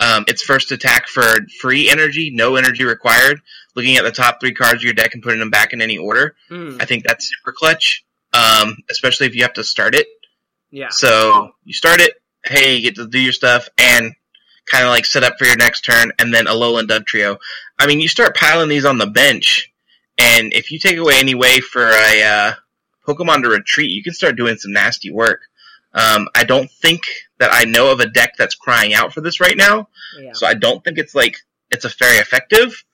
[0.00, 1.22] um, its first attack for
[1.60, 3.40] free energy, no energy required,
[3.76, 5.96] looking at the top three cards of your deck and putting them back in any
[5.98, 6.76] order, Hmm.
[6.80, 10.08] I think that's super clutch, um, especially if you have to start it.
[10.70, 10.88] Yeah.
[10.90, 12.14] So you start it,
[12.44, 14.12] hey, you get to do your stuff, and
[14.66, 17.38] kind of like set up for your next turn, and then Alolan Dugtrio.
[17.78, 19.72] I mean, you start piling these on the bench,
[20.18, 22.52] and if you take away any way for a uh,
[23.06, 25.40] Pokemon to retreat, you can start doing some nasty work.
[25.94, 27.02] Um, I don't think
[27.38, 29.88] that I know of a deck that's crying out for this right now,
[30.20, 30.32] Yeah.
[30.34, 31.36] so I don't think it's like
[31.70, 32.84] it's a very effective.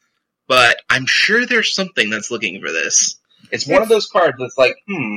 [0.47, 3.17] But I'm sure there's something that's looking for this.
[3.51, 5.17] It's one of those cards that's like, hmm,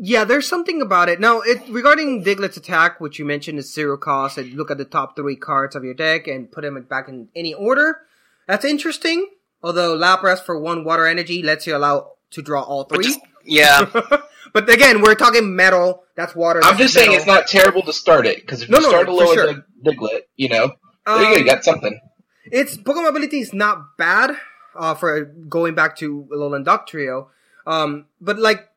[0.00, 1.18] Yeah, there's something about it.
[1.18, 4.84] Now, it, regarding Diglett's attack, which you mentioned is zero cost, and look at the
[4.84, 8.02] top three cards of your deck and put them back in any order.
[8.46, 9.28] That's interesting.
[9.62, 13.20] Although Lapras for one water energy lets you allow to draw all three.
[13.44, 13.86] Yeah.
[14.52, 16.04] but again, we're talking metal.
[16.14, 16.60] That's water.
[16.62, 19.06] I'm just saying it's not terrible to start it because if No, you no, start
[19.08, 19.64] no, a sure.
[19.84, 20.72] Diglett, you know,
[21.06, 22.00] there you go, Um, you got something.
[22.44, 24.36] its Pokemon ability is not bad
[24.76, 27.28] uh, for going back to Alolan Dugtrio.
[27.66, 28.68] Um, but like,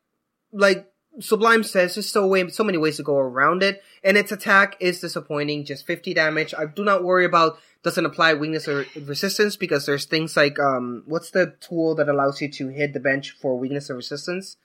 [0.52, 4.32] like Sublime says, there's so way, so many ways to go around it, and its
[4.32, 6.54] attack is disappointing, just 50 damage.
[6.56, 11.02] I do not worry about doesn't apply weakness or resistance because there's things like um,
[11.06, 14.56] what's the tool that allows you to hit the bench for weakness or resistance?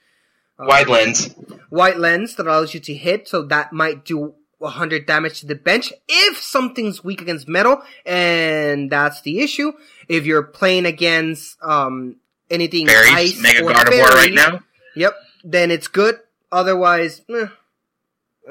[0.60, 1.36] Um, Wide lens.
[1.70, 5.56] Wide lens that allows you to hit, so that might do 100 damage to the
[5.56, 9.72] bench if something's weak against metal, and that's the issue.
[10.08, 12.18] If you're playing against um,
[12.50, 14.62] anything Fairies, ice Mega or Gardevoir right now.
[14.96, 16.20] Yep, then it's good.
[16.52, 17.48] Otherwise, eh,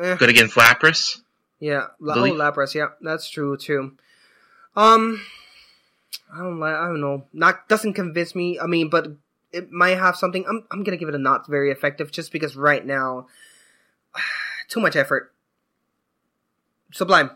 [0.00, 0.16] eh.
[0.16, 1.20] Good against Lapras.
[1.58, 2.74] Yeah, La- oh, Lapras.
[2.74, 3.96] Yeah, that's true too.
[4.76, 5.22] Um,
[6.32, 6.74] I don't like.
[6.74, 7.26] I don't know.
[7.32, 8.60] Not doesn't convince me.
[8.60, 9.08] I mean, but
[9.52, 10.44] it might have something.
[10.46, 13.26] I'm I'm gonna give it a not very effective just because right now,
[14.68, 15.32] too much effort.
[16.92, 17.30] Sublime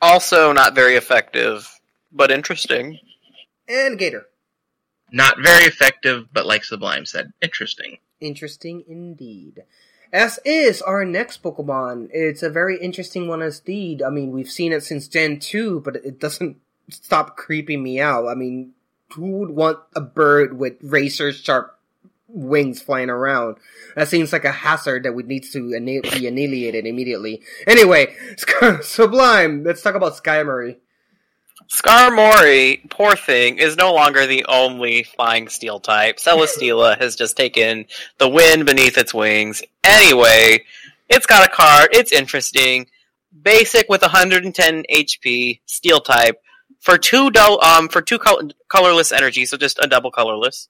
[0.00, 1.68] Also, not very effective,
[2.10, 2.98] but interesting.
[3.68, 4.26] and Gator.
[5.10, 7.98] Not very effective, but like Sublime said, interesting.
[8.22, 9.64] Interesting indeed.
[10.12, 12.08] As is our next Pokemon.
[12.12, 14.02] It's a very interesting one indeed.
[14.02, 16.58] I mean, we've seen it since Gen 2, but it doesn't
[16.90, 18.28] stop creeping me out.
[18.28, 18.72] I mean,
[19.14, 21.78] who would want a bird with razor sharp
[22.28, 23.56] wings flying around?
[23.96, 27.42] That seems like a hazard that would need to be annihilated immediately.
[27.66, 28.14] Anyway,
[28.82, 30.76] Sublime, let's talk about Skarmory.
[31.72, 36.18] Skarmory, poor thing, is no longer the only flying steel type.
[36.18, 37.86] Celesteela has just taken
[38.18, 39.62] the wind beneath its wings.
[39.82, 40.64] Anyway,
[41.08, 42.88] it's got a card, it's interesting.
[43.42, 46.42] Basic with 110 HP, steel type,
[46.78, 50.68] for two dou- um for two col- colorless energy, so just a double colorless.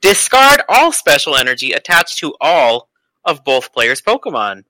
[0.00, 2.88] Discard all special energy attached to all
[3.22, 4.64] of both players' Pokemon.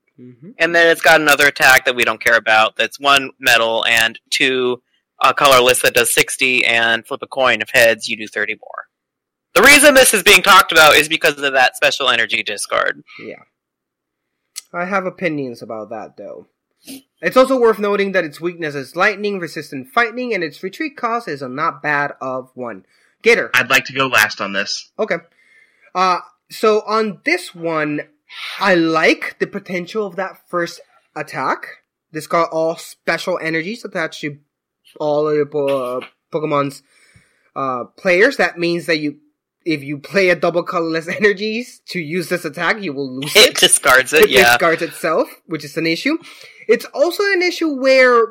[0.59, 2.75] And then it's got another attack that we don't care about.
[2.75, 4.81] That's one metal and two
[5.21, 7.61] uh, colorless that does 60 and flip a coin.
[7.61, 8.87] If heads, you do 30 more.
[9.55, 13.03] The reason this is being talked about is because of that special energy discard.
[13.23, 13.43] Yeah.
[14.71, 16.47] I have opinions about that though.
[17.21, 21.27] It's also worth noting that its weakness is lightning, resistant fighting, and its retreat cost
[21.27, 22.85] is a not bad of one.
[23.21, 23.51] Gator.
[23.53, 24.91] I'd like to go last on this.
[24.97, 25.17] Okay.
[25.93, 26.19] Uh,
[26.49, 28.01] so on this one,
[28.59, 30.79] I like the potential of that first
[31.15, 31.83] attack.
[32.11, 34.39] This got all special energies attached to
[34.99, 36.83] all of your po- uh, Pokemon's
[37.55, 38.37] uh, players.
[38.37, 39.17] That means that you,
[39.65, 43.49] if you play a double colorless energies to use this attack, you will lose It
[43.49, 43.55] it.
[43.57, 44.51] discards it, It yeah.
[44.51, 46.17] discards itself, which is an issue.
[46.67, 48.27] It's also an issue where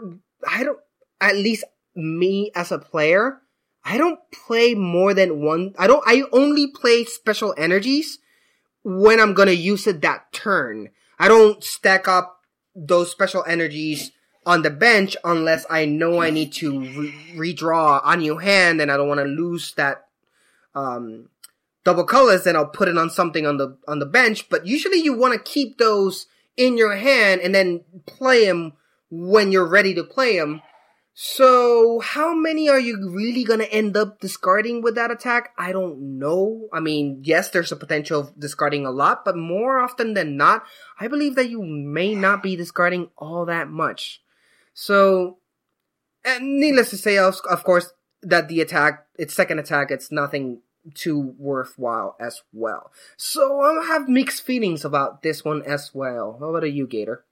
[0.48, 0.78] I don't,
[1.20, 1.64] at least
[1.96, 3.40] me as a player,
[3.84, 5.74] I don't play more than one.
[5.78, 6.02] I don't.
[6.06, 8.18] I only play special energies
[8.84, 10.90] when I'm gonna use it that turn.
[11.18, 12.40] I don't stack up
[12.76, 14.12] those special energies
[14.48, 18.90] on the bench unless I know I need to re- redraw a new hand and
[18.90, 20.06] I don't want to lose that
[20.74, 21.28] um,
[21.84, 22.44] double colors.
[22.44, 24.48] Then I'll put it on something on the on the bench.
[24.48, 28.72] But usually you want to keep those in your hand and then play them
[29.10, 30.62] when you're ready to play them.
[31.12, 35.50] So, how many are you really gonna end up discarding with that attack?
[35.58, 36.68] I don't know.
[36.72, 40.62] I mean, yes, there's a potential of discarding a lot, but more often than not,
[40.98, 44.22] I believe that you may not be discarding all that much.
[44.80, 45.38] So,
[46.24, 47.92] and needless to say, of, of course,
[48.22, 50.60] that the attack, its second attack, it's nothing
[50.94, 52.92] too worthwhile as well.
[53.16, 56.36] So, I have mixed feelings about this one as well.
[56.38, 57.24] How about you, Gator?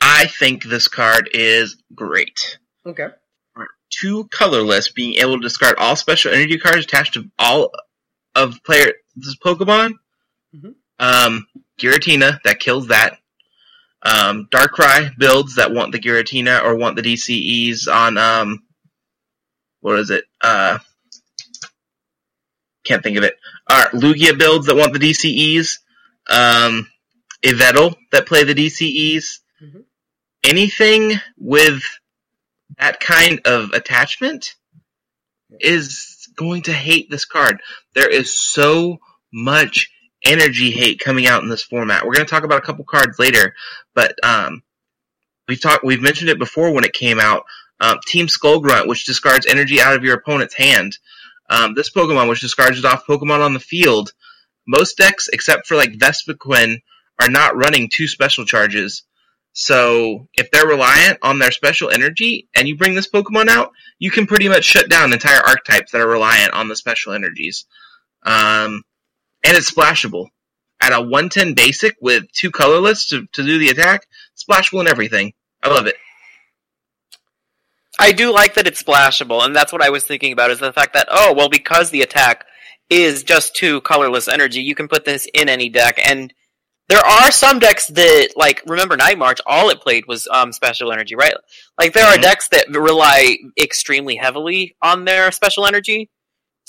[0.00, 2.58] I think this card is great.
[2.84, 3.10] Okay.
[3.88, 7.70] Two colorless, being able to discard all special energy cards attached to all
[8.34, 9.94] of player this Pokemon.
[10.52, 10.74] Mhm.
[10.98, 11.46] Um,
[11.80, 13.19] Giratina that kills that.
[14.02, 18.62] Um, Darkrai builds that want the Giratina or want the DCEs on um,
[19.80, 20.24] what is it?
[20.40, 20.78] Uh,
[22.84, 23.34] can't think of it.
[23.70, 25.78] Alright, Lugia builds that want the DCEs.
[26.30, 26.88] Um,
[28.12, 29.40] that play the DCEs.
[29.62, 29.84] Mhm.
[30.44, 31.82] Anything with
[32.78, 34.54] that kind of attachment
[35.60, 37.60] is going to hate this card.
[37.94, 38.98] There is so
[39.32, 39.90] much
[40.24, 42.04] energy hate coming out in this format.
[42.04, 43.54] We're going to talk about a couple cards later,
[43.94, 44.62] but um,
[45.48, 47.44] we've talked, we've mentioned it before when it came out.
[47.80, 50.98] Um, Team Skull Grunt, which discards energy out of your opponent's hand.
[51.48, 54.12] Um, this Pokemon, which discards it off Pokemon on the field.
[54.66, 56.82] Most decks, except for like Vespiquen,
[57.20, 59.02] are not running two special charges.
[59.52, 64.10] So if they're reliant on their special energy and you bring this Pokemon out, you
[64.10, 67.66] can pretty much shut down entire archetypes that are reliant on the special energies.
[68.22, 68.82] Um,
[69.44, 70.28] and it's splashable.
[70.82, 74.06] At a 110 basic with two colorless to, to do the attack,
[74.36, 75.34] splashable and everything.
[75.62, 75.96] I love it.
[77.98, 80.72] I do like that it's splashable, and that's what I was thinking about is the
[80.72, 82.44] fact that oh well because the attack
[82.88, 86.32] is just two colorless energy, you can put this in any deck, and
[86.88, 90.92] there are some decks that like remember Night March, all it played was um, special
[90.92, 91.34] energy, right?
[91.78, 92.18] Like there Mhm.
[92.18, 96.10] are decks that rely extremely heavily on their special energy.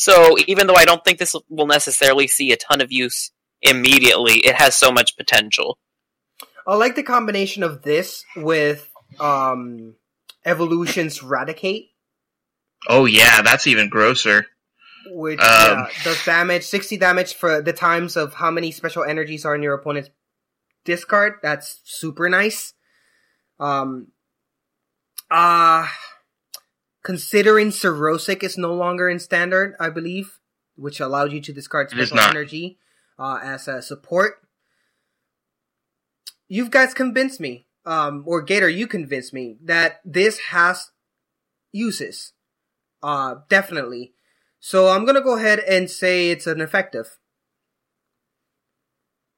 [0.01, 3.29] So even though I don't think this will necessarily see a ton of use
[3.61, 5.77] immediately, it has so much potential.
[6.65, 9.93] I like the combination of this with um,
[10.43, 11.89] Evolution's Raticate,
[12.87, 14.47] Oh yeah, that's even grosser.
[15.05, 19.45] which Um, yeah, does damage, 60 damage for the times of how many special energies
[19.45, 20.09] are in your opponent's
[20.83, 21.33] discard.
[21.43, 22.73] That's super nice.
[23.59, 24.07] Um,
[25.29, 25.87] uh,
[27.03, 30.39] considering Xerosic is no longer in standard, I believe,
[30.75, 32.77] which allowed you to discard It is special energy
[33.17, 34.35] uh, as a support.
[36.47, 40.91] You've guys convinced me, um, or Gator, you convinced me that this has
[41.71, 42.33] uses.
[43.01, 44.13] Uh, definitely.
[44.59, 47.17] So I'm gonna go ahead and say it's an effective.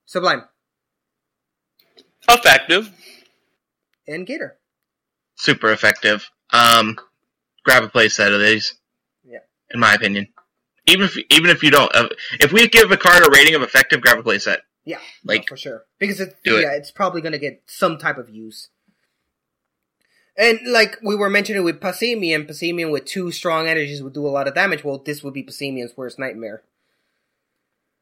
[0.06, 0.44] Sublime
[2.30, 2.92] Effective.
[4.08, 4.58] and Gator.
[5.36, 6.30] Super effective.
[6.52, 7.00] Um,
[7.64, 8.76] grab a play set of these.
[9.24, 9.40] Yeah.
[9.72, 10.28] In my opinion,
[10.88, 12.10] even if even if you don't, uh,
[12.40, 14.58] if we give a card a rating of effective, grab a playset.
[14.86, 15.86] Yeah, Like for sure.
[15.98, 16.64] Because it, Do it.
[16.64, 18.68] yeah, it's probably gonna get some type of use.
[20.36, 24.30] And like we were mentioning with Passimian, Passimian with two strong energies would do a
[24.30, 24.84] lot of damage.
[24.84, 26.64] Well, this would be Passimian's worst nightmare.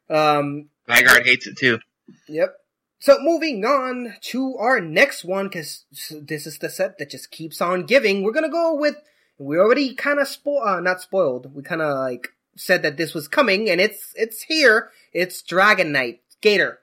[0.10, 1.80] Um, Vanguard hates it too.
[2.28, 2.56] Yep.
[3.00, 7.62] So moving on to our next one, because this is the set that just keeps
[7.62, 8.24] on giving.
[8.24, 8.96] We're gonna go with.
[9.42, 11.56] We already kind of spo- uh, not spoiled.
[11.56, 14.92] We kind of like said that this was coming, and it's it's here.
[15.14, 16.80] It's Dragonite Gator.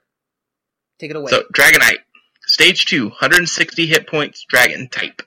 [0.99, 1.31] Take it away.
[1.31, 1.99] So Dragonite,
[2.45, 5.21] stage two, 160 hit points, dragon type.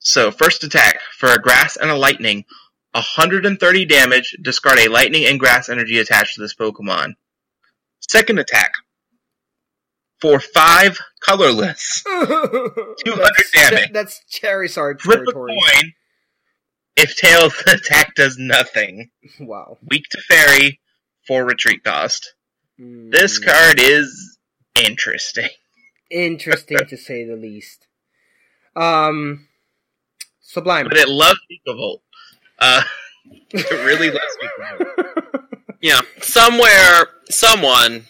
[0.00, 2.44] So first attack for a grass and a lightning,
[2.92, 4.36] 130 damage.
[4.42, 7.14] Discard a lightning and grass energy attached to this Pokemon.
[8.00, 8.74] Second attack
[10.20, 13.92] for five colorless, 200 that's, damage.
[13.92, 15.94] that's Charizard Flip a coin.
[17.00, 19.10] If tails, attack does nothing.
[19.40, 19.78] Wow.
[19.88, 20.80] Weak to fairy
[21.26, 22.34] for retreat cost.
[22.80, 24.38] Mm, This card is
[24.74, 25.48] interesting.
[26.10, 27.86] interesting to say the least.
[28.76, 29.46] Um,
[30.40, 30.88] Sublime.
[30.88, 32.02] But it loves Volt.
[32.58, 32.82] Uh,
[33.50, 35.14] it really loves Volt.
[35.80, 36.00] Yeah.
[36.20, 38.06] Somewhere, someone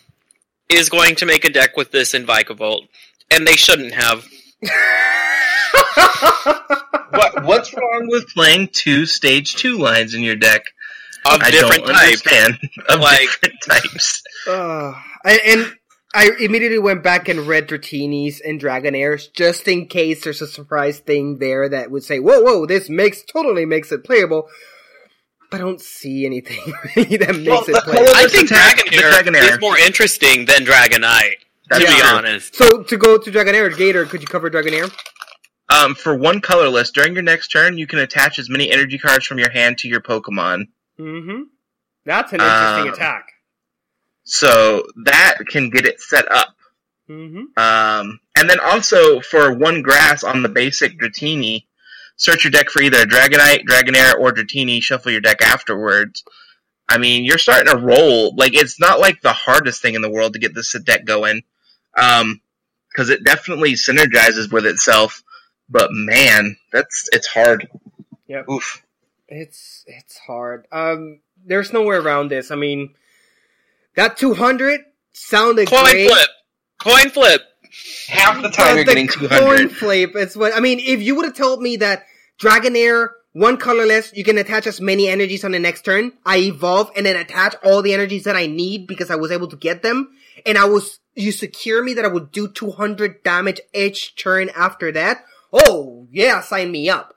[0.71, 2.89] is going to make a deck with this in Vikavolt,
[3.31, 4.25] and they shouldn't have.
[7.11, 10.63] What what's wrong with playing two stage two lines in your deck?
[11.27, 12.05] Of I different don't type.
[12.07, 12.59] understand.
[12.89, 14.23] Of Like- different types.
[14.49, 14.95] Uh,
[15.25, 15.75] and, and
[16.15, 21.01] I immediately went back and read Dratini's and Dragonairs just in case there's a surprise
[21.01, 24.49] thing there that would say, "Whoa, whoa, this makes totally makes it playable."
[25.51, 26.61] But I don't see anything
[26.95, 28.05] that makes Well, it playable.
[28.07, 29.51] color- I think attack- Dragonair, Dragonair.
[29.53, 32.09] is more interesting than Dragonite, to That's be true.
[32.17, 32.55] honest.
[32.55, 34.91] So to go to Dragonair, Gator, could you cover Dragonair?
[35.71, 39.27] Um, for one colorless, during your next turn, you can attach as many energy cards
[39.27, 40.69] from your hand to your Pokemon.
[40.99, 41.43] Mm-hmm.
[42.07, 43.33] That's an interesting Um, attack.
[44.25, 46.55] So that can get it set up.
[47.11, 47.59] Mm-hmm.
[47.59, 51.65] Um, and then also for one grass on the basic Dratini,
[52.17, 54.83] search your deck for either a Dragonite, Dragonair, or Dratini.
[54.83, 56.25] Shuffle your deck afterwards.
[56.89, 58.35] I mean, you're starting to roll.
[58.37, 61.43] Like it's not like the hardest thing in the world to get this deck going,
[61.95, 65.23] because it definitely synergizes with itself.
[65.69, 67.69] But man, that's it's hard.
[68.27, 68.43] Yeah.
[68.51, 68.83] Oof.
[69.29, 70.67] It's it's hard.
[70.73, 72.51] Um, there's no way around this.
[72.51, 72.95] I mean,
[73.95, 74.81] that 200
[75.13, 76.09] sounded Coin great.
[76.09, 76.29] flip.
[76.81, 77.43] Coin flip.
[78.09, 80.13] Half the time But you're the getting Coin flip.
[80.15, 80.79] It's what I mean.
[80.81, 82.07] If you would have told me that
[82.41, 86.13] Dragonair, one colorless, you can attach as many energies on the next turn.
[86.25, 89.49] I evolve and then attach all the energies that I need because I was able
[89.49, 90.11] to get them,
[90.47, 94.93] and I was you secure me that I would do 200 damage each turn after
[94.93, 95.25] that.
[95.53, 97.15] Oh yeah, sign me up.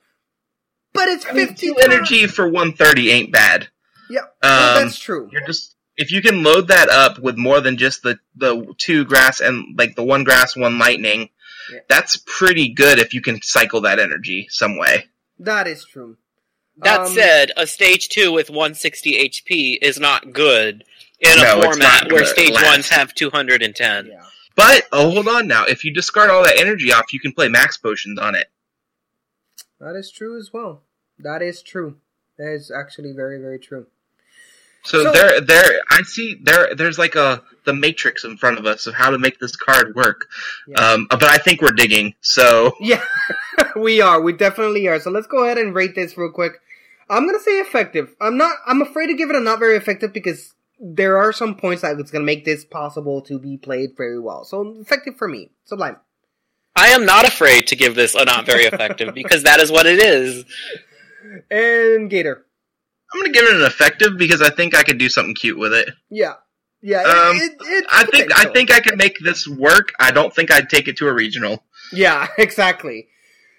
[0.93, 3.69] But it's I mean, 50 two energy for 130 ain't bad.
[4.09, 5.29] Yeah, well, Um, that's true.
[5.31, 9.05] You're just if you can load that up with more than just the the two
[9.05, 11.29] grass and like the one grass, one lightning,
[11.71, 11.79] Yeah.
[11.87, 15.07] that's pretty good if you can cycle that energy some way.
[15.39, 16.17] That is true.
[16.77, 20.83] That Um, said, a stage two with 160 HP is not good
[21.19, 24.07] in a No, it's format where stage ones have 210.
[24.07, 24.23] Yeah.
[24.55, 25.65] But oh, hold on now.
[25.65, 28.47] If you discard all that energy off, you can play max potions on it.
[29.79, 30.83] That is true as well.
[31.19, 31.97] That is true.
[32.37, 33.87] That is actually very, very true.
[34.83, 36.73] So, So- there, there, I see there.
[36.75, 39.93] There's like a the matrix in front of us of how to make this card
[39.95, 40.27] work.
[40.67, 40.79] Yeah.
[40.79, 42.15] Um, but I think we're digging.
[42.21, 43.03] So Yeah.
[43.75, 44.19] we are.
[44.19, 44.99] We definitely are.
[44.99, 46.59] So let's go ahead and rate this real quick.
[47.09, 48.15] I'm gonna say effective.
[48.19, 48.57] I'm not.
[48.65, 51.99] I'm afraid to give it a not very effective because there are some points that
[51.99, 54.43] it's gonna make this possible to be played very well.
[54.43, 55.51] So effective for me.
[55.63, 55.97] Sublime.
[56.75, 59.85] I am not afraid to give this a not very effective because that is what
[59.85, 60.45] it is.
[61.51, 62.45] And Gator.
[63.13, 65.73] I'm gonna give it an effective because I think I could do something cute with
[65.73, 65.89] it.
[66.09, 66.33] Yeah.
[66.81, 67.01] Yeah.
[67.01, 69.93] Um, it, it, I think I think I could make this work.
[69.99, 71.63] I don't think I'd take it to a regional.
[71.91, 73.09] Yeah, exactly.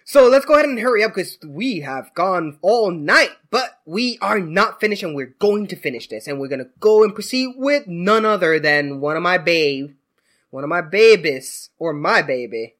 [0.05, 4.19] So let's go ahead and hurry up because we have gone all night, but we
[4.20, 7.15] are not finished and we're going to finish this and we're going to go and
[7.15, 9.95] proceed with none other than one of my babe,
[10.51, 12.74] one of my babies, or my baby,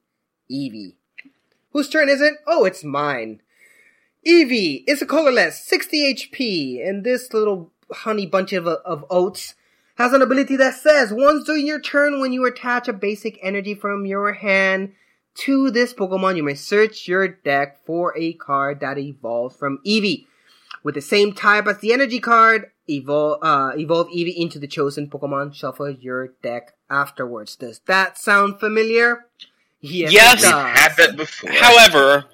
[0.49, 0.97] Evie.
[1.71, 2.33] Whose turn is it?
[2.45, 3.41] Oh, it's mine.
[4.23, 9.55] Evie is a colorless, 60 HP, and this little honey bunch of, uh, of oats
[9.95, 13.75] has an ability that says once during your turn when you attach a basic energy
[13.75, 14.93] from your hand
[15.35, 20.25] to this Pokemon, you may search your deck for a card that evolves from Eevee.
[20.83, 25.09] With the same type as the energy card, evolve, uh, evolve Eevee into the chosen
[25.09, 27.55] Pokemon, shuffle your deck afterwards.
[27.55, 29.25] Does that sound familiar?
[29.79, 30.11] Yes.
[30.13, 30.51] it does.
[30.51, 31.51] Had that before.
[31.51, 32.25] However,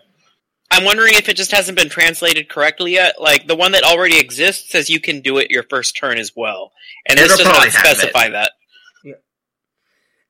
[0.71, 3.19] I'm wondering if it just hasn't been translated correctly yet.
[3.19, 6.33] Like the one that already exists says you can do it your first turn as
[6.35, 6.71] well,
[7.07, 7.97] and It'll does not probably have it.
[7.97, 8.51] specify that.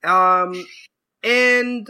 [0.01, 0.65] Um,
[1.23, 1.89] and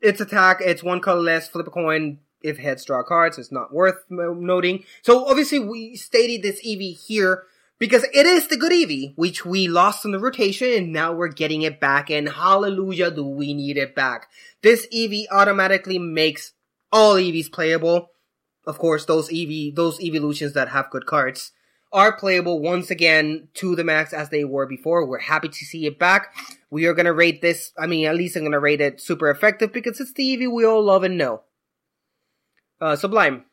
[0.00, 2.18] its attack, it's one colorless, flip a coin.
[2.40, 4.84] If heads draw cards, it's not worth noting.
[5.02, 7.42] So obviously we stated this Eevee here
[7.80, 11.28] because it is the good Eevee, which we lost in the rotation and now we're
[11.28, 14.28] getting it back and hallelujah do we need it back.
[14.62, 16.52] This Eevee automatically makes
[16.92, 18.10] all Eevees playable.
[18.66, 21.50] Of course, those Eevee, those evolutions that have good cards
[21.92, 25.06] are playable once again to the max as they were before.
[25.06, 26.34] We're happy to see it back.
[26.70, 29.72] We are gonna rate this, I mean, at least I'm gonna rate it super effective
[29.72, 31.42] because it's the Eevee we all love and know.
[32.80, 33.44] Uh, Sublime.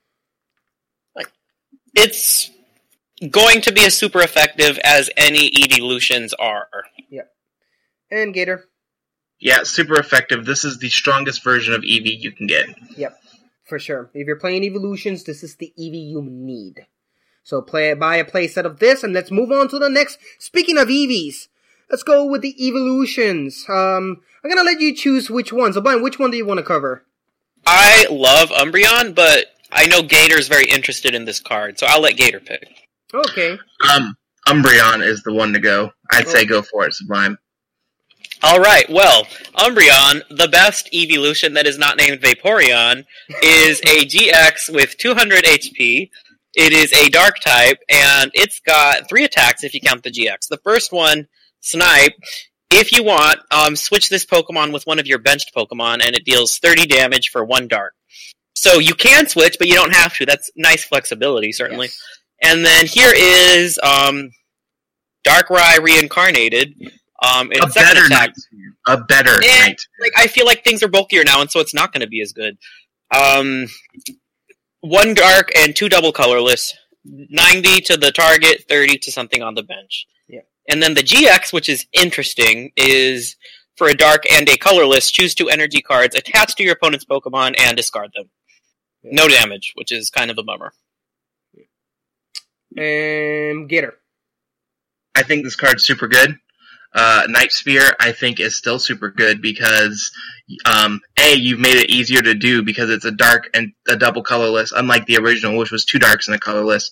[1.95, 2.51] It's
[3.29, 6.67] going to be as super effective as any evolutions are.
[7.09, 7.31] Yep.
[8.11, 8.65] And Gator.
[9.39, 10.45] Yeah, super effective.
[10.45, 12.67] This is the strongest version of Eevee you can get.
[12.97, 13.17] Yep.
[13.63, 14.09] For sure.
[14.13, 16.85] If you're playing evolutions, this is the Eevee you need.
[17.45, 20.17] So play buy a playset of this and let's move on to the next.
[20.39, 21.47] Speaking of Eevees,
[21.91, 23.65] let's go with the evolutions.
[23.69, 25.71] Um, I'm gonna let you choose which one.
[25.71, 27.05] So Brian, which one do you want to cover?
[27.67, 32.17] I love Umbreon, but I know Gator's very interested in this card, so I'll let
[32.17, 32.67] Gator pick.
[33.13, 33.59] Okay.
[33.93, 34.17] Um,
[34.47, 35.91] Umbreon is the one to go.
[36.11, 37.37] I'd say go for it, Sublime.
[38.43, 38.87] All right.
[38.89, 43.05] Well, Umbreon, the best evolution that is not named Vaporeon,
[43.41, 46.09] is a GX with 200 HP.
[46.55, 50.47] It is a dark type, and it's got three attacks if you count the GX.
[50.49, 51.27] The first one,
[51.61, 52.13] Snipe.
[52.71, 56.25] If you want, um, switch this Pokemon with one of your benched Pokemon, and it
[56.25, 57.93] deals 30 damage for one dark.
[58.55, 60.25] So you can switch, but you don't have to.
[60.25, 61.89] That's nice flexibility, certainly.
[62.41, 64.31] And then here is um,
[65.25, 66.73] Darkrai reincarnated.
[67.21, 68.33] Um, A better attack.
[68.87, 69.81] A better night.
[69.99, 72.21] like I feel like things are bulkier now, and so it's not going to be
[72.21, 72.57] as good.
[73.15, 73.67] Um,
[74.85, 76.73] one dark and two double colorless.
[77.03, 80.07] Ninety to the target, thirty to something on the bench.
[80.27, 80.41] Yeah.
[80.69, 83.35] And then the GX, which is interesting, is
[83.75, 85.11] for a dark and a colorless.
[85.11, 88.29] Choose two energy cards attached to your opponent's Pokemon and discard them.
[89.03, 90.73] No damage, which is kind of a bummer.
[92.75, 93.93] And Gator.
[95.13, 96.37] I think this card's super good.
[96.95, 100.11] Uh, Night Spear, I think, is still super good because,
[100.65, 104.23] um, A, you've made it easier to do because it's a dark and a double
[104.23, 106.89] colorless, unlike the original, which was two darks and a colorless.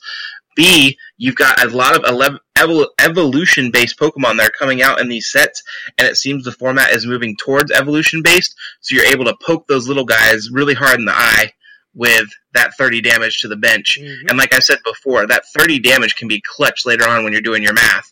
[0.56, 5.00] B, you've got a lot of ele- evol- evolution based Pokemon that are coming out
[5.00, 5.64] in these sets,
[5.98, 9.68] and it seems the format is moving towards evolution based, so you're able to poke
[9.68, 11.54] those little guys really hard in the eye
[11.96, 13.98] with that 30 damage to the bench.
[14.28, 17.42] And like I said before, that 30 damage can be clutch later on when you're
[17.42, 18.12] doing your math.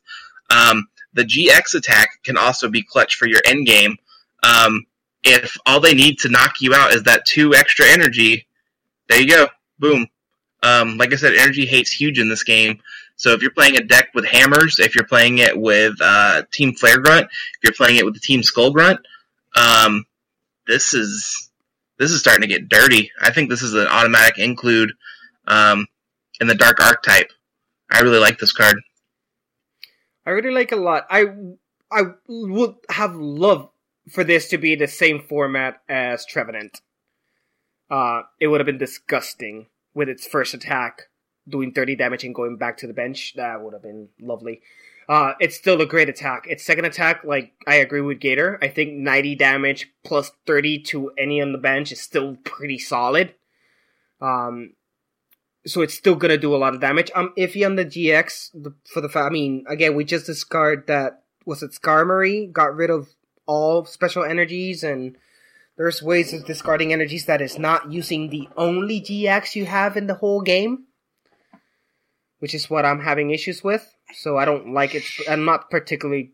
[0.50, 3.98] Um, the GX attack can also be clutch for your end game.
[4.44, 4.86] Um,
[5.24, 8.48] if all they need to knock you out is that two extra energy,
[9.08, 9.48] there you go.
[9.80, 10.08] Boom.
[10.64, 12.80] Um, like I said, energy hate's huge in this game.
[13.16, 16.74] So if you're playing a deck with hammers, if you're playing it with uh, Team
[16.74, 19.00] Flare Grunt, if you're playing it with the Team Skull Grunt,
[19.56, 20.06] um,
[20.66, 21.50] this is
[22.00, 23.12] this is starting to get dirty.
[23.22, 24.94] I think this is an automatic include
[25.48, 25.86] um,
[26.40, 27.32] in the Dark Archetype.
[27.92, 28.78] I really like this card.
[30.26, 31.08] I really like a lot.
[31.10, 31.26] I
[31.92, 33.70] I would have loved
[34.10, 36.82] for this to be the same format as Trevenant.
[37.90, 41.10] Uh, it would have been disgusting with its first attack
[41.48, 43.34] doing 30 damage and going back to the bench.
[43.36, 44.62] That would have been lovely.
[45.10, 46.46] Uh, it's still a great attack.
[46.48, 48.58] Its second attack, like I agree with Gator.
[48.62, 53.34] I think 90 damage plus 30 to any on the bench is still pretty solid.
[54.22, 54.74] Um,
[55.66, 57.12] so it's still gonna do a lot of damage.
[57.16, 59.10] I'm iffy on the GX for the.
[59.10, 61.24] fa- I mean, again, we just discard that.
[61.46, 62.52] Was it Skarmory?
[62.52, 63.10] Got rid of
[63.46, 65.18] all special energies, and
[65.78, 70.08] there's ways of discarding energies that is not using the only GX you have in
[70.08, 70.86] the whole game,
[72.40, 73.94] which is what I'm having issues with.
[74.14, 75.04] So I don't like it.
[75.30, 76.34] I'm not particularly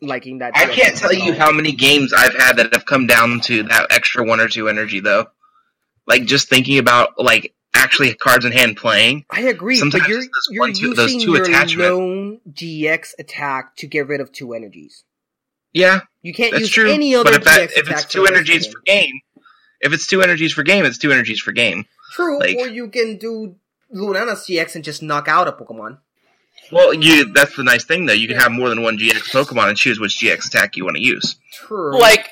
[0.00, 0.52] liking that.
[0.56, 3.88] I can't tell you how many games I've had that have come down to that
[3.90, 5.26] extra one or two energy though.
[6.06, 9.24] Like just thinking about like actually cards in hand playing.
[9.30, 11.90] I agree, Sometimes but you're, those you're one, two- using those two your attachment.
[11.94, 15.04] lone GX attack to get rid of two energies.
[15.72, 16.90] Yeah, You can't that's use true.
[16.90, 18.72] any other but if, that, GX if it's two for the rest of energies the
[18.72, 19.20] for game,
[19.80, 21.84] if it's two energies for game, it's two energies for game.
[22.12, 23.56] True, like- or you can do
[23.94, 25.98] Lunala's GX and just knock out a Pokemon.
[26.72, 28.12] Well, you that's the nice thing though.
[28.12, 30.96] You can have more than one GX Pokemon and choose which GX attack you want
[30.96, 31.36] to use.
[31.52, 31.98] True.
[31.98, 32.28] Like,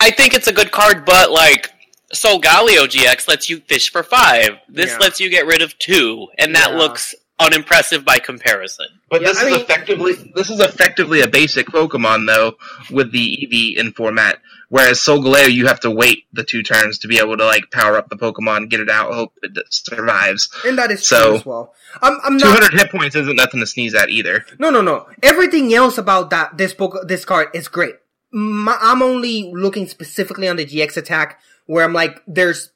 [0.00, 1.70] I think it's a good card, but like,
[2.14, 4.50] Solgaleo GX lets you fish for five.
[4.68, 4.98] This Yeah.
[4.98, 6.76] lets you get rid of two, and that Yeah.
[6.78, 8.86] looks unimpressive by comparison.
[9.10, 12.56] But Yeah, this I is mean- effectively this is effectively a basic Pokemon though
[12.90, 14.38] with the Eevee in format.
[14.68, 17.96] Whereas Solgaleo, you have to wait the two turns to be able to like power
[17.98, 20.48] up the Pokemon, get it out, hope it survives.
[20.64, 21.74] and that is so- true as well.
[22.02, 22.62] I'm, I'm Two not.
[22.62, 24.44] hundred hit points isn't nothing to sneeze at either.
[24.58, 25.06] No, no, no.
[25.22, 27.96] Everything else about that this book, this card is great.
[28.32, 32.70] My, I'm only looking specifically on the GX attack, where I'm like, there's,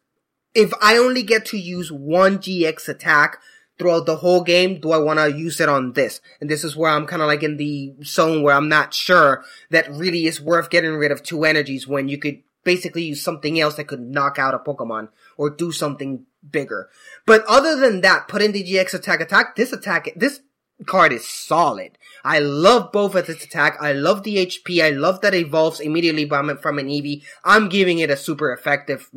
[0.55, 3.39] if I only get to use one GX attack
[3.79, 6.21] throughout the whole game, do I want to use it on this?
[6.41, 9.43] And this is where I'm kind of like in the zone where I'm not sure
[9.71, 13.59] that really is worth getting rid of two energies when you could basically use something
[13.59, 16.91] else that could knock out a Pokemon or do something bigger.
[17.27, 20.41] But other than that, put in the GX attack attack, this attack, this
[20.87, 21.97] card is solid.
[22.25, 23.77] I love both of this attack.
[23.81, 24.83] I love the HP.
[24.83, 27.23] I love that it evolves immediately from, from an Eevee.
[27.45, 29.09] I'm giving it a super effective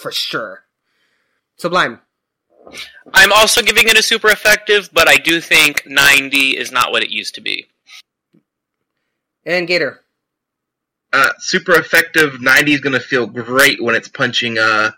[0.00, 0.64] for sure.
[1.56, 2.00] Sublime.
[3.14, 7.02] I'm also giving it a super effective, but I do think 90 is not what
[7.02, 7.66] it used to be.
[9.46, 10.00] And Gator.
[11.10, 14.90] Uh, super effective ninety is gonna feel great when it's punching uh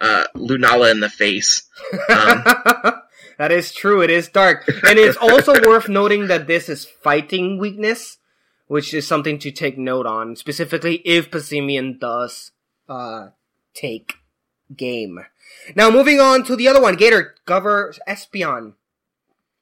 [0.00, 1.68] uh Lunala in the face.
[2.08, 2.44] Um,
[3.38, 4.02] that is true.
[4.02, 4.68] It is dark.
[4.86, 8.18] And it's also worth noting that this is fighting weakness,
[8.66, 12.50] which is something to take note on, specifically if Passimian does,
[12.88, 13.28] uh,
[13.74, 14.14] take
[14.76, 15.20] game.
[15.74, 18.74] Now moving on to the other one, Gator, Cover Espion.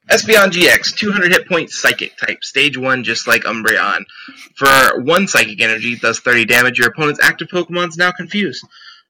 [0.09, 4.05] Espeon GX, 200 hit point psychic type, stage 1 just like Umbreon.
[4.55, 8.65] For 1 psychic energy, does 30 damage, your opponent's active Pokemon is now confused.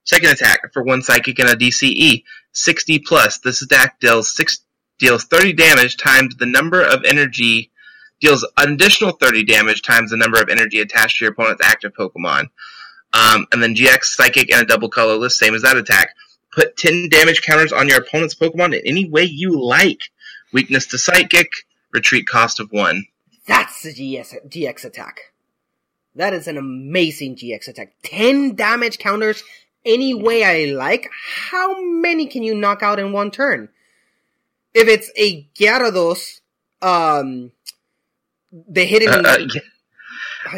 [0.07, 2.23] Second attack, for 1 psychic and a DCE,
[2.53, 4.59] 60 plus, this attack deals, six,
[4.99, 7.71] deals 30 damage times the number of energy,
[8.21, 11.91] deals an additional 30 damage times the number of energy attached to your opponent's active
[11.93, 12.47] Pokemon.
[13.11, 16.15] Um, and then GX psychic and a double colorless, same as that attack.
[16.53, 19.99] Put 10 damage counters on your opponent's Pokemon in any way you like.
[20.53, 21.51] Weakness to Psychic,
[21.91, 23.05] retreat cost of 1.
[23.45, 25.33] That's the GX attack.
[26.15, 27.91] That is an amazing GX attack.
[28.03, 29.43] 10 damage counters
[29.87, 31.09] any way I like.
[31.49, 33.69] How many can you knock out in one turn?
[34.73, 36.41] If it's a Gyarados,
[36.81, 37.51] um,
[38.51, 39.09] the hidden.
[39.09, 39.61] Uh, uh, yeah.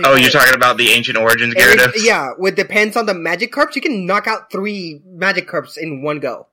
[0.05, 0.33] oh, you're it?
[0.33, 1.93] talking about the Ancient Origins Gyarados?
[1.95, 6.47] Yeah, with depends on the Magikarps, you can knock out three Magikarps in one go.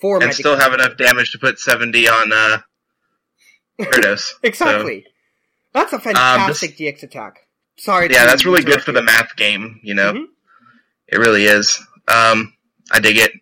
[0.00, 2.58] Four And magic still have enough damage to put 70 on uh,
[3.80, 4.32] Gyarados.
[4.42, 5.06] Exactly.
[5.72, 7.46] That's a fantastic GX attack.
[7.76, 8.08] Sorry.
[8.10, 8.96] Yeah, that's really good for you.
[8.96, 10.12] the math game, you know?
[10.14, 10.24] Mhm.
[11.08, 11.78] It really is.
[12.08, 12.54] Um,
[12.90, 13.32] I dig it.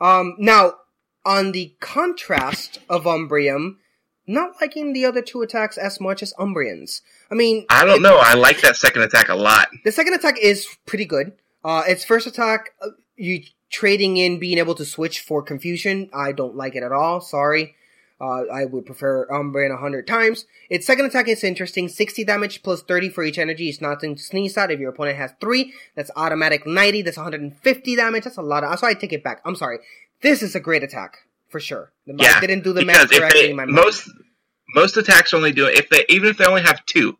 [0.00, 0.74] Um, now,
[1.24, 3.76] on the contrast of Umbreon,
[4.26, 7.02] not liking the other two attacks as much as Umbreon's.
[7.30, 8.18] I mean, I don't know.
[8.18, 9.68] I like that second attack a lot.
[9.84, 11.32] the second attack is pretty good.
[11.64, 16.08] Uh, its first attack, uh, you trading in being able to switch for confusion.
[16.14, 17.20] I don't like it at all.
[17.20, 17.74] Sorry.
[18.20, 20.44] Uh, I would prefer a hundred times.
[20.68, 21.88] Its second attack is interesting.
[21.88, 23.68] 60 damage plus 30 for each energy.
[23.68, 24.70] It's nothing to sneeze at.
[24.72, 27.02] If your opponent has three, that's automatic 90.
[27.02, 28.24] That's 150 damage.
[28.24, 29.40] That's a lot of, so I take it back.
[29.44, 29.78] I'm sorry.
[30.20, 31.18] This is a great attack.
[31.48, 31.92] For sure.
[32.06, 33.76] The- Yeah, I didn't do the math correctly they, in my mind.
[33.76, 34.10] most
[34.74, 37.16] most attacks only do it if they even if they only have two.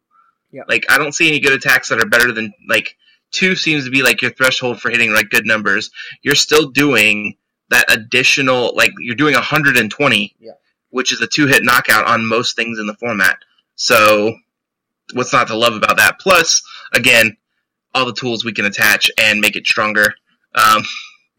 [0.51, 0.63] Yeah.
[0.69, 2.97] Like I don't see any good attacks that are better than like
[3.31, 5.91] two seems to be like your threshold for hitting like good numbers.
[6.23, 7.37] You're still doing
[7.71, 10.53] that additional like you're doing 120, Yeah.
[10.91, 13.37] Which is a two hit knockout on most things in the format.
[13.75, 14.35] So
[15.13, 16.19] what's not to love about that?
[16.19, 16.63] Plus,
[16.95, 17.37] again,
[17.95, 20.15] all the tools we can attach and make it stronger.
[20.55, 20.83] Um,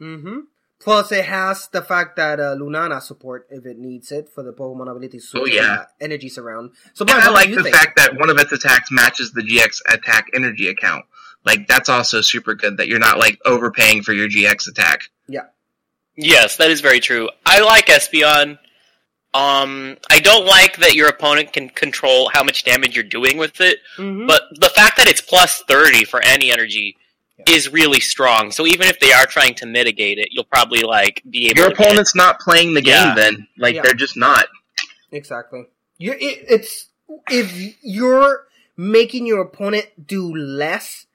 [0.02, 0.38] Mm-hmm.
[0.82, 4.54] Plus, it has the fact that uh, Lunala support if it needs it for the
[4.54, 5.80] Pokemon ability So Oh, yeah.
[5.82, 6.72] uh, energies around.
[6.94, 7.76] So, And Brian, I like the think?
[7.76, 11.04] fact that one of its attacks matches the GX attack energy account.
[11.46, 15.02] Like that's also super good that you're not like overpaying for your GX attack.
[15.28, 15.48] Yeah.
[16.16, 17.30] Yes, that is very true.
[17.46, 18.58] I like Espeon.
[19.34, 23.62] Um, I don't like that your opponent can control how much damage you're doing with
[23.62, 24.28] it, Mhm.
[24.28, 26.98] but the fact that it's plus 30 for any energy
[27.48, 28.52] is really strong.
[28.52, 31.70] So even if they are trying to mitigate it, you'll probably like be able Your
[31.70, 33.14] to get- opponent's not playing the game Yeah.
[33.16, 33.48] then.
[33.58, 33.82] Like Yeah.
[33.84, 34.48] they're just not.
[35.12, 35.66] Exactly.
[36.00, 36.88] You it, it's
[37.30, 41.06] if you're making your opponent do less,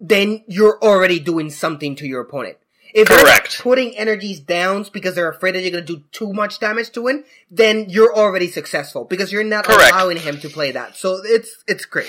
[0.00, 2.56] then you're already doing something to your opponent.
[2.94, 3.58] If Correct.
[3.58, 6.90] they're putting energies down because they're afraid that you're going to do too much damage
[6.92, 9.92] to him, then you're already successful because you're not Correct.
[9.92, 10.96] allowing him to play that.
[10.96, 12.08] So it's it's great.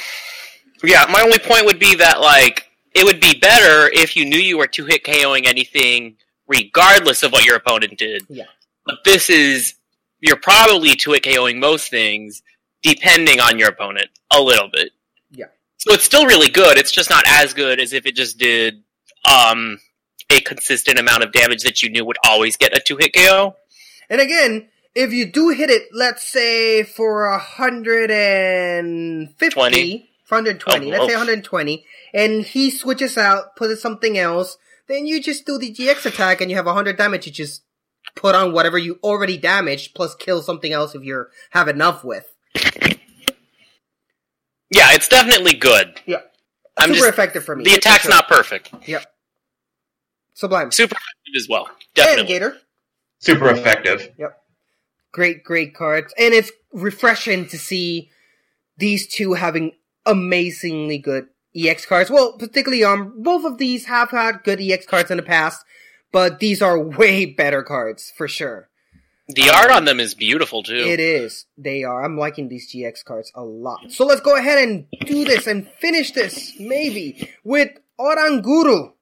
[0.84, 4.40] Yeah, my only point would be that like it would be better if you knew
[4.40, 6.18] you were two hit KOing anything
[6.48, 8.24] regardless of what your opponent did.
[8.30, 8.45] Yeah.
[8.86, 9.76] But this is
[10.20, 12.41] you're probably two hit KOing most things
[12.82, 14.91] depending on your opponent a little bit.
[15.30, 15.45] Yeah.
[15.78, 16.78] So it's still really good.
[16.78, 18.84] It's just not as good as if it just did
[19.30, 19.80] um
[20.32, 23.56] a consistent amount of damage that you knew would always get a two hit KO.
[24.10, 30.10] And again, if you do hit it, let's say for a hundred and fifty, 20.
[30.26, 31.18] for hundred twenty, Oh, let's say oh.
[31.18, 36.06] hundred twenty, and he switches out, puts something else, then you just do the GX
[36.06, 37.26] attack, and you have hundred damage.
[37.28, 37.64] You just
[38.16, 42.26] put on whatever you already damaged, plus kill something else if you have enough with.
[44.74, 45.99] Yeah, it's definitely good.
[46.06, 46.22] Yeah,
[46.78, 47.64] I'm super just- effective for me.
[47.64, 48.12] The attack's sure.
[48.12, 48.74] not perfect.
[48.88, 49.06] Yep.
[50.34, 50.72] Sublime.
[50.72, 51.68] Super effective as well.
[51.68, 52.34] And Definitely.
[52.34, 52.58] Gator.
[53.20, 54.12] Super effective.
[54.18, 54.41] Yep.
[55.12, 56.14] Great, great cards.
[56.18, 58.10] And it's refreshing to see
[58.78, 59.74] these two having
[60.06, 62.10] amazingly good EX cards.
[62.10, 65.66] Well, particularly, um, both of these have had good EX cards in the past,
[66.12, 68.70] but these are way better cards, for sure.
[69.28, 70.76] The art on them is beautiful too.
[70.76, 71.45] It is.
[71.58, 72.03] They are.
[72.03, 73.91] I'm liking these GX cards a lot.
[73.91, 78.94] So let's go ahead and do this and finish this, maybe, with Oranguru.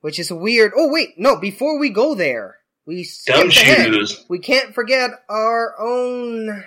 [0.00, 0.72] Which is weird.
[0.76, 1.10] Oh, wait.
[1.18, 2.56] No, before we go there,
[2.86, 3.88] we skipped ahead.
[3.88, 4.24] Gumshoos.
[4.28, 6.64] We can't forget our own.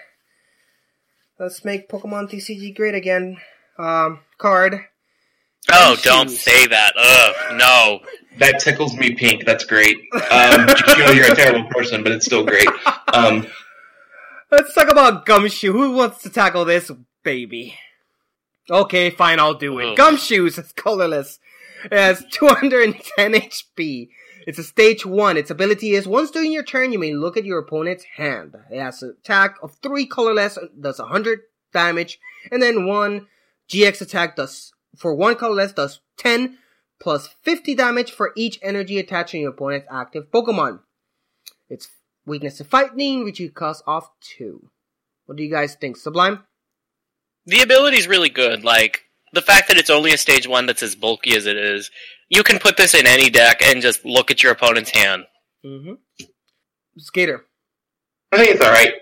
[1.39, 3.37] Let's make Pokemon TCG great again.
[3.77, 4.79] Um, card.
[5.71, 6.41] Oh, don't Shoes.
[6.41, 6.93] say that.
[6.95, 7.99] Ugh, no.
[8.37, 9.45] That tickles me pink.
[9.45, 9.97] That's great.
[10.13, 12.67] Um, you know you're a terrible person, but it's still great.
[13.13, 13.47] Um,
[14.51, 15.71] Let's talk about Gumshoe.
[15.71, 16.91] Who wants to tackle this
[17.23, 17.75] baby?
[18.69, 19.91] Okay, fine, I'll do it.
[19.91, 19.97] Ugh.
[19.97, 21.39] Gumshoos, it's colorless.
[21.85, 24.09] It has 210 HP.
[24.45, 25.37] It's a stage 1.
[25.37, 28.55] Its ability is once during your turn, you may look at your opponent's hand.
[28.69, 31.39] It has an attack of 3 colorless, does 100
[31.71, 32.19] damage,
[32.51, 33.27] and then 1
[33.69, 36.57] GX attack does, for 1 colorless, does 10
[36.99, 40.79] plus 50 damage for each energy attached to your opponent's active Pokemon.
[41.69, 41.89] Its
[42.25, 44.69] weakness to fighting, which you cost off 2.
[45.25, 45.97] What do you guys think?
[45.97, 46.43] Sublime?
[47.45, 48.63] The ability is really good.
[48.63, 49.02] Like,
[49.33, 51.91] the fact that it's only a stage one that's as bulky as it is,
[52.29, 55.25] you can put this in any deck and just look at your opponent's hand.
[55.65, 55.93] Mm-hmm.
[57.13, 57.45] Gator.
[58.31, 58.93] I think it's all right.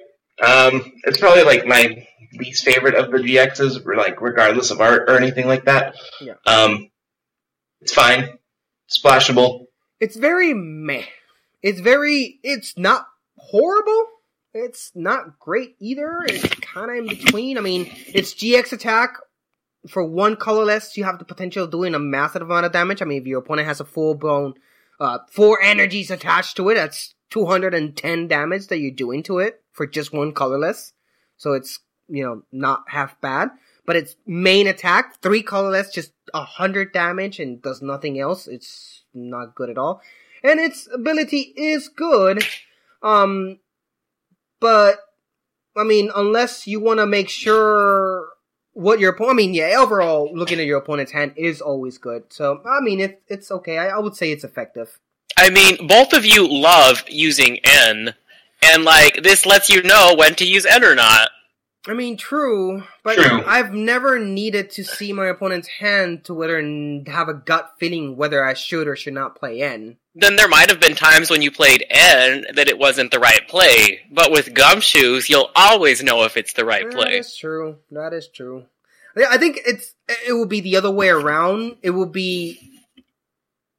[0.41, 5.17] Um, it's probably like my least favorite of the GXs, like regardless of art or
[5.17, 5.95] anything like that.
[6.19, 6.33] Yeah.
[6.45, 6.89] Um,
[7.81, 8.37] it's fine.
[8.89, 9.65] Splashable.
[9.99, 11.03] It's very meh.
[11.61, 12.39] It's very.
[12.43, 13.05] It's not
[13.37, 14.05] horrible.
[14.53, 16.21] It's not great either.
[16.25, 17.57] It's kind of in between.
[17.57, 19.13] I mean, it's GX attack.
[19.87, 23.01] For one colorless, you have the potential of doing a massive amount of damage.
[23.01, 24.53] I mean, if your opponent has a full blown,
[24.99, 29.87] uh, four energies attached to it, that's 210 damage that you're doing to it for
[29.87, 30.93] just one colorless.
[31.37, 33.49] So it's, you know, not half bad.
[33.85, 38.47] But its main attack, three colorless, just a hundred damage and does nothing else.
[38.47, 40.01] It's not good at all.
[40.43, 42.43] And its ability is good.
[43.01, 43.57] Um,
[44.59, 44.99] but,
[45.75, 48.20] I mean, unless you want to make sure
[48.73, 52.23] what your opponent, I mean, yeah, overall, looking at your opponent's hand is always good.
[52.29, 53.77] So, I mean, it, it's okay.
[53.77, 54.99] I, I would say it's effective.
[55.37, 58.13] I mean, both of you love using N,
[58.63, 61.29] and like, this lets you know when to use N or not.
[61.87, 63.43] I mean, true, but True.
[63.43, 68.15] I've never needed to see my opponent's hand to whether n- have a gut feeling
[68.15, 69.97] whether I should or should not play N.
[70.13, 73.47] Then there might have been times when you played N that it wasn't the right
[73.47, 77.15] play, but with Gumshoos, you'll always know if it's the right That play.
[77.15, 77.77] That's true.
[77.89, 78.65] That is true.
[79.17, 81.77] Yeah, I think it's it will be the other way around.
[81.81, 82.59] It will be.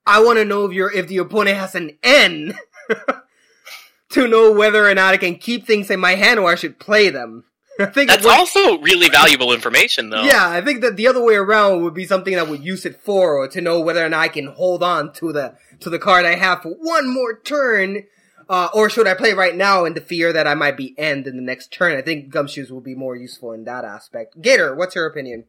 [0.05, 2.59] I want to know if your if the opponent has an N
[4.11, 6.81] to know whether or not I can keep things in my hand or I should
[6.81, 7.45] play them.
[7.83, 10.23] I think That's what- also really valuable information, though.
[10.23, 13.01] Yeah, I think that the other way around would be something I would use it
[13.03, 15.99] for, or to know whether or not I can hold on to the to the
[15.99, 18.05] card I have for one more turn,
[18.49, 21.27] uh, or should I play right now in the fear that I might be end
[21.27, 21.97] in the next turn.
[21.97, 24.41] I think Gumshoos will be more useful in that aspect.
[24.41, 25.45] Gator, what's your opinion?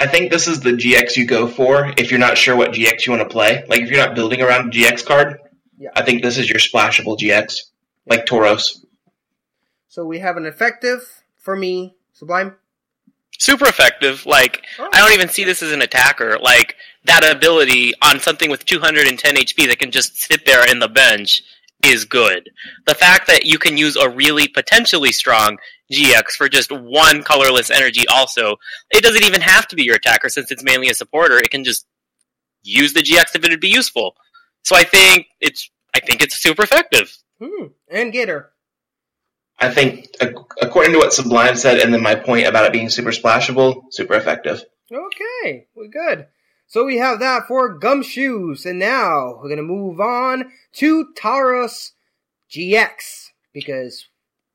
[0.00, 3.06] I think this is the GX you go for if you're not sure what GX
[3.06, 3.64] you want to play.
[3.68, 5.38] Like if you're not building around a GX card,
[5.76, 5.90] Yeah.
[5.96, 7.56] I think this is your splashable GX,
[8.06, 8.84] like Tauros.
[9.88, 12.56] So we have an effective for me, Sublime.
[13.38, 14.26] super effective.
[14.26, 14.88] Like Oh.
[14.92, 16.38] I don't even see this as an attacker.
[16.38, 20.88] Like that ability on something with 210 HP that can just sit there in the
[20.88, 21.42] bench
[21.84, 22.50] is good.
[22.86, 25.56] The fact that you can use a really potentially strong
[25.92, 28.56] GX for just one colorless energy also,
[28.90, 31.36] it doesn't even have to be your attacker since it's mainly a supporter.
[31.38, 31.86] It can just
[32.62, 34.16] use the GX if it would be useful.
[34.64, 37.16] So I think it's I think it's super effective.
[37.40, 37.66] Hmm.
[37.90, 38.50] And Gator.
[39.60, 40.06] I think,
[40.62, 44.14] according to what Sublime said, and then my point about it being super splashable, super
[44.14, 44.64] effective.
[44.92, 46.26] Okay, we're good.
[46.66, 51.92] So we have that for Gumshoos, and now we're gonna move on to Tauros
[52.50, 54.06] GX because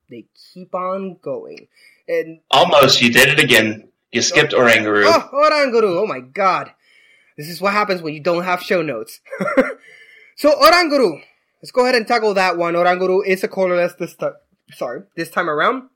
[0.10, 1.68] they keep on going.
[2.08, 3.90] And Almost, you did it again.
[4.12, 5.06] You skipped Oranguru.
[5.08, 5.98] oh, Oranguru!
[5.98, 6.72] Oh, oh my god,
[7.36, 9.20] this is what happens when you don't have show notes.
[10.38, 11.22] so Oranguru,
[11.62, 12.76] let's go ahead and tackle that one.
[12.76, 14.16] Oranguru is a colorless this.
[14.72, 15.90] Sorry, this time around.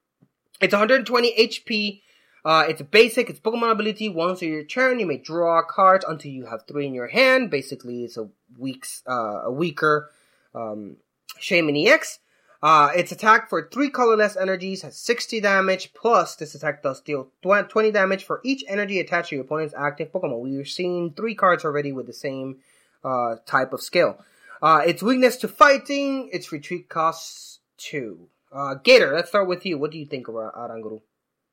[0.62, 2.02] It's 120 HP.
[2.44, 3.30] Uh, it's basic.
[3.30, 4.10] It's Pokemon ability.
[4.10, 7.52] Once a your turn, you may draw cards until you have three in your hand.
[7.52, 10.10] Basically, it's a weak's uh, a weaker
[10.56, 10.98] um,
[11.40, 12.20] Shaymin EX.
[12.64, 17.28] Uh, its attack for three colorless energies has 60 damage, plus this attack does deal
[17.44, 20.40] 20 damage for each energy attached to your opponent's active Pokemon.
[20.40, 22.58] We've seen three cards already with the same
[23.04, 24.18] uh, type of skill.
[24.60, 28.28] Uh, its weakness to fighting, its retreat costs two.
[28.52, 29.78] Uh, Gator, let's start with you.
[29.78, 31.02] What do you think about Oranguru?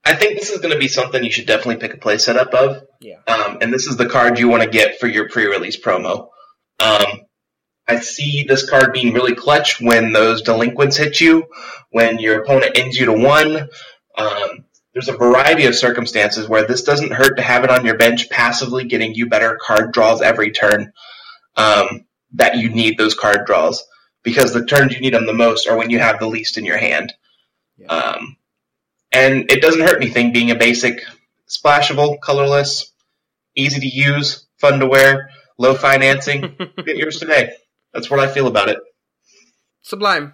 [0.04, 2.52] I think this is going to be something you should definitely pick a play setup
[2.52, 2.82] of.
[3.00, 3.20] Yeah.
[3.26, 6.28] Um, and this is the card you want to get for your pre-release promo.
[6.78, 7.22] Um,
[7.88, 11.46] I see this card being really clutch when those delinquents hit you,
[11.90, 13.68] when your opponent ends you to one.
[14.16, 17.96] Um, there's a variety of circumstances where this doesn't hurt to have it on your
[17.96, 20.92] bench, passively getting you better card draws every turn.
[21.56, 23.84] Um, that you need those card draws
[24.24, 26.64] because the turns you need them the most are when you have the least in
[26.64, 27.14] your hand.
[27.88, 28.36] Um,
[29.12, 31.04] and it doesn't hurt anything being a basic,
[31.48, 32.92] splashable, colorless,
[33.54, 36.40] easy to use, fun to wear, low financing.
[36.84, 37.52] Get yours today.
[37.92, 38.78] That's what I feel about it.
[39.82, 40.32] Sublime.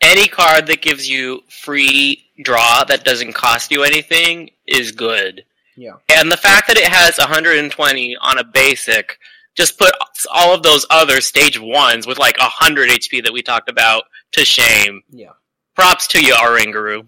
[0.00, 5.44] Any card that gives you free draw that doesn't cost you anything is good.
[5.76, 5.96] Yeah.
[6.08, 9.18] And the fact that it has 120 on a basic
[9.60, 9.92] just put
[10.32, 14.44] all of those other stage ones with like 100 HP that we talked about to
[14.44, 15.02] shame.
[15.10, 15.32] Yeah.
[15.74, 17.06] Props to you, Oranguru.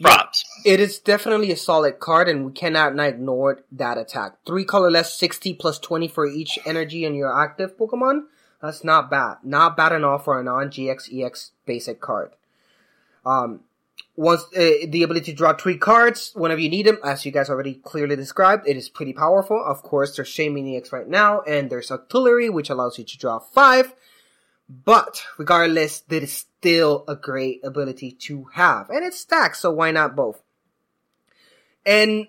[0.00, 0.44] Props.
[0.64, 4.36] It is definitely a solid card, and we cannot ignore that attack.
[4.46, 8.22] Three colorless, 60 plus 20 for each energy in your active Pokemon.
[8.62, 9.38] That's not bad.
[9.42, 12.30] Not bad enough for a non-GX EX basic card.
[13.26, 13.60] Um,
[14.20, 17.48] once uh, the ability to draw three cards whenever you need them, as you guys
[17.48, 19.58] already clearly described, it is pretty powerful.
[19.64, 23.38] Of course, there's Shaymin EX right now, and there's Octillery, which allows you to draw
[23.38, 23.94] five.
[24.68, 29.60] But regardless, that is still a great ability to have, and it stacks.
[29.60, 30.42] So why not both?
[31.86, 32.26] And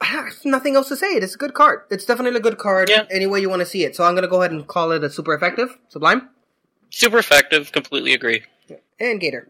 [0.00, 1.08] I have nothing else to say.
[1.08, 1.80] It's a good card.
[1.90, 2.88] It's definitely a good card.
[2.88, 3.06] Yeah.
[3.10, 3.96] Any way you want to see it.
[3.96, 6.28] So I'm gonna go ahead and call it a super effective Sublime
[6.90, 7.72] Super effective.
[7.72, 8.44] Completely agree.
[9.00, 9.48] and Gator.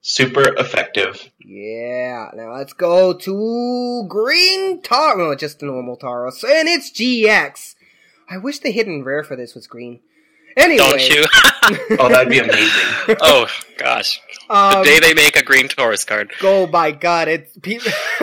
[0.00, 1.30] Super effective.
[1.40, 2.30] Yeah.
[2.34, 5.30] Now let's go to Green Taro.
[5.30, 7.74] No, just normal Tauros, and it's GX.
[8.30, 10.00] I wish the hidden rare for this was green.
[10.58, 11.24] Anyway, Don't you?
[11.98, 13.16] Oh, that'd be amazing.
[13.20, 14.20] oh, gosh.
[14.48, 16.30] Um, the day they make a green Tauros card.
[16.42, 17.72] Oh my god, it's pe-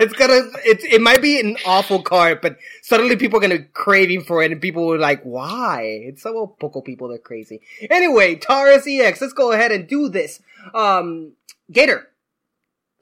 [0.00, 3.64] it's gonna it's it might be an awful card, but suddenly people are gonna be
[3.74, 7.60] craving for it, and people were like, "Why?" It's so well, Poco people they're crazy.
[7.90, 10.40] Anyway, Tauros EX, let's go ahead and do this.
[10.72, 11.32] Um,
[11.70, 12.08] Gator,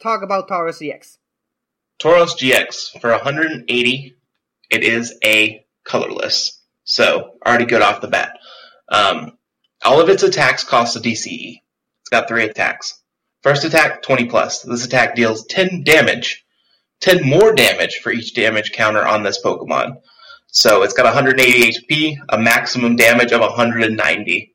[0.03, 1.19] talk about Tauros EX.
[2.01, 4.17] Tauros GX for 180.
[4.71, 8.37] It is a colorless, so already good off the bat.
[8.89, 9.39] Um,
[9.85, 11.61] all of its attacks cost a DCE.
[12.01, 13.03] It's got three attacks.
[13.43, 14.63] First attack 20 plus.
[14.63, 16.45] This attack deals 10 damage,
[17.01, 19.97] 10 more damage for each damage counter on this Pokemon.
[20.49, 24.55] So it's got 180 HP, a maximum damage of 190.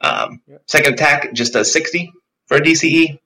[0.00, 2.12] Um, second attack just does 60
[2.46, 3.18] for a DCE,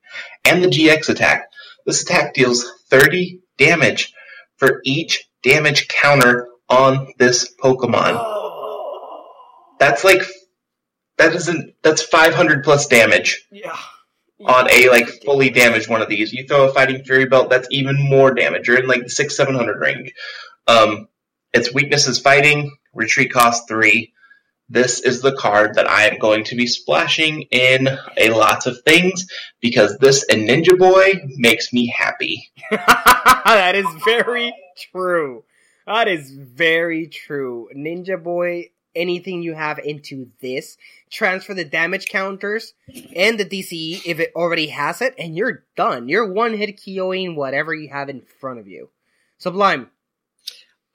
[0.45, 1.47] and the GX attack.
[1.85, 4.13] This attack deals 30 damage
[4.57, 8.35] for each damage counter on this Pokemon.
[9.79, 10.23] That's like
[11.19, 13.47] that isn't that's 500 plus damage.
[13.51, 13.77] Yeah.
[14.45, 16.33] on a like fully damaged one of these.
[16.33, 18.69] You throw a Fighting Fury belt, that's even more damage.
[18.69, 20.13] You're in like the six seven hundred range.
[20.67, 21.09] Um,
[21.55, 22.77] its weakness is fighting.
[22.93, 24.13] Retreat cost three.
[24.69, 28.83] This is the card that I am going to be splashing in a lot of
[28.83, 29.27] things
[29.61, 32.51] because this and Ninja Boy makes me happy.
[32.71, 34.53] that is very
[34.91, 35.45] true.
[35.87, 37.69] That is very true.
[37.77, 40.77] Ninja Boy, anything you have into this,
[41.11, 42.75] transfer the damage counters
[43.15, 46.09] and the DCE if it already has it, and you're done.
[46.09, 48.89] You're one hit KOing whatever you have in front of you.
[49.39, 49.91] Sublime.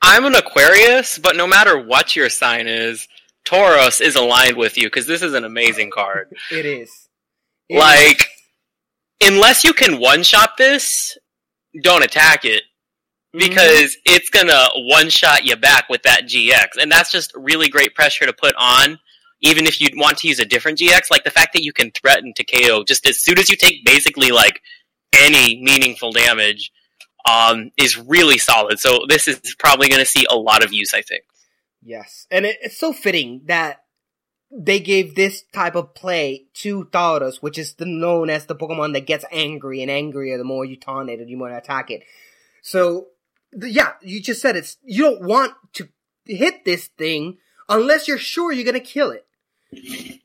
[0.01, 3.07] I'm an Aquarius, but no matter what your sign is,
[3.45, 6.35] Taurus is aligned with you because this is an amazing card.
[6.51, 7.07] It is.
[7.69, 8.27] It like,
[9.23, 11.17] unless you can one shot this,
[11.81, 12.63] don't attack it
[13.33, 17.95] because it's gonna one shot you back with that GX, and that's just really great
[17.95, 18.99] pressure to put on.
[19.41, 21.91] Even if you want to use a different GX, like the fact that you can
[21.91, 24.61] threaten to KO just as soon as you take basically like
[25.13, 26.71] any meaningful damage,
[27.29, 28.79] um, is really solid.
[28.79, 31.23] So this is probably going to see a lot of use, I think.
[31.83, 33.83] Yes, and it, it's so fitting that
[34.51, 38.93] they gave this type of play to Tauros, which is the, known as the Pokemon
[38.93, 41.89] that gets angry and angrier the more you taunt it and you want to attack
[41.89, 42.03] it.
[42.61, 43.07] So,
[43.59, 45.89] yeah, you just said it's you don't want to
[46.25, 47.37] hit this thing
[47.69, 49.25] unless you're sure you're gonna kill it.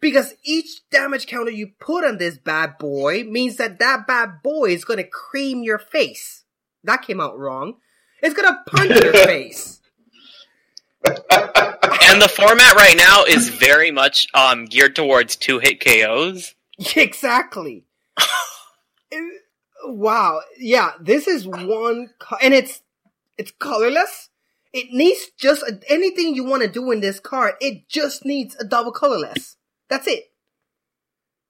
[0.01, 4.71] Because each damage counter you put on this bad boy means that that bad boy
[4.71, 6.45] is gonna cream your face.
[6.85, 7.75] That came out wrong.
[8.23, 9.81] It's gonna punch your face.
[11.05, 16.55] And the format right now is very much um, geared towards two hit KOs.
[16.95, 17.85] Exactly.
[19.11, 19.43] It-
[19.87, 20.41] wow.
[20.59, 22.83] Yeah, this is one, co- and it's
[23.39, 24.31] it's colorless.
[24.73, 27.55] It needs just a, anything you want to do in this card.
[27.61, 29.57] It just needs a double colorless.
[29.89, 30.25] That's it.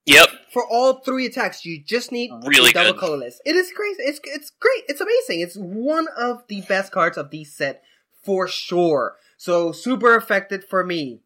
[0.05, 0.29] Yep.
[0.53, 3.01] For all three attacks, you just need Really a double good.
[3.01, 3.41] colorless.
[3.45, 4.03] It is crazy.
[4.03, 4.85] It's it's great.
[4.89, 5.41] It's amazing.
[5.41, 7.83] It's one of the best cards of this set
[8.23, 9.17] for sure.
[9.37, 11.23] So super effective for me.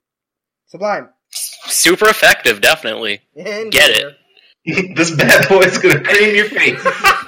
[0.67, 1.11] Sublime.
[1.31, 3.21] Super effective, definitely.
[3.37, 4.17] And Get it.
[4.97, 6.83] this bad boy's gonna cream your face.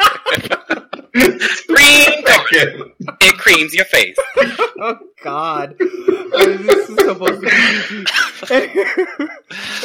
[2.53, 2.91] Color.
[3.21, 4.17] It creams your face.
[4.37, 8.05] oh God, this is supposed to
[8.49, 9.29] be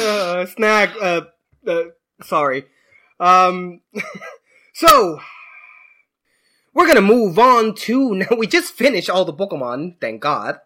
[0.00, 0.90] uh, snag.
[1.00, 1.22] Uh,
[1.66, 1.82] uh,
[2.22, 2.64] sorry.
[3.20, 3.80] Um,
[4.74, 5.20] so
[6.74, 8.36] we're gonna move on to now.
[8.36, 10.00] We just finished all the Pokemon.
[10.00, 10.60] Thank God.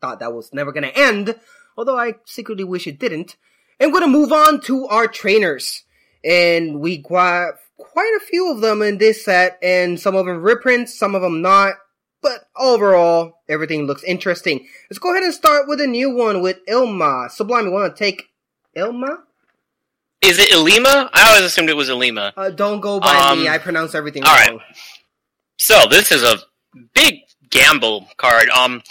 [0.00, 1.36] Thought that was never gonna end.
[1.76, 3.36] Although I secretly wish it didn't.
[3.80, 5.84] And we're gonna move on to our trainers,
[6.24, 7.54] and we got
[7.96, 11.22] quite a few of them in this set, and some of them reprints, some of
[11.22, 11.72] them not.
[12.20, 14.66] But overall, everything looks interesting.
[14.90, 17.28] Let's go ahead and start with a new one with Ilma.
[17.30, 18.24] Sublime, you want to take
[18.74, 19.22] Ilma?
[20.20, 21.08] Is it Ilima?
[21.14, 22.32] I always assumed it was Ilima.
[22.36, 23.48] Uh, don't go by Um, me.
[23.48, 24.50] I pronounce everything all right.
[24.50, 24.60] wrong.
[25.58, 26.36] So this is a
[26.94, 28.50] big gamble card.
[28.50, 28.82] Um,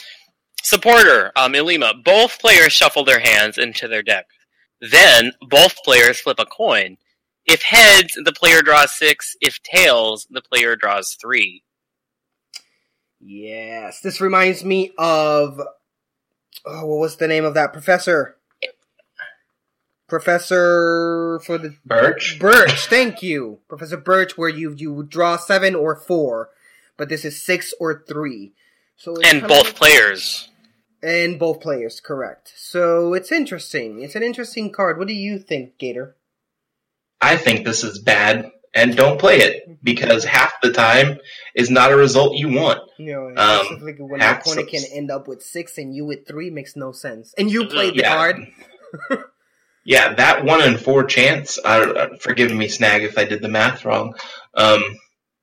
[0.64, 2.04] supporter, um, Ilima.
[2.04, 4.26] Both players shuffle their hands into their deck.
[4.82, 6.98] Then both players flip a coin.
[7.46, 9.36] If heads, the player draws six.
[9.42, 11.64] If tails, the player draws three.
[13.20, 15.60] Yes, this reminds me of
[16.66, 18.38] oh, what was the name of that professor?
[20.08, 22.38] Professor for the Birch.
[22.40, 22.86] Birch.
[22.88, 24.38] Thank you, Professor Birch.
[24.38, 26.50] Where you you draw seven or four,
[26.98, 28.54] but this is six or three.
[28.98, 30.50] So And kinda both players.
[31.02, 32.54] and both players, correct.
[32.56, 34.02] So it's interesting.
[34.04, 34.98] It's an interesting card.
[35.00, 36.16] What do you think, Gator?
[37.26, 41.18] I think this is bad, and don't play it because half the time
[41.56, 42.80] is not a result you want.
[43.00, 46.50] You know, Um, specifically when opponent can end up with six and you with three
[46.50, 47.34] makes no sense.
[47.38, 48.16] And you played the Yeah.
[48.16, 48.38] card.
[49.88, 51.60] Yeah, that one in four chance.
[51.64, 54.16] I, uh, forgive me, Snag, if I did the math wrong.
[54.56, 54.82] Um,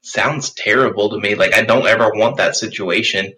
[0.03, 1.37] sounds terrible to me.
[1.37, 3.35] Like I don't ever want that situation.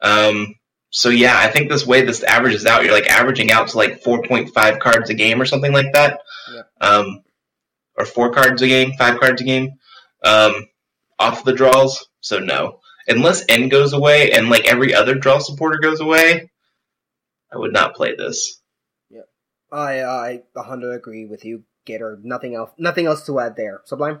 [0.00, 0.54] Um,
[0.88, 2.84] so yeah, I think this way this averages out.
[2.84, 6.20] You're like averaging out to like 4.5 cards a game or something like that.
[6.54, 6.62] Yeah.
[6.80, 7.22] Um,
[8.00, 9.72] or four cards a game, five cards a game.
[10.24, 10.66] Um,
[11.18, 12.06] off the draws.
[12.20, 16.50] So no, unless N goes away and like every other draw supporter goes away,
[17.52, 18.60] I would not play this.
[19.10, 19.22] Yeah,
[19.72, 22.18] I I a hundred agree with you, Gator.
[22.22, 22.70] Nothing else.
[22.78, 23.80] Nothing else to add there.
[23.84, 24.20] Sublime.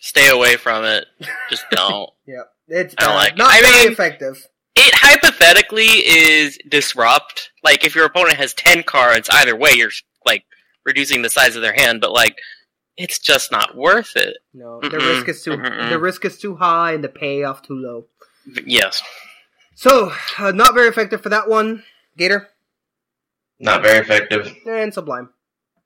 [0.00, 1.06] Stay away from it.
[1.50, 2.10] Just don't.
[2.26, 3.16] Yeah, it's I don't bad.
[3.16, 3.38] like it.
[3.38, 4.46] not I very mean- effective.
[4.76, 7.50] it hypothetically is disrupt.
[7.64, 9.90] Like if your opponent has ten cards, either way, you're
[10.24, 10.44] like
[10.84, 12.00] reducing the size of their hand.
[12.00, 12.36] But like,
[12.98, 14.36] it's just not worth it.
[14.52, 15.08] No, the Mm-mm.
[15.14, 15.88] risk is too Mm-mm.
[15.88, 18.06] the risk is too high and the payoff too low.
[18.66, 19.02] Yes.
[19.74, 21.84] So uh, not very effective for that one,
[22.16, 22.48] Gator
[23.60, 24.54] Not very effective.
[24.66, 25.30] and Sublime.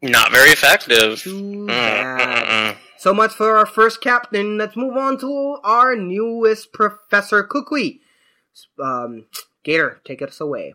[0.02, 1.20] Not very effective.
[1.20, 2.76] Too bad.
[2.98, 4.58] So much for our first captain.
[4.58, 8.00] Let's move on to our newest Professor Kukui.
[8.82, 9.26] Um,
[9.64, 10.74] Gator, take us away.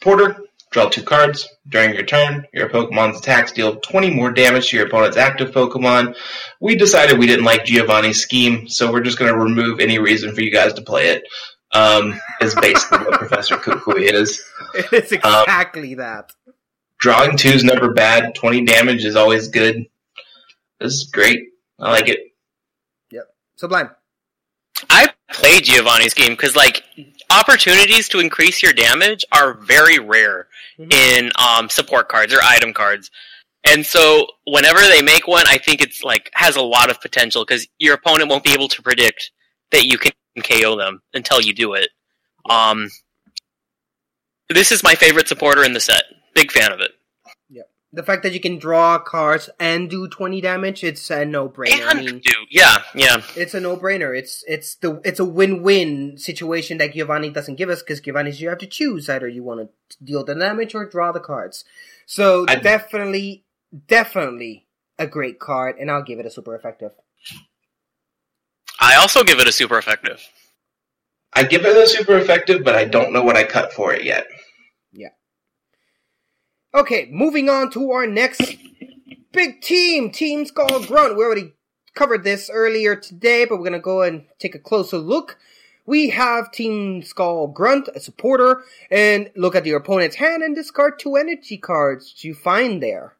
[0.00, 0.36] Porter,
[0.72, 1.48] draw two cards.
[1.68, 6.16] During your turn, your Pokemon's attacks deal 20 more damage to your opponent's active Pokemon.
[6.60, 10.34] We decided we didn't like Giovanni's scheme, so we're just going to remove any reason
[10.34, 11.24] for you guys to play it.
[11.74, 14.42] Um, is basically what Professor Kukui is.
[14.74, 16.32] It's exactly that.
[16.98, 18.34] Drawing two is never bad.
[18.34, 19.86] 20 damage is always good.
[20.80, 21.40] This is great.
[21.78, 22.20] I like it.
[23.10, 23.24] Yep.
[23.56, 23.90] Sublime.
[24.90, 26.84] I played Giovanni's game because like
[27.32, 30.48] opportunities to increase your damage are very rare
[30.78, 33.10] in um, support cards or item cards.
[33.64, 37.44] And so whenever they make one, I think it's like has a lot of potential
[37.44, 39.30] because your opponent won't be able to predict
[39.70, 41.88] that you can KO them until you do it.
[42.48, 42.90] Um,
[44.48, 46.04] this is my favorite supporter in the set.
[46.34, 46.90] Big fan of it.
[47.92, 47.98] Yep.
[47.98, 51.86] The fact that you can draw cards and do 20 damage, it's a no-brainer.
[51.86, 53.22] I And mean, do yeah, yeah.
[53.36, 54.16] it's a no-brainer.
[54.18, 58.48] It's it's the it's a win-win situation that Giovanni doesn't give us because Giovanni's you
[58.48, 61.64] have to choose either you want to deal the damage or draw the cards.
[62.06, 63.44] So I- definitely,
[63.86, 64.66] definitely
[64.98, 66.92] a great card, and I'll give it a super effective.
[68.80, 70.20] I also give it a super effective.
[71.34, 74.04] I give it a super effective, but I don't know what I cut for it
[74.04, 74.26] yet.
[76.74, 78.56] Okay, moving on to our next
[79.30, 81.18] big team, Team Skull Grunt.
[81.18, 81.52] We already
[81.94, 85.38] covered this earlier today, but we're gonna go and take a closer look.
[85.84, 90.98] We have Team Skull Grunt, a supporter, and look at your opponent's hand and discard
[90.98, 93.16] two energy cards you find there.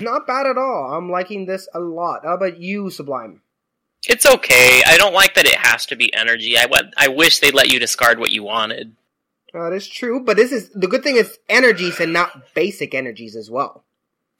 [0.00, 0.92] Not bad at all.
[0.92, 2.24] I'm liking this a lot.
[2.24, 3.42] How about you, Sublime?
[4.08, 4.82] It's okay.
[4.84, 6.58] I don't like that it has to be energy.
[6.58, 6.66] I
[6.96, 8.96] I wish they'd let you discard what you wanted.
[9.56, 13.34] That is true, but this is the good thing is energies and not basic energies
[13.36, 13.84] as well.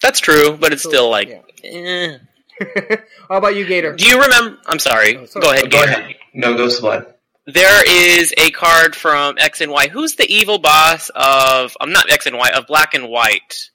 [0.02, 1.28] That's true, but it's So, still like.
[1.28, 1.40] yeah.
[1.64, 2.18] eh.
[3.28, 3.97] How about you, Gator?
[3.97, 4.59] Do you remember?
[4.66, 5.16] I'm sorry.
[5.16, 5.43] Oh, sorry.
[5.43, 5.70] Go ahead.
[5.70, 5.93] Go Gator.
[6.01, 6.14] ahead.
[6.34, 7.06] No, go Sublime.
[7.47, 9.88] There is a card from X and Y.
[9.88, 11.74] Who's the evil boss of?
[11.80, 13.70] I'm not X and Y of Black and White.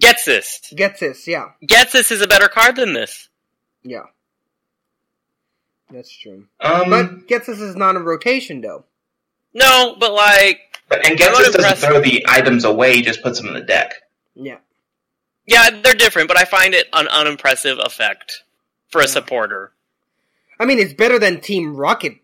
[0.00, 0.74] Ghetsis.
[0.74, 1.50] Gets this, yeah.
[1.62, 3.28] Ghetsis is a better card than this.
[3.82, 4.04] Yeah.
[5.90, 6.46] That's true.
[6.60, 8.84] Um, But Ghetsis is not in rotation though.
[9.52, 11.82] No, but like, but, and I'm Ghetsis doesn't impressed.
[11.84, 13.94] throw the items away; he just puts them in the deck.
[14.34, 14.58] Yeah.
[15.46, 16.28] yeah, they're different.
[16.28, 18.42] But I find it an unimpressive effect
[18.88, 19.72] for a supporter.
[20.58, 22.16] I mean, it's better than Team Rocket,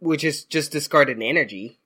[0.00, 1.78] which is just discarded energy.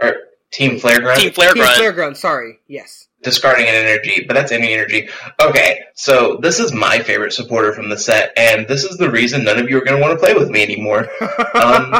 [0.00, 0.14] Or
[0.52, 1.18] Team Flare Grunt.
[1.20, 1.76] Team Flare Team Grunt.
[1.76, 2.60] Flare Ground, sorry.
[2.68, 3.08] Yes.
[3.22, 5.08] discarding an energy, but that's any energy.
[5.40, 9.44] Okay, so this is my favorite supporter from the set, and this is the reason
[9.44, 11.08] none of you are going to want to play with me anymore.
[11.54, 11.94] Um,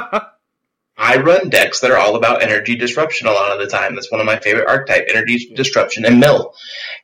[0.97, 3.95] I run decks that are all about energy disruption a lot of the time.
[3.95, 6.55] That's one of my favorite archetype, energy disruption and mill.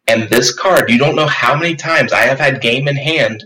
[0.07, 3.45] And this card, you don't know how many times I have had game in hand,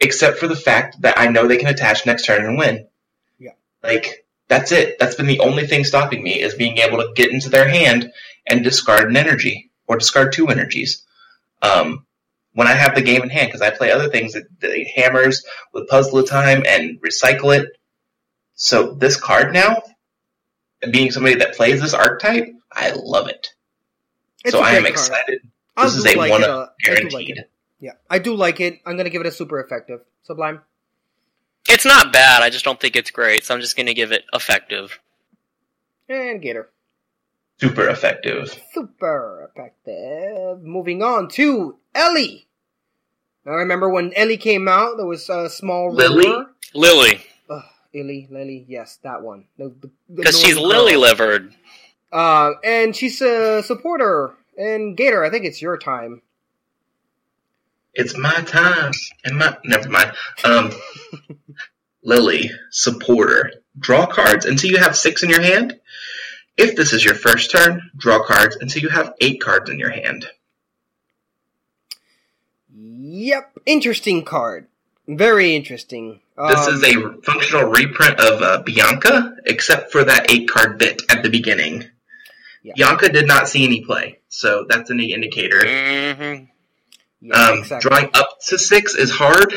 [0.00, 2.86] except for the fact that I know they can attach next turn and win.
[3.38, 3.52] Yeah.
[3.82, 4.98] Like, that's it.
[4.98, 8.12] That's been the only thing stopping me, is being able to get into their hand
[8.46, 11.02] and discard an energy, or discard two energies.
[11.62, 12.06] Um,
[12.52, 15.44] when I have the game in hand, because I play other things that, that hammers
[15.72, 17.68] with puzzle of time and recycle it.
[18.54, 19.82] So this card now,
[20.90, 23.54] being somebody that plays this archetype, I love it.
[24.44, 25.08] It's so a I am great card.
[25.08, 25.40] excited.
[25.76, 27.28] I This is do a like one it, up uh, I like
[27.80, 28.80] yeah, I do like it.
[28.86, 30.00] I'm gonna give it a super effective.
[30.22, 30.60] Sublime.
[31.68, 32.42] It's not bad.
[32.42, 33.44] I just don't think it's great.
[33.44, 35.00] So I'm just going to give it effective.
[36.10, 36.68] And Gator.
[37.58, 38.54] Super effective.
[38.74, 40.62] Super effective.
[40.62, 42.46] Moving on to Ellie.
[43.46, 46.26] Now remember when Ellie came out, there was a small Lillie?
[46.28, 46.50] rumor.
[46.74, 47.22] Lillie,
[47.94, 49.44] Ugh, Ellie, Lillie, yes, that one.
[50.12, 50.66] Because she's girl.
[50.66, 51.54] lily livered.
[52.12, 54.34] Uh, and she's a supporter.
[54.56, 56.22] And Gator, I think it's your time.
[57.92, 58.92] It's my time.
[59.24, 60.12] And my never mind.
[60.44, 60.72] Um
[62.02, 63.52] Lillie, supporter.
[63.78, 65.78] Draw cards until you have six in your hand.
[66.56, 69.90] If this is your first turn, draw cards until you have eight cards in your
[69.90, 70.26] hand.
[72.72, 74.68] Yep, interesting card.
[75.08, 76.20] Very interesting.
[76.36, 81.02] This Um, is a functional reprint of uh, Bianca, except for that eight card bit
[81.08, 81.84] at the beginning.
[82.62, 82.72] Yeah.
[82.76, 85.60] Bianca did not see any play, so that's an indicator.
[85.60, 86.44] hmm
[87.20, 87.88] yeah, Um, exactly.
[87.88, 89.54] Drawing up to six is hard.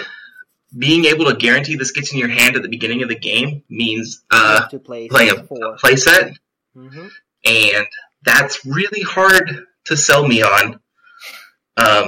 [0.78, 3.64] Being able to guarantee this gets in your hand at the beginning of the game
[3.70, 6.34] means uh, to play playing a, a play set,
[6.76, 7.08] hmm
[7.46, 7.88] and
[8.24, 10.80] that's really hard to sell me on.
[11.78, 12.08] Um,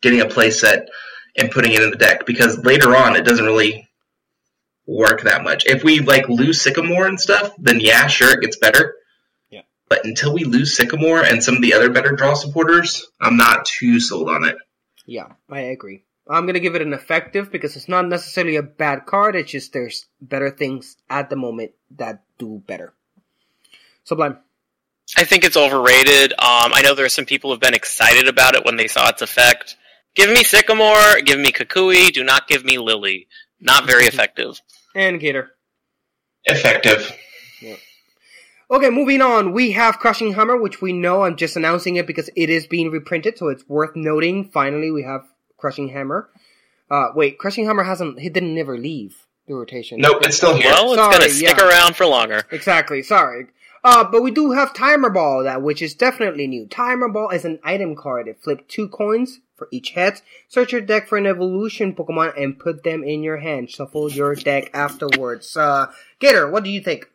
[0.00, 0.88] getting a play set
[1.36, 3.88] and putting it in the deck because later on it doesn't really
[4.86, 5.64] work that much.
[5.66, 8.96] If we like lose Sycamore and stuff, then yeah, sure it gets better.
[9.50, 9.62] Yeah.
[9.88, 13.64] But until we lose Sycamore and some of the other better draw supporters, I'm not
[13.64, 14.56] too sold on it.
[15.06, 16.04] Yeah, I agree.
[16.28, 19.34] I'm gonna give it an effective because it's not necessarily a bad card.
[19.34, 22.94] It's just there's better things at the moment that do better.
[24.04, 24.38] Sublime.
[25.16, 26.32] I think it's overrated.
[26.32, 29.08] Um, I know there are some people who've been excited about it when they saw
[29.08, 29.76] its effect.
[30.14, 33.28] Give me Sycamore, give me Kukui, do not give me Lillie.
[33.60, 34.60] Not very effective.
[34.94, 35.50] And Gator.
[36.44, 37.12] Effective.
[38.70, 39.52] Okay, moving on.
[39.52, 41.24] We have Crushing Hammer, which we know.
[41.24, 44.48] I'm just announcing it because it is being reprinted, so it's worth noting.
[44.50, 45.26] Finally, we have
[45.58, 46.30] Crushing Hammer.
[46.90, 48.18] Uh, wait, Crushing Hammer hasn't.
[48.18, 50.00] He didn't never leave the rotation.
[50.00, 50.70] Nope, it's still here.
[50.72, 51.68] Well, it's Sorry, gonna stick yeah.
[51.68, 52.44] around for longer.
[52.50, 53.02] Exactly.
[53.02, 53.48] Sorry.
[53.84, 56.66] Uh, but we do have Timer Ball, that which is definitely new.
[56.66, 58.26] Timer Ball is an item card.
[58.26, 60.20] It flip two coins for each head.
[60.48, 63.70] Search your deck for an evolution Pokemon and put them in your hand.
[63.70, 65.56] Shuffle your deck afterwards.
[65.56, 65.86] Uh,
[66.18, 67.06] Gator, what do you think?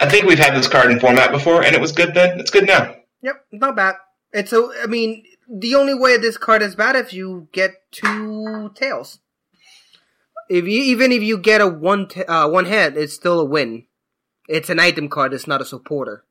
[0.00, 2.38] I think we've had this card in format before, and it was good then.
[2.38, 2.94] It's good now.
[3.22, 3.96] Yep, not bad.
[4.32, 4.68] It's a.
[4.82, 9.18] I mean, the only way this card is bad if you get two tails.
[10.48, 13.44] If you even if you get a one ta- uh, one head, it's still a
[13.44, 13.86] win.
[14.48, 15.32] It's an item card.
[15.32, 16.24] It's not a supporter.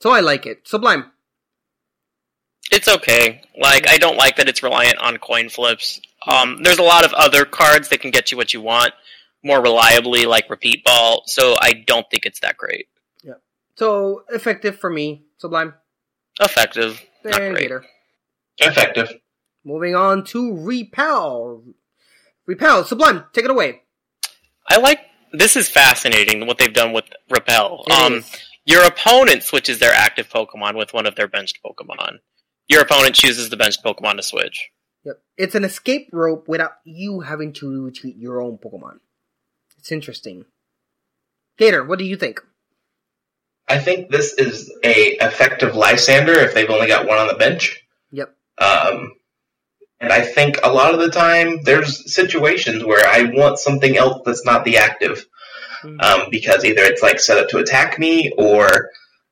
[0.00, 0.68] So I like it.
[0.68, 1.10] Sublime.
[2.70, 3.42] It's okay.
[3.58, 6.00] Like I don't like that it's reliant on coin flips.
[6.26, 8.92] Um, there's a lot of other cards that can get you what you want
[9.42, 11.22] more reliably, like Repeat Ball.
[11.26, 12.88] So I don't think it's that great.
[13.22, 13.34] Yeah.
[13.76, 15.24] So effective for me.
[15.38, 15.74] Sublime.
[16.40, 17.62] Effective, not And great.
[17.62, 17.86] Gator.
[18.58, 19.12] Effective.
[19.64, 21.62] Moving on to repel.
[22.46, 22.84] Repel.
[22.84, 23.24] Sublime.
[23.32, 23.82] Take it away.
[24.68, 25.00] I like
[25.32, 27.84] this is fascinating what they've done with Repel.
[27.86, 28.36] It um, is.
[28.64, 32.18] your opponent switches their active Pokemon with one of their benched Pokemon.
[32.68, 34.70] Your opponent chooses the bench Pokemon to switch.
[35.04, 35.22] Yep.
[35.36, 38.98] It's an escape rope without you having to treat your own Pokemon.
[39.78, 40.44] It's interesting.
[41.58, 42.40] Gator, what do you think?
[43.68, 47.84] I think this is a effective Lysandre if they've only got one on the bench.
[48.12, 48.34] Yep.
[48.58, 49.12] Um,
[50.00, 54.22] and I think a lot of the time there's situations where I want something else
[54.24, 55.26] that's not the active.
[55.84, 58.68] Um, because either it's like set up to attack me or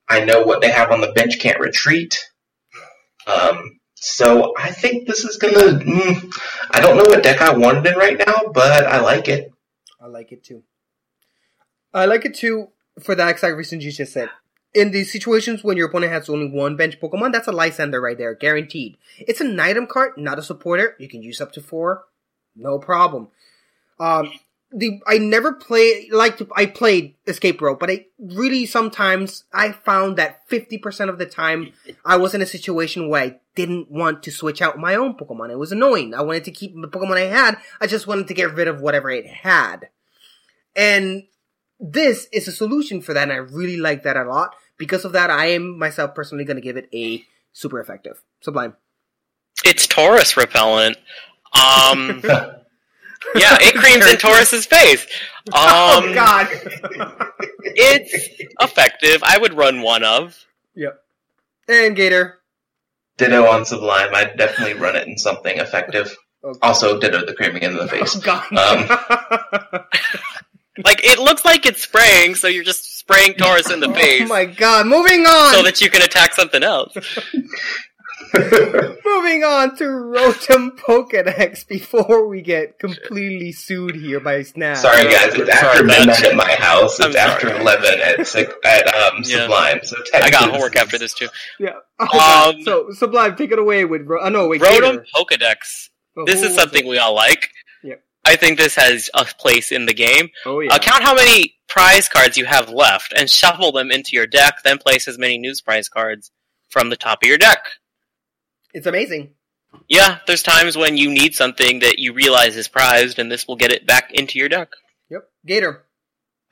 [0.08, 2.16] I know what they have on the bench can't retreat.
[3.26, 5.78] Um, so I think this is gonna.
[5.78, 6.32] Mm,
[6.70, 9.52] I don't know what deck I wanted in right now, but I like it.
[10.00, 10.62] I like it too.
[11.92, 12.68] I like it too
[13.02, 14.30] for the exact reasons you just said.
[14.74, 18.18] In these situations when your opponent has only one bench Pokemon, that's a Lysandre right
[18.18, 18.96] there, guaranteed.
[19.18, 20.96] It's an item card, not a supporter.
[20.98, 22.04] You can use up to four,
[22.56, 23.28] no problem.
[24.00, 24.32] Um,
[24.74, 30.16] the I never play like I played Escape Rope, but I really sometimes I found
[30.16, 31.72] that fifty percent of the time
[32.04, 35.50] I was in a situation where I didn't want to switch out my own Pokemon.
[35.50, 36.12] It was annoying.
[36.12, 37.56] I wanted to keep the Pokemon I had.
[37.80, 39.88] I just wanted to get rid of whatever it had.
[40.74, 41.24] And
[41.78, 44.56] this is a solution for that, and I really like that a lot.
[44.76, 48.20] Because of that, I am myself personally going to give it a super effective.
[48.40, 48.74] Sublime.
[49.64, 50.96] It's Tauros repellent.
[51.52, 52.22] Um,
[53.34, 55.06] yeah, it creams in Tauros's face.
[55.48, 56.48] Um, oh, God.
[57.62, 58.14] it's
[58.62, 59.22] effective.
[59.22, 60.42] I would run one of.
[60.74, 61.00] yep.
[61.68, 62.38] And Gator.
[63.18, 64.14] Ditto on Sublime.
[64.14, 66.16] I'd definitely run it in something effective.
[66.42, 66.58] Okay.
[66.62, 68.16] Also, ditto the creaming in the face.
[68.16, 68.52] Oh, God.
[68.56, 69.80] Um,
[70.84, 74.22] Like it looks like it's spraying, so you're just spraying Tauros in the face.
[74.22, 74.86] oh, face my God.
[74.86, 75.54] Moving on.
[75.54, 76.96] so that you can attack something else.
[78.34, 84.76] Moving on to Rotom Pokedex before we get completely sued here by Snap.
[84.76, 85.34] Sorry, guys.
[85.34, 86.98] It's after Sorry, midnight at my house.
[87.00, 87.60] I'm It's after sorry.
[87.60, 89.42] eleven at six, at um, Yeah.
[89.42, 89.80] Sublime.
[89.84, 91.28] So I got homework after this too.
[91.58, 91.74] Yeah.
[92.00, 94.02] Oh, Um, so Sublime, take it away with.
[94.06, 94.60] Ro- oh, no, wait.
[94.60, 95.06] Rotom Gator.
[95.14, 95.88] Pokedex.
[96.16, 97.50] Oh, This who is was something we all like.
[97.82, 98.02] Yep.
[98.24, 100.30] I think this has a place in the game.
[100.44, 100.72] Oh yeah.
[100.74, 104.56] Uh, count how many prize cards you have left and shuffle them into your deck,
[104.64, 106.30] then place as many news prize cards
[106.68, 107.58] from the top of your deck.
[108.74, 109.30] It's amazing.
[109.88, 113.56] Yeah, there's times when you need something that you realize is prized, and this will
[113.56, 114.70] get it back into your deck.
[115.10, 115.22] Yep.
[115.46, 115.84] Gator.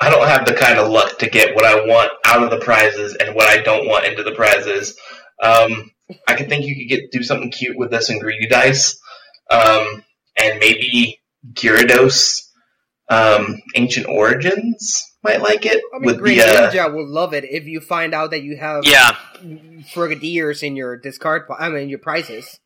[0.00, 2.64] I don't have the kind of luck to get what I want out of the
[2.64, 4.96] prizes and what I don't want into the prizes.
[5.42, 5.90] Um,
[6.26, 9.00] I could think you could get do something cute with this and greedy dice,
[9.50, 10.04] um,
[10.36, 11.20] and maybe
[11.52, 12.40] Gyarados,
[13.08, 17.34] um, Ancient Origins might like it I mean, with Green the uh, Ninja will love
[17.34, 19.16] it if you find out that you have Yeah,
[19.94, 21.42] Frogadiers in your discard.
[21.58, 22.58] I mean, your prizes.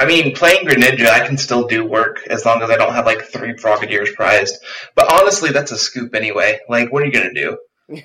[0.00, 3.04] I mean, playing Greninja, I can still do work as long as I don't have
[3.04, 4.62] like three Frogadiers prized.
[4.94, 6.60] But honestly, that's a scoop anyway.
[6.68, 7.58] Like, what are you gonna do?
[7.88, 8.02] you're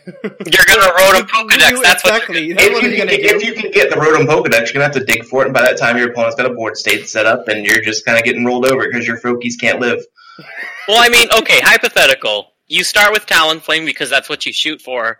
[0.66, 1.82] gonna Rotom Pokedex.
[1.84, 2.46] That's what exactly.
[2.46, 3.36] you're That's If what you, you're can gonna get, do.
[3.36, 5.54] if you can get the Rotom Pokedex, you're gonna have to dig for it, and
[5.54, 8.18] by that time, your opponent's got a board state set up, and you're just kind
[8.18, 10.00] of getting rolled over because your Froakies can't live.
[10.88, 12.53] Well, I mean, okay, hypothetical.
[12.68, 15.20] You start with Talonflame because that's what you shoot for.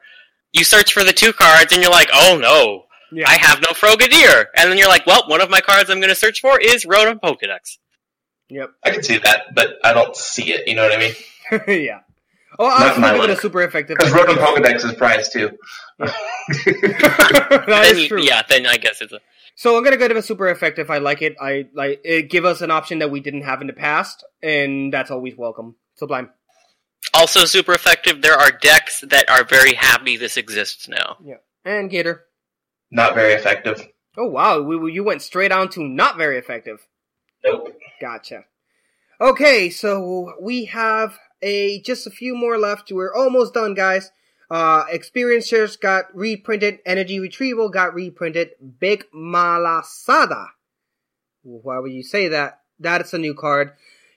[0.52, 2.86] You search for the two cards, and you're like, oh no.
[3.12, 3.30] Yeah.
[3.30, 4.46] I have no Frogadier.
[4.56, 6.84] And then you're like, well, one of my cards I'm going to search for is
[6.86, 7.78] Rotom Pokedex.
[8.50, 8.72] Yep.
[8.84, 10.68] I can see that, but I don't see it.
[10.68, 11.14] You know what I mean?
[11.88, 12.00] yeah.
[12.58, 13.98] Oh, I'll Not my still give it a super effective.
[13.98, 15.52] Because Rotom Pokedex is prized too.
[16.00, 18.22] that Then is you- true.
[18.22, 19.20] Yeah, then I guess it's a.
[19.56, 20.90] So I'm gonna go to a super effective.
[20.90, 21.36] I like it.
[21.40, 22.30] I like it.
[22.32, 25.76] Give us an option that we didn't have in the past, and that's always welcome.
[25.96, 26.32] Sublime.
[27.14, 31.18] Also super effective, there are decks that are very happy this exists now.
[31.24, 31.36] Yeah.
[31.64, 32.26] And Gator.
[32.92, 33.88] Not very effective.
[34.18, 36.88] Oh wow, we, we- you went straight on to not very effective.
[37.44, 37.76] Nope.
[38.02, 38.46] Gotcha.
[39.22, 42.92] Okay, so we have a just a few more left.
[42.92, 44.12] We're almost done, guys.
[44.52, 46.80] Uh, experience shares got reprinted.
[46.86, 48.52] Energy retrieval got reprinted.
[48.80, 50.48] Big Malasada.
[51.44, 52.60] Why would you say that?
[52.80, 53.72] That's a new card.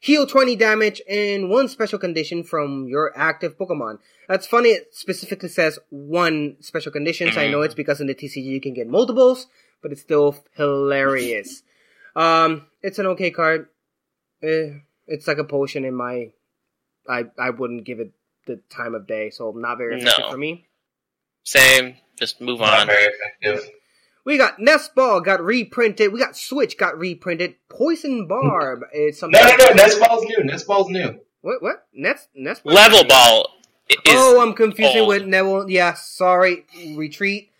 [0.07, 3.99] Heal 20 damage and one special condition from your active Pokemon.
[4.29, 4.69] That's funny.
[4.69, 7.33] It specifically says one special condition.
[7.33, 9.49] So I know it's because in the TCG you can get multiples,
[9.83, 11.63] but it's still hilarious.
[12.17, 13.69] Um, it's an okay card.
[14.43, 14.71] Eh,
[15.07, 16.31] it's like a potion in my.
[17.07, 18.13] I I wouldn't give it
[18.47, 20.31] the time of day, so not very effective No.
[20.31, 20.67] for me.
[21.45, 22.87] Same, just move Not on.
[22.87, 23.71] very effective.
[24.27, 26.13] We got Nest Ball got reprinted.
[26.13, 27.55] We got Switch got reprinted.
[27.69, 29.41] Poison Barb is something.
[29.41, 29.73] No, no, no.
[29.75, 30.45] Nest Ball's new.
[30.45, 31.21] Nest Ball's new.
[31.43, 31.63] What?
[31.63, 31.87] What?
[31.95, 32.75] Nest Nest Ball?
[32.75, 33.49] Level Ball
[33.89, 33.97] is.
[34.09, 35.09] oh, I'm confusing old.
[35.09, 35.71] with Neville.
[35.71, 36.67] Yeah, sorry.
[36.97, 37.51] Retreat.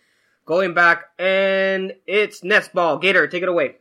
[0.45, 2.97] Going back, and it's Nest Ball.
[2.97, 3.77] Gator, take it away.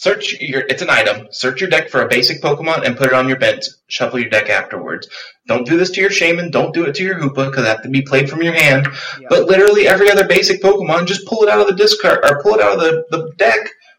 [0.00, 0.62] Search your.
[0.66, 1.28] It's an item.
[1.30, 3.66] Search your deck for a basic Pokemon and put it on your bench.
[3.86, 5.10] Shuffle your deck afterwards.
[5.46, 6.50] Don't do this to your Shaymin.
[6.50, 8.88] Don't do it to your Hoopa because it has to be played from your hand.
[9.20, 9.26] Yeah.
[9.28, 12.54] But literally every other basic Pokemon, just pull it out of the discard or pull
[12.54, 13.58] it out of the, the deck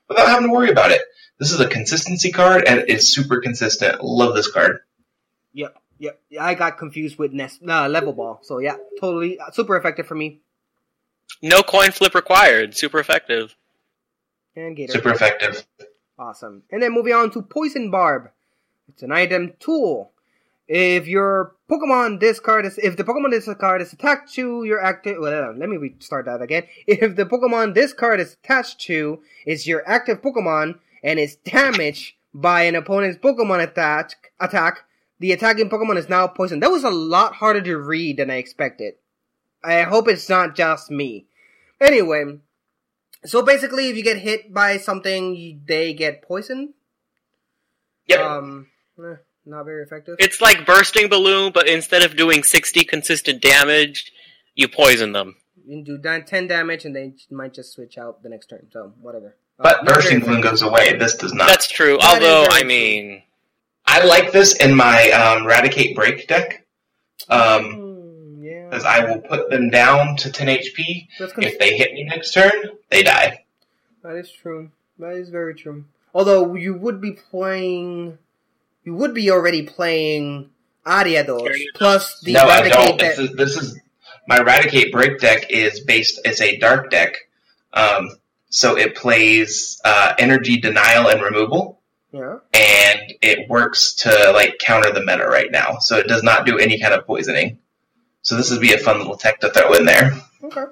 [0.09, 1.03] without having to worry about it.
[1.37, 4.03] This is a consistency card and it is super consistent.
[4.03, 4.79] Love this card.
[5.53, 6.19] Yep, yep.
[6.39, 8.39] I got confused with Nest uh, Level Ball.
[8.41, 10.39] So yeah, totally uh, super effective for me.
[11.43, 12.73] No coin flip required.
[12.75, 13.55] Super effective.
[14.55, 14.93] And Gator.
[14.93, 15.63] Super effective.
[16.21, 16.61] Awesome.
[16.71, 18.29] And then moving on to Poison Barb.
[18.87, 20.11] It's an item tool.
[20.67, 25.55] If your Pokemon discard is if the Pokemon discard is attached to your active well,
[25.57, 26.67] let me restart that again.
[26.85, 32.63] If the Pokemon discard is attached to is your active Pokemon and is damaged by
[32.63, 34.85] an opponent's Pokemon attack attack,
[35.19, 36.61] the attacking Pokemon is now poisoned.
[36.61, 38.93] That was a lot harder to read than I expected.
[39.63, 41.25] I hope it's not just me.
[41.81, 42.37] Anyway,
[43.25, 46.73] so basically, if you get hit by something, you, they get poisoned.
[48.07, 48.19] Yep.
[48.19, 48.67] Um,
[48.99, 49.15] eh,
[49.45, 50.15] not very effective.
[50.19, 54.11] It's like bursting balloon, but instead of doing 60 consistent damage,
[54.55, 55.35] you poison them.
[55.65, 58.67] you can do ten damage, and they might just switch out the next turn.
[58.71, 59.35] So whatever.
[59.59, 60.97] Uh, but not Bursting Balloon goes away.
[60.97, 61.47] This does not.
[61.47, 61.97] That's true.
[62.01, 63.23] That is Although, I mean,
[63.85, 66.65] I like this in my um, Raticate Break deck.
[67.29, 67.80] Um,
[68.71, 68.77] Yeah.
[68.77, 71.07] because I will put them down to 10 HP.
[71.19, 72.51] Gonna- If they hit me next turn,
[72.89, 73.45] they die.
[74.03, 74.71] That is true.
[74.99, 75.85] That is very true.
[76.13, 78.17] Although you would be playing,
[78.83, 80.49] you would be already playing
[80.85, 82.99] Ariados plus the no, I Eradicate don't.
[82.99, 83.79] that- This is, this is
[84.27, 86.19] my Eradicate Break deck is based.
[86.25, 87.15] It's a dark deck,
[87.73, 88.09] um,
[88.49, 91.79] so it plays uh, Energy Denial and Removal,
[92.11, 92.37] yeah.
[92.53, 95.77] and it works to like counter the meta right now.
[95.79, 97.59] So it does not do any kind of poisoning.
[98.23, 100.11] So this would be a fun little tech to throw in there.
[100.43, 100.63] Okay.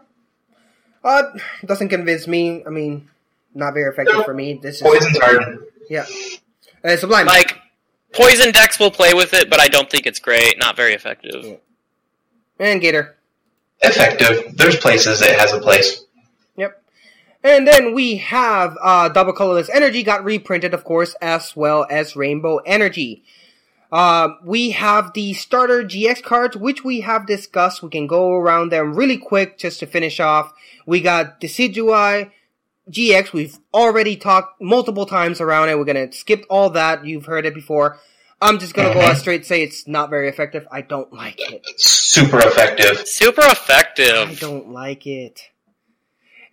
[1.04, 1.24] Uh,
[1.66, 2.64] doesn't convince me.
[2.66, 3.10] I mean,
[3.54, 4.24] not very effective No.
[4.24, 4.60] for me.
[4.62, 5.66] This is Poison's hard.
[5.90, 6.06] Yeah.
[6.84, 7.26] Uh, Sublime.
[7.26, 7.58] like,
[8.14, 10.58] poison decks will play with it, but I don't think it's great.
[10.60, 11.60] Not very effective.
[12.60, 13.16] and Gator.
[13.82, 14.56] Effective.
[14.58, 16.04] There's places it has a place.
[16.58, 16.84] Yep.
[17.44, 22.16] And then we have uh, Double Colorless Energy got reprinted, of course, as well as
[22.16, 23.24] Rainbow Energy.
[23.91, 27.82] Uh, we have the starter GX cards, which we have discussed.
[27.82, 30.53] We can go around them really quick just to finish off.
[30.86, 32.32] We got Decidueye
[32.90, 33.34] GX.
[33.34, 35.78] We've already talked multiple times around it.
[35.78, 37.06] We're gonna skip all that.
[37.06, 37.99] You've heard it before.
[38.41, 40.68] I'm just gonna go out straight say it's not very effective.
[40.72, 41.64] I don't like it.
[41.80, 43.07] Super effective.
[43.07, 44.30] Super effective.
[44.30, 45.41] I don't like it.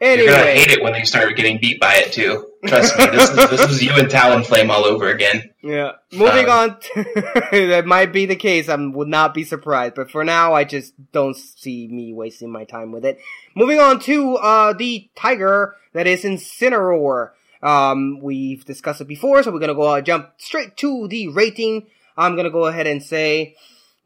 [0.00, 2.50] You're gonna hate it when they start getting beat by it too.
[2.66, 5.50] Trust me, this is this is you and Talonflame all over again.
[5.62, 5.92] Yeah.
[6.12, 6.78] Moving Um, on,
[7.52, 8.68] that might be the case.
[8.68, 12.64] I would not be surprised, but for now, I just don't see me wasting my
[12.64, 13.18] time with it.
[13.54, 17.30] Moving on to uh the tiger that is Incineroar.
[17.62, 21.86] Um, we've discussed it before, so we're gonna go uh, jump straight to the rating.
[22.16, 23.56] I'm gonna go ahead and say,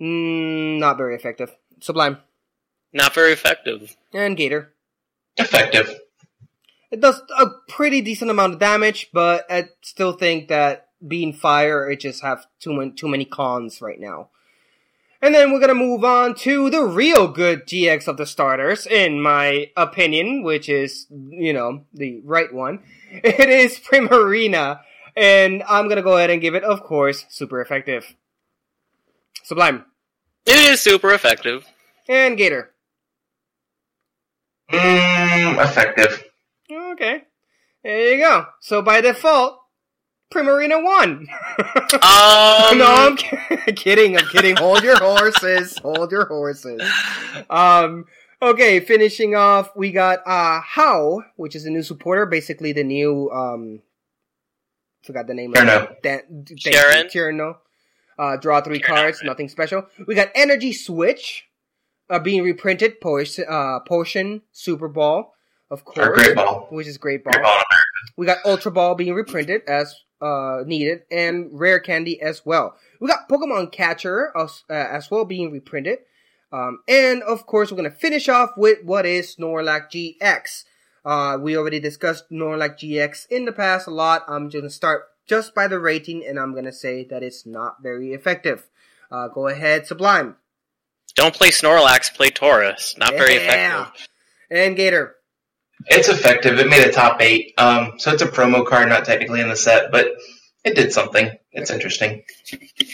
[0.01, 1.55] mm, not very effective.
[1.81, 2.19] Sublime
[2.93, 3.97] Not very effective.
[4.15, 4.73] and Gator.
[5.37, 5.99] Effective.
[6.91, 11.89] It does a pretty decent amount of damage, but I still think that being fire,
[11.89, 14.31] it just have too many too many cons right now.
[15.23, 19.21] And then we're gonna move on to the real good GX of the starters, in
[19.21, 22.83] my opinion, which is, you know, the right one.
[23.12, 24.81] It is Primarina.
[25.17, 28.15] And I'm gonna go ahead and give it, of course, super effective.
[29.43, 29.85] Sublime.
[30.47, 31.67] It is super effective.
[32.09, 32.71] And Gator.
[34.73, 36.30] Mm, effective.
[37.01, 37.22] Okay.
[37.82, 38.47] There you go.
[38.60, 39.59] So by default,
[40.32, 41.27] Primarina won.
[41.94, 44.18] Um, no, I'm ki- kidding.
[44.18, 44.56] I'm kidding.
[44.56, 45.78] Hold your horses.
[45.78, 46.82] Hold your horses.
[47.48, 48.05] Um.
[48.43, 53.31] Okay, finishing off, we got uh Hau, which is a new supporter, basically the new
[53.31, 53.81] um.
[55.02, 55.52] Forgot the name.
[55.55, 55.89] Tierno.
[55.90, 56.02] of.
[56.02, 57.06] Dan- Sharon?
[57.06, 57.56] Tierno.
[58.18, 59.27] Uh, draw three Tierno, cards, right.
[59.27, 59.86] nothing special.
[60.06, 61.47] We got Energy Switch,
[62.10, 63.01] uh, being reprinted.
[63.01, 65.32] Potion, uh, Potion Super Ball,
[65.70, 66.66] of course, Or Great Ball.
[66.70, 67.32] which is Great Ball.
[67.32, 67.62] Great Ball.
[68.16, 72.76] We got Ultra Ball being reprinted as uh, needed, and Rare Candy as well.
[73.01, 76.01] We got Pokemon Catcher as, uh, as well being reprinted.
[76.52, 79.90] Um, and of course, we're gonna finish off with what is Snorlax
[80.20, 80.64] GX.
[81.05, 84.24] Uh, we already discussed Snorlax GX in the past a lot.
[84.28, 88.12] I'm gonna start just by the rating, and I'm gonna say that it's not very
[88.12, 88.66] effective.
[89.10, 90.36] Uh, go ahead, Sublime.
[91.14, 92.98] Don't play Snorlax, play Tauros.
[92.98, 94.09] Not very effective.
[94.51, 95.16] And Gator.
[95.86, 96.59] It's effective.
[96.59, 97.55] It made a top eight.
[97.59, 100.09] Um, so it's a promo card, not technically in the set, but
[100.65, 101.31] it did something.
[101.52, 102.23] It's interesting.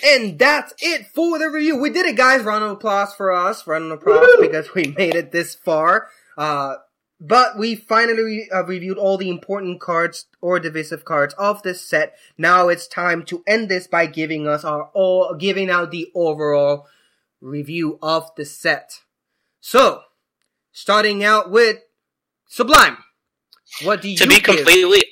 [0.05, 1.77] And that's it for the review.
[1.77, 2.43] We did it, guys.
[2.43, 3.67] Round of applause for us.
[3.67, 6.09] Round of applause because we made it this far.
[6.39, 6.77] Uh,
[7.19, 12.15] but we finally uh, reviewed all the important cards or divisive cards of this set.
[12.37, 16.87] Now it's time to end this by giving us our all, giving out the overall
[17.41, 19.01] review of the set.
[19.61, 20.03] So,
[20.73, 21.81] starting out with
[22.49, 22.97] Sublime.
[23.83, 25.03] What do you To be give- completely,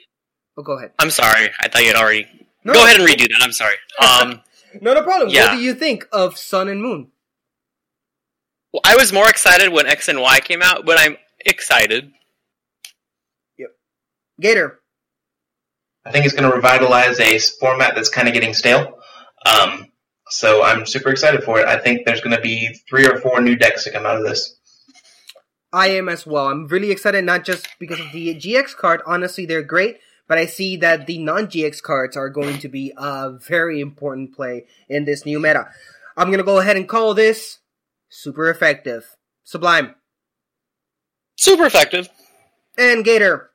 [0.56, 0.92] Oh, go ahead.
[1.00, 1.50] I'm sorry.
[1.60, 2.26] I thought you'd already.
[2.64, 3.40] No, Go ahead and redo that.
[3.42, 3.74] I'm sorry.
[4.00, 4.40] Um,
[4.80, 5.28] No, no problem.
[5.30, 5.50] Yeah.
[5.50, 7.10] What do you think of Sun and Moon?
[8.72, 11.16] well, I was more excited when X and Y came out, but I'm
[11.46, 12.10] excited.
[13.56, 13.68] Yep.
[14.40, 14.80] Gator.
[16.04, 18.98] I think it's going to revitalize a format that's kind of getting stale.
[19.46, 19.92] Um,
[20.28, 21.66] so I'm super excited for it.
[21.66, 24.24] I think there's going to be three or four new decks to come out of
[24.24, 24.56] this.
[25.74, 26.46] I am as well.
[26.48, 29.02] I'm really excited, not just because of the GX card.
[29.04, 29.98] Honestly, they're great,
[30.28, 34.66] but I see that the non-GX cards are going to be a very important play
[34.88, 35.68] in this new meta.
[36.16, 37.58] I'm gonna go ahead and call this
[38.08, 39.16] super effective.
[39.42, 39.96] Sublime
[41.36, 42.08] Super effective.
[42.78, 43.50] and Gator.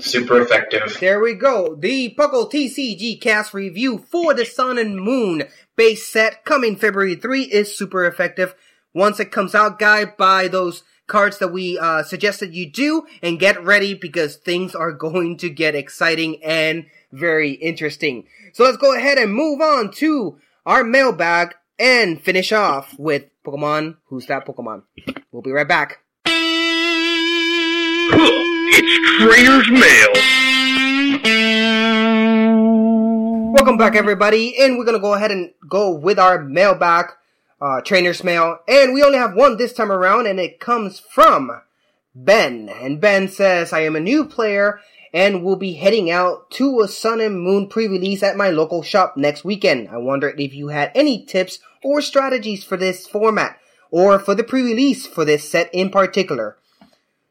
[0.00, 0.96] Super effective.
[0.98, 1.76] There we go.
[1.76, 5.44] The Puckle TCG cast review for the Sun and Moon
[5.76, 8.56] base set coming February 3 is super effective.
[8.92, 13.38] Once it comes out, guys, buy those cards that we uh, suggested you do and
[13.38, 18.26] get ready because things are going to get exciting and very interesting.
[18.52, 23.96] So let's go ahead and move on to our mailbag and finish off with Pokemon
[24.06, 24.82] Who's That Pokemon?
[25.30, 26.00] We'll be right back.
[28.78, 30.12] It's Trainer's Mail.
[33.52, 37.06] Welcome back, everybody, and we're gonna go ahead and go with our mailbag,
[37.60, 41.62] uh, trainer's mail, and we only have one this time around, and it comes from
[42.14, 44.80] Ben, and Ben says, "I am a new player
[45.12, 49.16] and will be heading out to a Sun and Moon pre-release at my local shop
[49.16, 49.88] next weekend.
[49.88, 53.58] I wondered if you had any tips or strategies for this format,
[53.90, 56.56] or for the pre-release for this set in particular."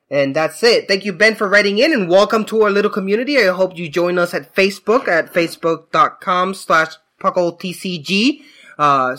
[0.10, 0.88] And that's it.
[0.88, 3.40] Thank you, Ben, for writing in and welcome to our little community.
[3.40, 8.42] I hope you join us at Facebook at facebook.com slash puckletcg.
[8.78, 9.18] Uh,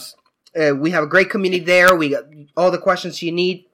[0.57, 1.95] uh, we have a great community there.
[1.95, 2.25] We got
[2.57, 3.67] all the questions you need,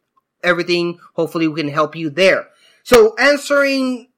[0.42, 0.98] everything.
[1.14, 2.48] Hopefully we can help you there.
[2.82, 4.08] So answering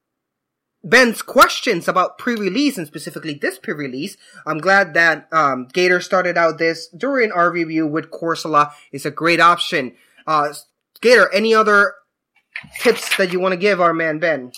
[0.83, 6.59] Ben's questions about pre-release and specifically this pre-release, I'm glad that um, Gator started out
[6.59, 8.73] this during our review with Corsola.
[8.93, 9.95] It's a great option.
[10.27, 10.53] Uh,
[11.01, 11.95] Gator, any other
[12.81, 14.53] tips that you want to give our man Ben?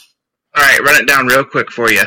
[0.56, 2.02] All right, run it down real quick for you.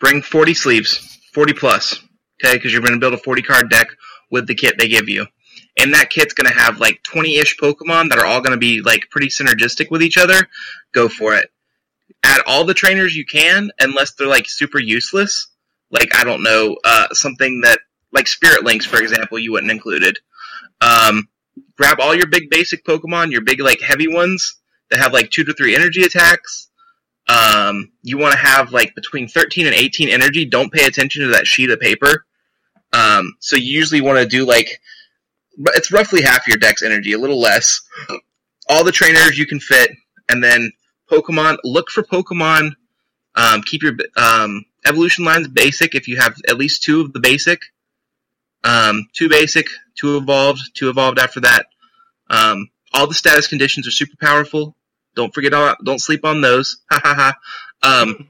[0.00, 2.02] Bring 40 sleeves, 40 plus,
[2.42, 2.56] okay?
[2.56, 3.88] Because you're going to build a 40 card deck
[4.32, 5.26] with the kit they give you.
[5.78, 8.58] And that kit's going to have like 20 ish Pokemon that are all going to
[8.58, 10.48] be like pretty synergistic with each other.
[10.92, 11.50] Go for it.
[12.24, 15.48] Add all the trainers you can, unless they're like super useless.
[15.90, 17.78] Like, I don't know, uh, something that,
[18.12, 20.18] like Spirit Links, for example, you wouldn't included.
[20.80, 21.28] Um,
[21.76, 24.56] grab all your big basic Pokemon, your big like heavy ones
[24.90, 26.68] that have like two to three energy attacks.
[27.28, 30.44] Um, you want to have like between 13 and 18 energy.
[30.44, 32.26] Don't pay attention to that sheet of paper.
[32.92, 34.80] Um, so you usually want to do like,
[35.58, 37.80] but it's roughly half your deck's energy, a little less.
[38.68, 39.90] All the trainers you can fit,
[40.28, 40.72] and then
[41.10, 41.58] Pokemon.
[41.64, 42.72] Look for Pokemon.
[43.34, 47.20] Um, keep your um, evolution lines basic if you have at least two of the
[47.20, 47.60] basic.
[48.64, 51.66] Um, two basic, two evolved, two evolved after that.
[52.30, 54.76] Um, all the status conditions are super powerful.
[55.14, 56.78] Don't forget, all, don't sleep on those.
[56.90, 57.34] Ha ha ha.
[57.82, 58.28] Um,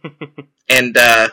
[0.69, 1.29] and uh,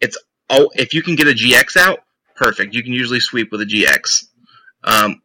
[0.00, 0.16] it's
[0.48, 2.00] oh, if you can get a GX out,
[2.42, 2.74] perfect.
[2.74, 4.24] You can usually sweep with a GX.
[4.84, 5.22] Um,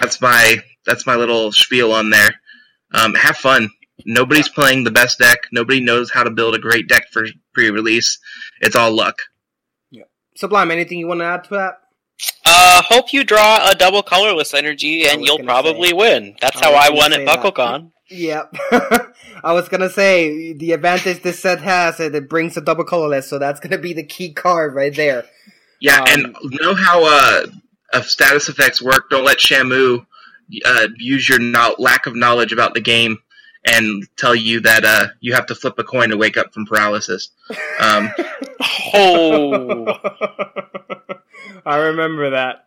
[0.00, 2.30] that's my that's my little spiel on there.
[2.92, 3.70] Um, have fun.
[4.06, 5.40] Nobody's playing the best deck.
[5.52, 8.18] Nobody knows how to build a great deck for pre-release.
[8.60, 9.16] It's all luck.
[9.90, 10.04] Yeah.
[10.36, 11.74] Sublime, anything you want to add to that?
[12.44, 16.36] Uh, hope you draw a double colorless energy and you'll probably say- win.
[16.40, 17.26] That's I how I won at.
[17.26, 17.92] BuckleCon.
[18.10, 18.54] Yep.
[19.44, 23.28] I was gonna say the advantage this set has is it brings a double colorless,
[23.28, 25.24] so that's gonna be the key card right there.
[25.80, 27.46] Yeah, Um, and know how uh,
[27.92, 29.08] uh, status effects work.
[29.10, 30.04] Don't let Shamu
[30.64, 33.18] uh, use your no- lack of knowledge about the game
[33.64, 36.66] and tell you that uh, you have to flip a coin to wake up from
[36.66, 37.30] paralysis.
[37.78, 38.10] Um,
[38.92, 39.86] Oh.
[41.64, 42.66] I remember that.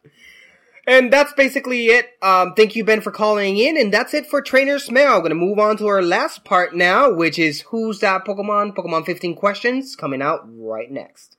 [0.85, 2.09] And that's basically it.
[2.21, 5.13] Um, thank you, Ben, for calling in, and that's it for Trainer's Mail.
[5.13, 8.75] I'm gonna move on to our last part now, which is Who's That Pokemon?
[8.75, 11.37] Pokemon 15 questions coming out right next.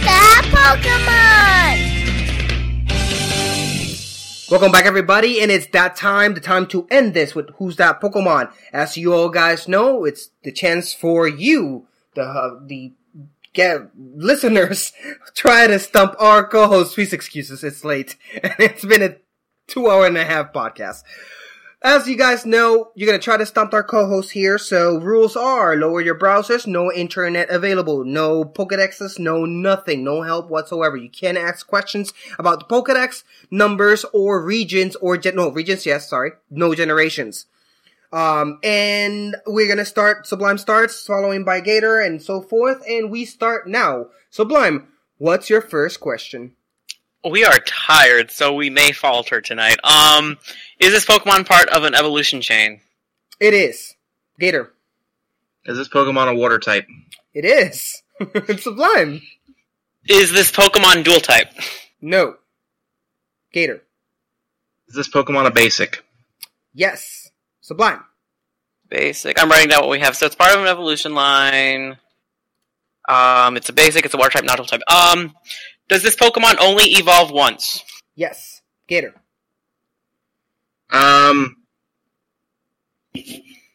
[0.00, 1.92] That Pokemon?
[4.50, 8.00] Welcome back, everybody, and it's that time, the time to end this with Who's That
[8.00, 8.52] Pokemon.
[8.72, 12.92] As you all guys know, it's the chance for you, the, uh, the,
[13.54, 14.92] get, listeners,
[15.34, 16.94] try to stump our co-host.
[16.94, 18.16] Please excuses, it's late.
[18.42, 19.16] And it's been a
[19.66, 21.02] two hour and a half podcast.
[21.84, 25.74] As you guys know, you're gonna try to stump our co-host here, so rules are
[25.74, 30.96] lower your browsers, no internet available, no Pokedexes, no nothing, no help whatsoever.
[30.96, 36.08] You can't ask questions about the Pokedex, numbers, or regions, or gen- no, regions, yes,
[36.08, 37.46] sorry, no generations.
[38.12, 43.24] Um, and we're gonna start, Sublime starts, following by Gator, and so forth, and we
[43.24, 44.06] start now.
[44.30, 44.86] Sublime,
[45.18, 46.52] what's your first question?
[47.28, 49.76] We are tired, so we may falter tonight.
[49.84, 50.38] Um,
[50.80, 52.80] is this Pokemon part of an evolution chain?
[53.38, 53.94] It is.
[54.40, 54.72] Gator.
[55.64, 56.86] is this Pokemon a water type?
[57.32, 58.02] It is.
[58.20, 59.22] it's Sublime.
[60.08, 61.48] Is this Pokemon dual type?
[62.00, 62.36] No.
[63.52, 63.82] Gator.
[64.88, 66.04] Is this Pokemon a basic?
[66.74, 67.30] Yes.
[67.60, 68.02] Sublime.
[68.88, 69.40] Basic.
[69.40, 70.16] I'm writing down what we have.
[70.16, 71.98] So it's part of an evolution line.
[73.08, 74.04] Um, it's a basic.
[74.04, 74.82] It's a water type, not dual type.
[74.88, 75.34] Um,
[75.92, 77.84] does this Pokemon only evolve once?
[78.14, 78.62] Yes.
[78.88, 79.14] Gator.
[80.90, 81.56] Um,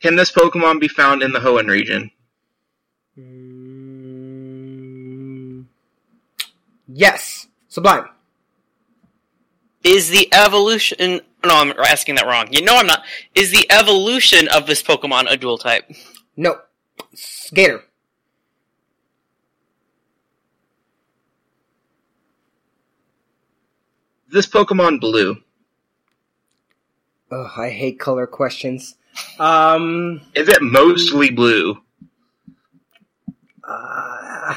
[0.02, 2.12] can this Pokemon be found in the Hoenn region?
[6.88, 7.48] Yes.
[7.68, 8.10] Sublime.
[9.84, 11.22] Is the evolution?
[11.46, 12.48] No, I'm asking that wrong.
[12.52, 13.04] You know I'm not.
[13.36, 15.90] Is the evolution of this Pokemon a dual type?
[16.36, 16.60] No.
[17.54, 17.84] Gator.
[24.32, 25.38] This Pokemon blue?
[27.32, 28.96] Ugh, I hate color questions.
[29.40, 31.82] Um, Is it mostly blue?
[33.64, 34.56] uh,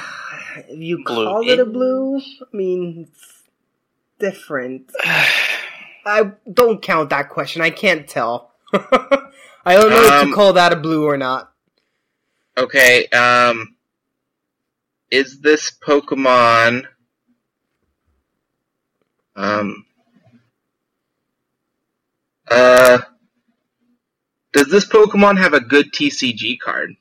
[0.69, 1.25] you Blue.
[1.25, 2.19] call it a blue?
[2.19, 3.43] I mean, it's
[4.19, 4.91] different.
[6.07, 7.63] I don't count that question.
[7.63, 8.53] I can't tell.
[8.73, 11.53] I don't know if Um, you call that a blue or not.
[12.57, 13.77] Okay, um,
[15.11, 16.85] is this Pokemon,
[19.41, 19.86] um,
[22.51, 22.99] uh,
[24.52, 26.94] does this Pokemon have a good TCG card?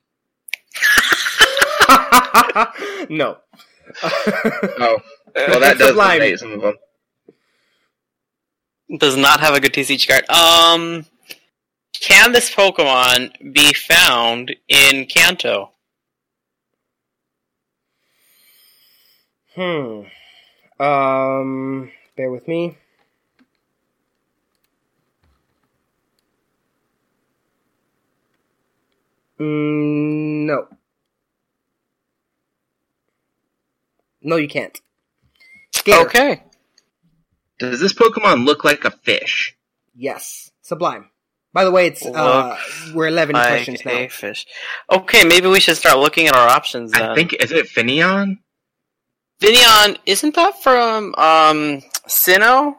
[3.09, 3.37] no.
[5.35, 6.19] Oh, well that does Sublime.
[6.19, 6.75] negate some of them.
[8.97, 10.27] Does not have a good TCG card.
[10.29, 11.05] Um,
[12.01, 15.71] can this Pokemon be found in Kanto?
[19.55, 20.01] Hmm.
[20.79, 22.77] Um, bear with me.
[29.39, 30.67] Mm, no.
[34.21, 34.77] No, you can't.
[35.85, 35.99] Gator.
[36.07, 36.43] Okay.
[37.57, 39.55] Does this Pokemon look like a fish?
[39.95, 40.51] Yes.
[40.61, 41.09] Sublime.
[41.53, 42.57] By the way, it's uh,
[42.93, 43.93] we're eleven Like questions now.
[43.93, 44.45] a fish.
[44.91, 47.01] Okay, maybe we should start looking at our options then.
[47.01, 48.39] I think, is it Finneon?
[49.41, 52.75] Finneon, isn't that from um Sinnoh?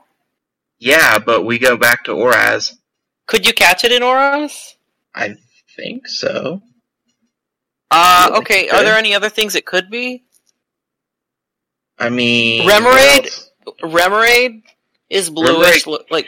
[0.78, 2.74] Yeah, but we go back to ORAS.
[3.26, 4.74] Could you catch it in ORAS?
[5.14, 5.36] I
[5.76, 6.62] think so.
[7.90, 8.68] Uh, okay.
[8.68, 10.24] Are there any other things it could be?
[11.98, 13.48] I mean, Remoraid?
[13.82, 14.62] Remoraid
[15.10, 16.26] is bluish, Remoraid- like,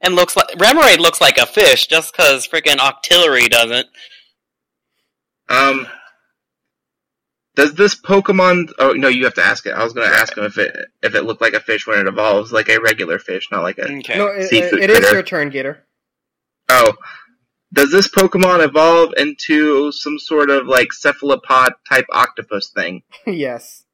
[0.00, 3.86] and looks like Remoraid looks like a fish, just because freaking Octillery doesn't.
[5.48, 5.86] Um,
[7.56, 8.72] Does this Pokemon?
[8.78, 9.74] Oh no, you have to ask it.
[9.74, 11.98] I was going to ask him if it if it looked like a fish when
[12.00, 14.18] it evolves, like a regular fish, not like a Okay.
[14.18, 15.14] No, it, seafood it is critter.
[15.14, 15.84] your turn, Gator.
[16.68, 16.94] Oh,
[17.72, 23.02] does this Pokemon evolve into some sort of like cephalopod type octopus thing?
[23.26, 23.84] yes.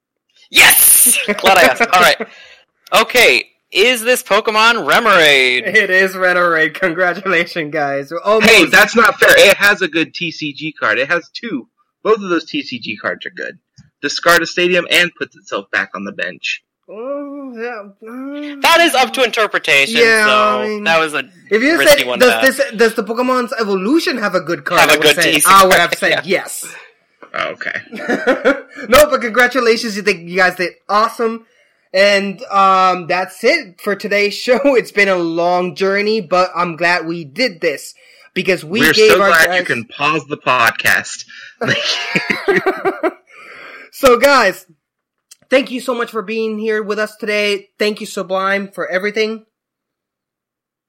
[0.50, 1.18] Yes!
[1.26, 1.80] Glad I asked.
[1.82, 2.28] All right.
[2.92, 3.47] Okay.
[3.72, 5.64] Is this Pokemon Remoraid?
[5.64, 6.74] It is Remoraid.
[6.74, 8.10] Congratulations, guys.
[8.10, 8.50] Almost.
[8.50, 9.30] Hey, that's not fair.
[9.48, 10.98] It has a good TCG card.
[10.98, 11.68] It has two.
[12.03, 13.59] Both of those TCG cards are good.
[14.03, 16.65] Discard a stadium and puts itself back on the bench.
[16.93, 20.01] Oh, yeah, uh, That is up to interpretation.
[20.01, 22.95] Yeah, so I mean, that was a If you risky said one does this does
[22.95, 24.81] the Pokemon's evolution have a good card?
[24.81, 26.23] Have a I would good say, TC I would have said yeah.
[26.25, 26.75] yes.
[27.33, 27.81] Okay.
[28.89, 29.97] no, but congratulations!
[29.97, 31.47] You think you guys did awesome,
[31.93, 34.59] and um, that's it for today's show.
[34.75, 37.95] It's been a long journey, but I'm glad we did this
[38.34, 39.60] because we We are gave so our glad guys.
[39.60, 41.25] you can pause the podcast.
[43.92, 44.67] So, guys,
[45.50, 47.68] thank you so much for being here with us today.
[47.78, 49.44] Thank you, Sublime, for everything.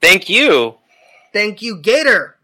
[0.01, 0.75] Thank you.
[1.33, 2.35] Thank you, Gator.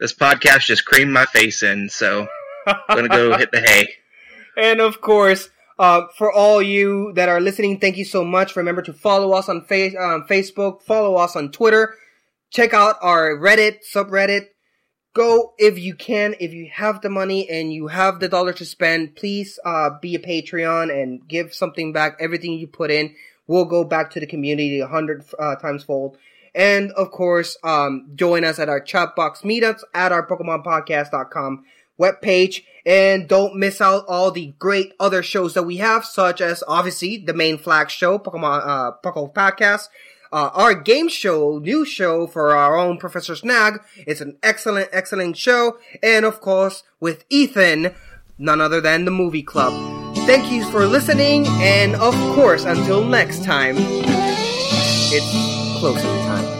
[0.00, 2.26] this podcast just creamed my face in, so
[2.66, 3.88] I'm gonna go hit the hay.
[4.56, 5.48] And of course,
[5.78, 8.56] uh, for all you that are listening, thank you so much.
[8.56, 11.94] Remember to follow us on fa- um, Facebook, follow us on Twitter,
[12.50, 14.46] check out our Reddit subreddit.
[15.12, 18.64] Go if you can, if you have the money and you have the dollar to
[18.64, 22.16] spend, please uh, be a Patreon and give something back.
[22.20, 23.14] Everything you put in
[23.48, 26.16] will go back to the community a hundred uh, times fold.
[26.54, 31.64] And of course, um, join us at our chat box meetups at our PokemonPodcast.com
[32.00, 32.64] webpage.
[32.86, 37.18] And don't miss out all the great other shows that we have, such as obviously
[37.18, 39.88] the main flag show, Pokemon, uh, Pokemon Podcast.
[40.32, 43.80] Uh, our game show, new show for our own Professor Snag.
[44.06, 45.78] It's an excellent, excellent show.
[46.02, 47.94] And of course, with Ethan,
[48.38, 49.72] none other than the movie club.
[50.26, 51.46] Thank you for listening.
[51.60, 53.76] And of course, until next time,
[55.12, 56.59] it's closing time.